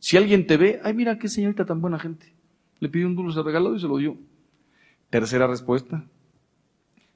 Si 0.00 0.16
alguien 0.16 0.46
te 0.46 0.56
ve, 0.56 0.80
ay, 0.82 0.92
mira 0.92 1.18
qué 1.18 1.28
señorita 1.28 1.64
tan 1.64 1.80
buena 1.80 1.98
gente. 1.98 2.34
Le 2.80 2.88
pidió 2.88 3.06
un 3.06 3.14
dulce 3.14 3.40
regalado 3.40 3.76
y 3.76 3.80
se 3.80 3.86
lo 3.86 3.96
dio. 3.96 4.18
Tercera 5.08 5.46
respuesta. 5.46 6.04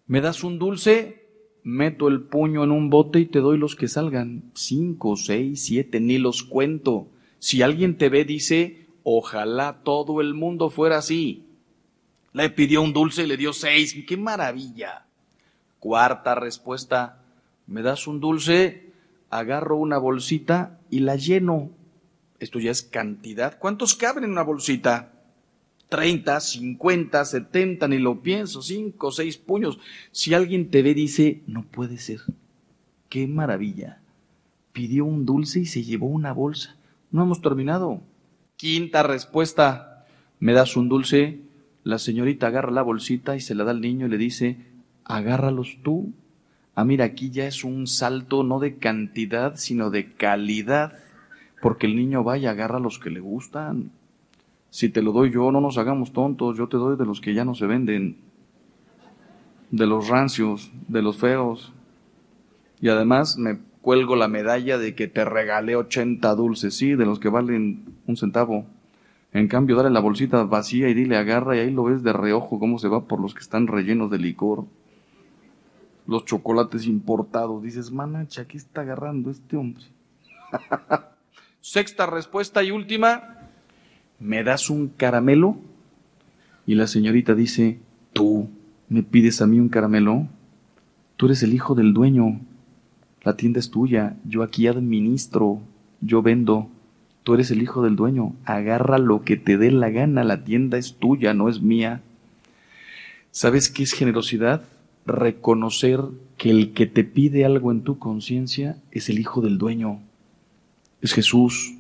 ¿Me 0.07 0.21
das 0.21 0.45
un 0.45 0.59
dulce? 0.59 1.27
Meto 1.65 2.07
el 2.07 2.23
puño 2.23 2.63
en 2.63 2.71
un 2.71 2.91
bote 2.91 3.19
y 3.19 3.27
te 3.27 3.41
doy 3.41 3.59
los 3.59 3.75
que 3.75 3.89
salgan. 3.89 4.45
Cinco, 4.55 5.17
seis, 5.17 5.65
siete, 5.65 6.01
ni 6.01 6.17
los 6.17 6.45
cuento. 6.45 7.09
Si 7.41 7.61
alguien 7.61 7.99
te 7.99 8.09
ve, 8.09 8.25
dice, 8.25 8.87
ojalá 9.03 9.81
todo 9.83 10.21
el 10.21 10.33
mundo 10.33 10.71
fuera 10.71 10.99
así. 10.99 11.45
Le 12.33 12.51
pidió 12.51 12.83
un 12.83 12.93
dulce 12.93 13.25
y 13.25 13.27
le 13.27 13.37
dio 13.37 13.53
seis. 13.53 13.97
¡Qué 14.07 14.17
maravilla! 14.17 15.07
Cuarta 15.81 16.37
respuesta. 16.37 17.25
¿Me 17.67 17.83
das 17.83 18.07
un 18.07 18.21
dulce? 18.21 18.88
Agarro 19.31 19.77
una 19.77 19.99
bolsita 19.99 20.81
y 20.91 21.01
la 21.01 21.17
lleno 21.17 21.71
esto 22.39 22.61
ya 22.61 22.71
es 22.71 22.83
cantidad. 22.83 23.59
¿Cuántos 23.59 23.95
caben 23.95 24.25
en 24.25 24.31
una 24.31 24.43
bolsita? 24.43 25.13
30, 25.89 26.41
50, 26.41 27.25
70, 27.25 27.89
ni 27.89 27.99
lo 27.99 28.21
pienso, 28.21 28.63
5, 28.63 29.11
6 29.11 29.39
puños. 29.39 29.79
Si 30.13 30.35
alguien 30.35 30.71
te 30.71 30.83
ve, 30.83 30.95
dice, 30.95 31.43
no 31.47 31.65
puede 31.65 31.99
ser. 31.99 32.21
Qué 33.09 33.27
maravilla. 33.27 34.01
Pidió 34.73 35.05
un 35.05 35.25
dulce 35.25 35.61
y 35.61 35.67
se 35.67 35.83
llevó 35.83 36.07
una 36.07 36.33
bolsa. 36.33 36.77
No 37.11 37.23
hemos 37.23 37.41
terminado. 37.41 38.03
Quinta 38.57 39.03
respuesta. 39.03 40.07
¿Me 40.39 40.53
das 40.53 40.77
un 40.77 40.89
dulce? 40.89 41.41
La 41.85 41.99
señorita 41.99 42.49
agarra 42.49 42.71
la 42.71 42.83
bolsita 42.83 43.35
y 43.35 43.41
se 43.41 43.55
la 43.55 43.65
da 43.65 43.71
al 43.71 43.81
niño 43.81 44.07
y 44.07 44.11
le 44.11 44.19
dice, 44.19 44.59
agárralos 45.05 45.79
tú. 45.83 46.13
Ah, 46.79 46.85
mira, 46.85 47.07
aquí 47.07 47.31
ya 47.31 47.49
es 47.49 47.65
un 47.65 47.89
salto 47.89 48.45
no 48.45 48.61
de 48.61 48.77
cantidad, 48.77 49.57
sino 49.57 49.91
de 49.91 50.13
calidad 50.13 50.97
porque 51.61 51.89
el 51.89 51.97
niño 51.97 52.23
vaya, 52.23 52.53
agarra 52.53 52.79
los 52.79 53.01
que 53.01 53.11
le 53.11 53.19
gustan. 53.19 53.91
Si 54.71 54.89
te 54.89 55.03
lo 55.03 55.11
doy 55.11 55.33
yo, 55.33 55.51
no 55.51 55.61
nos 55.61 55.77
hagamos 55.77 56.13
tontos, 56.13 56.57
yo 56.57 56.69
te 56.69 56.77
doy 56.77 56.97
de 56.97 57.05
los 57.05 57.21
que 57.21 57.35
ya 57.35 57.45
no 57.45 57.57
se 57.57 57.67
venden, 57.67 58.19
de 59.73 59.89
los 59.89 60.07
rancios, 60.07 60.71
de 60.87 61.03
los 61.03 61.17
feos. 61.17 61.73
Y 62.81 62.91
además 62.91 63.39
me 63.39 63.59
cuelgo 63.83 64.15
la 64.15 64.29
medalla 64.29 64.79
de 64.79 64.95
que 64.95 65.09
te 65.09 65.25
regalé 65.25 65.75
80 65.75 66.33
dulces, 66.37 66.77
sí, 66.77 66.95
de 66.95 67.07
los 67.07 67.19
que 67.19 67.29
valen 67.29 67.87
un 68.07 68.17
centavo. 68.17 68.67
En 69.33 69.49
cambio, 69.49 69.75
dale 69.75 69.91
la 69.91 69.99
bolsita 69.99 70.45
vacía 70.45 70.89
y 70.89 70.95
dile 70.95 71.17
agarra 71.17 71.57
y 71.57 71.59
ahí 71.59 71.73
lo 71.73 71.83
ves 71.83 72.05
de 72.05 72.13
reojo 72.13 72.61
cómo 72.61 72.79
se 72.79 72.87
va 72.87 73.09
por 73.09 73.19
los 73.19 73.35
que 73.35 73.41
están 73.41 73.67
rellenos 73.67 74.13
de 74.13 74.19
licor. 74.19 74.67
Los 76.09 76.25
chocolates 76.25 76.87
importados. 76.87 77.63
Dices, 77.63 77.93
manacha, 77.93 78.49
¿qué 78.49 78.57
está 78.57 78.81
agarrando 78.81 79.31
este 79.31 79.59
hombre? 79.59 79.85
Sexta 81.61 82.07
respuesta 82.07 82.63
y 82.63 82.71
última, 82.71 83.51
¿me 84.19 84.43
das 84.43 84.71
un 84.71 84.89
caramelo? 84.89 85.59
Y 86.67 86.77
la 86.77 86.87
señorita 86.87 87.35
dice, 87.35 87.79
tú 88.15 88.49
me 88.89 89.03
pides 89.03 89.43
a 89.43 89.47
mí 89.47 89.61
un 89.61 89.69
caramelo. 89.69 90.27
Tú 91.19 91.27
eres 91.27 91.43
el 91.43 91.53
hijo 91.53 91.75
del 91.75 91.93
dueño. 91.93 92.41
La 93.23 93.37
tienda 93.37 93.61
es 93.61 93.71
tuya. 93.71 94.17
Yo 94.25 94.43
aquí 94.43 94.67
administro. 94.67 95.61
Yo 96.01 96.23
vendo. 96.23 96.71
Tú 97.23 97.35
eres 97.35 97.51
el 97.51 97.61
hijo 97.61 97.83
del 97.83 97.97
dueño. 97.97 98.33
Agarra 98.47 98.97
lo 98.97 99.25
que 99.25 99.37
te 99.37 99.59
dé 99.59 99.71
la 99.71 99.91
gana. 99.91 100.25
La 100.25 100.43
tienda 100.43 100.79
es 100.79 100.97
tuya, 100.97 101.35
no 101.35 101.51
es 101.51 101.61
mía. 101.61 102.01
¿Sabes 103.31 103.69
qué 103.69 103.83
es 103.83 103.93
generosidad? 103.93 104.63
Reconocer 105.09 106.01
que 106.37 106.51
el 106.51 106.73
que 106.73 106.87
te 106.87 107.03
pide 107.03 107.45
algo 107.45 107.73
en 107.73 107.83
tu 107.83 107.99
conciencia 107.99 108.81
es 108.93 109.09
el 109.09 109.19
hijo 109.19 109.41
del 109.41 109.59
dueño 109.59 110.03
es 111.01 111.13
Jesús. 111.13 111.75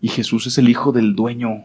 Y 0.00 0.08
Jesús 0.08 0.46
es 0.46 0.58
el 0.58 0.68
Hijo 0.68 0.92
del 0.92 1.16
dueño, 1.16 1.64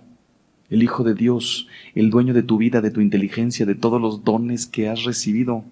el 0.70 0.84
Hijo 0.84 1.04
de 1.04 1.14
Dios, 1.14 1.68
el 1.96 2.10
dueño 2.10 2.34
de 2.34 2.44
tu 2.44 2.58
vida, 2.58 2.82
de 2.82 2.92
tu 2.92 3.02
inteligencia, 3.02 3.66
de 3.66 3.76
todos 3.76 4.02
los 4.02 4.24
dones 4.24 4.68
que 4.68 4.90
has 4.90 5.04
recibido. 5.04 5.66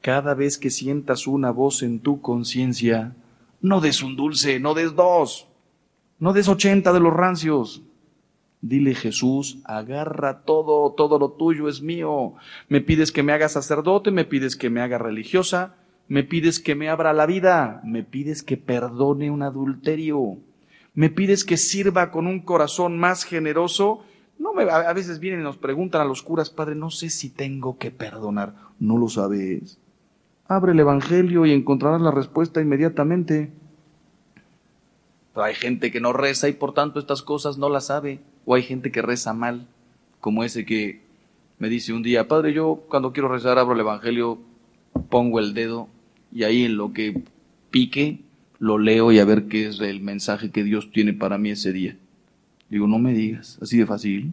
Cada 0.00 0.34
vez 0.34 0.58
que 0.58 0.70
sientas 0.70 1.26
una 1.26 1.50
voz 1.50 1.82
en 1.82 2.00
tu 2.00 2.20
conciencia, 2.20 3.14
no 3.60 3.80
des 3.80 4.02
un 4.02 4.16
dulce, 4.16 4.60
no 4.60 4.74
des 4.74 4.94
dos, 4.94 5.46
no 6.18 6.32
des 6.32 6.48
ochenta 6.48 6.92
de 6.92 7.00
los 7.00 7.12
rancios. 7.12 7.82
Dile 8.62 8.94
Jesús, 8.94 9.58
agarra 9.64 10.42
todo, 10.42 10.92
todo 10.92 11.18
lo 11.18 11.32
tuyo 11.32 11.68
es 11.68 11.82
mío. 11.82 12.34
Me 12.68 12.80
pides 12.80 13.10
que 13.10 13.24
me 13.24 13.32
haga 13.32 13.48
sacerdote, 13.48 14.12
me 14.12 14.24
pides 14.24 14.56
que 14.56 14.70
me 14.70 14.80
haga 14.80 14.98
religiosa, 14.98 15.74
me 16.06 16.22
pides 16.22 16.60
que 16.60 16.76
me 16.76 16.88
abra 16.88 17.12
la 17.12 17.26
vida, 17.26 17.80
me 17.84 18.04
pides 18.04 18.44
que 18.44 18.56
perdone 18.56 19.32
un 19.32 19.42
adulterio, 19.42 20.38
me 20.94 21.10
pides 21.10 21.44
que 21.44 21.56
sirva 21.56 22.12
con 22.12 22.28
un 22.28 22.38
corazón 22.40 22.98
más 22.98 23.24
generoso. 23.24 24.04
No 24.38 24.54
me, 24.54 24.62
a 24.62 24.92
veces 24.92 25.18
vienen 25.18 25.40
y 25.40 25.44
nos 25.44 25.56
preguntan 25.56 26.00
a 26.00 26.04
los 26.04 26.22
curas, 26.22 26.48
Padre, 26.48 26.76
no 26.76 26.90
sé 26.90 27.10
si 27.10 27.30
tengo 27.30 27.78
que 27.78 27.90
perdonar. 27.90 28.54
No 28.78 28.96
lo 28.96 29.08
sabes. 29.08 29.78
Abre 30.46 30.70
el 30.70 30.80
Evangelio 30.80 31.46
y 31.46 31.52
encontrarás 31.52 32.00
la 32.00 32.12
respuesta 32.12 32.60
inmediatamente. 32.60 33.50
Pero 35.34 35.44
hay 35.44 35.54
gente 35.54 35.90
que 35.90 36.00
no 36.00 36.12
reza 36.12 36.48
y 36.48 36.52
por 36.52 36.74
tanto 36.74 37.00
estas 37.00 37.22
cosas 37.22 37.58
no 37.58 37.68
las 37.68 37.86
sabe. 37.86 38.20
O 38.44 38.54
hay 38.54 38.62
gente 38.62 38.90
que 38.90 39.02
reza 39.02 39.32
mal, 39.32 39.66
como 40.20 40.44
ese 40.44 40.64
que 40.64 41.00
me 41.58 41.68
dice 41.68 41.92
un 41.92 42.02
día, 42.02 42.26
Padre, 42.28 42.52
yo 42.52 42.82
cuando 42.88 43.12
quiero 43.12 43.28
rezar 43.28 43.58
abro 43.58 43.74
el 43.74 43.80
Evangelio, 43.80 44.40
pongo 45.08 45.38
el 45.38 45.54
dedo 45.54 45.88
y 46.32 46.44
ahí 46.44 46.64
en 46.64 46.76
lo 46.76 46.92
que 46.92 47.22
pique 47.70 48.20
lo 48.58 48.78
leo 48.78 49.10
y 49.12 49.18
a 49.18 49.24
ver 49.24 49.48
qué 49.48 49.66
es 49.66 49.80
el 49.80 50.00
mensaje 50.00 50.50
que 50.50 50.62
Dios 50.62 50.90
tiene 50.92 51.12
para 51.12 51.38
mí 51.38 51.50
ese 51.50 51.72
día. 51.72 51.96
Digo, 52.68 52.86
no 52.86 52.98
me 52.98 53.12
digas, 53.12 53.58
así 53.60 53.76
de 53.76 53.86
fácil. 53.86 54.32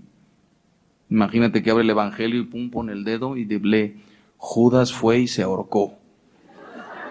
Imagínate 1.10 1.64
que 1.64 1.72
abre 1.72 1.84
el 1.84 1.90
Evangelio 1.90 2.40
y 2.40 2.44
pum, 2.44 2.70
pone 2.70 2.94
el 2.94 3.04
dedo 3.04 3.36
y 3.36 3.46
lee, 3.46 4.02
Judas 4.38 4.94
fue 4.94 5.20
y 5.20 5.28
se 5.28 5.42
ahorcó. 5.42 5.98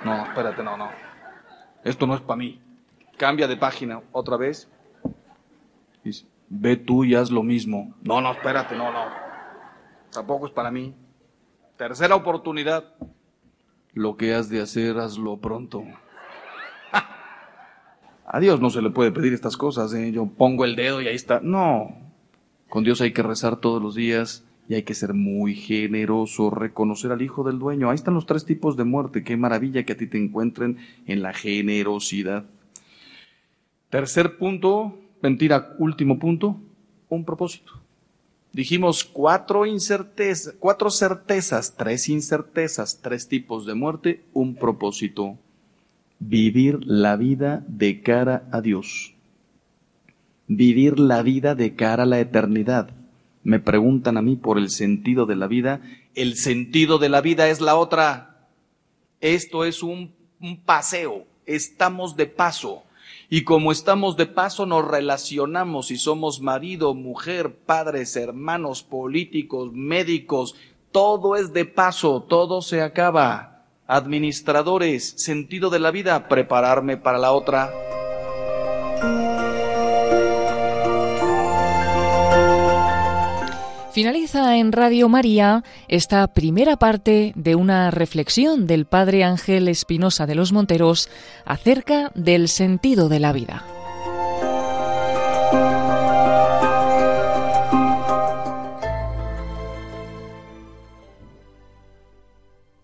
No, 0.05 0.25
espérate, 0.25 0.63
no, 0.63 0.77
no. 0.77 0.89
Esto 1.85 2.07
no 2.07 2.15
es 2.15 2.21
para 2.21 2.37
mí. 2.37 2.59
Cambia 3.17 3.49
de 3.49 3.57
página 3.57 4.01
otra 4.13 4.37
vez. 4.37 4.69
Dice, 6.05 6.25
ve 6.49 6.77
tú 6.77 7.05
y 7.05 7.15
haz 7.15 7.31
lo 7.31 7.43
mismo. 7.43 7.95
No, 8.03 8.21
no, 8.21 8.33
espérate, 8.33 8.77
no, 8.77 8.93
no. 8.93 9.05
Tampoco 10.13 10.47
es 10.47 10.53
para 10.53 10.71
mí. 10.71 10.95
Tercera 11.77 12.15
oportunidad. 12.15 12.95
Lo 13.93 14.17
que 14.17 14.35
has 14.35 14.49
de 14.49 14.61
hacer, 14.61 14.99
hazlo 14.99 15.39
pronto. 15.39 15.85
A 18.27 18.41
Dios 18.41 18.61
no 18.61 18.71
se 18.71 18.83
le 18.83 18.91
puede 18.91 19.13
pedir 19.13 19.33
estas 19.33 19.57
cosas. 19.57 19.93
¿eh? 19.95 20.13
Yo 20.13 20.27
pongo 20.27 20.65
el 20.65 20.77
dedo 20.77 21.01
y 21.01 21.09
ahí 21.09 21.17
está. 21.17 21.41
No. 21.43 21.97
Con 22.69 22.85
Dios 22.85 23.01
hay 23.01 23.13
que 23.13 23.23
rezar 23.23 23.57
todos 23.57 23.83
los 23.83 23.95
días 23.95 24.45
y 24.69 24.75
hay 24.75 24.83
que 24.83 24.95
ser 24.95 25.15
muy 25.15 25.55
generoso, 25.55 26.51
reconocer 26.51 27.11
al 27.11 27.23
Hijo 27.23 27.43
del 27.43 27.59
Dueño. 27.59 27.89
Ahí 27.89 27.95
están 27.95 28.15
los 28.15 28.27
tres 28.27 28.45
tipos 28.45 28.77
de 28.77 28.85
muerte. 28.85 29.25
Qué 29.25 29.37
maravilla 29.37 29.85
que 29.85 29.95
a 29.95 29.97
ti 29.97 30.07
te 30.07 30.19
encuentren 30.19 30.79
en 31.07 31.23
la 31.23 31.33
generosidad. 31.33 32.45
Tercer 33.89 34.37
punto, 34.37 34.99
mentira, 35.21 35.75
último 35.79 36.19
punto, 36.19 36.61
un 37.09 37.25
propósito. 37.25 37.73
Dijimos 38.53 39.05
cuatro 39.05 39.67
incertezas, 39.67 40.55
cuatro 40.59 40.91
certezas, 40.91 41.77
tres 41.77 42.09
incertezas, 42.09 43.01
tres 43.03 43.29
tipos 43.29 43.67
de 43.67 43.75
muerte, 43.75 44.25
un 44.33 44.55
propósito. 44.57 45.39
Vivir 46.19 46.81
la 46.85 47.17
vida 47.17 47.65
de 47.69 48.01
cara 48.01 48.49
a 48.51 48.61
Dios. 48.61 49.15
Vivir 50.49 50.99
la 50.99 51.23
vida 51.23 51.55
de 51.55 51.75
cara 51.75 52.05
a 52.05 52.07
la 52.07 52.21
eternidad. 52.21 52.91
Me 53.45 53.61
preguntan 53.61 54.17
a 54.17 54.23
mí 54.23 54.35
por 54.35 54.59
el 54.59 54.71
sentido 54.71 55.27
de 55.27 55.37
la 55.37 55.47
vida. 55.47 55.81
El 56.15 56.37
sentido 56.37 56.99
de 56.99 57.11
la 57.11 57.21
vida 57.21 57.49
es 57.49 57.61
la 57.61 57.77
otra. 57.77 58.49
Esto 59.21 59.65
es 59.65 59.83
un, 59.83 60.13
un 60.41 60.57
paseo. 60.57 61.27
Estamos 61.47 62.17
de 62.17 62.27
paso. 62.27 62.83
Y 63.31 63.45
como 63.45 63.73
estamos 63.73 64.17
de 64.17 64.25
paso, 64.25 64.65
nos 64.65 64.89
relacionamos 64.89 65.91
y 65.91 65.99
somos 65.99 66.41
marido, 66.41 66.95
mujer, 66.95 67.55
padres, 67.55 68.17
hermanos, 68.17 68.83
políticos, 68.83 69.71
médicos. 69.73 70.55
Todo 70.93 71.37
es 71.37 71.53
de 71.53 71.67
paso, 71.67 72.25
todo 72.27 72.63
se 72.63 72.81
acaba. 72.81 73.67
Administradores, 73.87 75.11
sentido 75.19 75.69
de 75.69 75.79
la 75.79 75.91
vida, 75.91 76.29
prepararme 76.29 76.97
para 76.97 77.19
la 77.19 77.33
otra. 77.33 77.71
Finaliza 83.99 84.57
en 84.59 84.71
Radio 84.71 85.09
María 85.09 85.65
esta 85.89 86.25
primera 86.29 86.77
parte 86.77 87.33
de 87.35 87.57
una 87.57 87.91
reflexión 87.91 88.69
del 88.69 88.87
Padre 88.87 89.25
Ángel 89.25 89.67
Espinosa 89.67 90.25
de 90.25 90.37
los 90.37 90.53
Monteros 90.53 91.09
acerca 91.45 92.13
del 92.15 92.47
sentido 92.47 93.09
de 93.09 93.19
la 93.19 93.33
vida. 93.33 93.65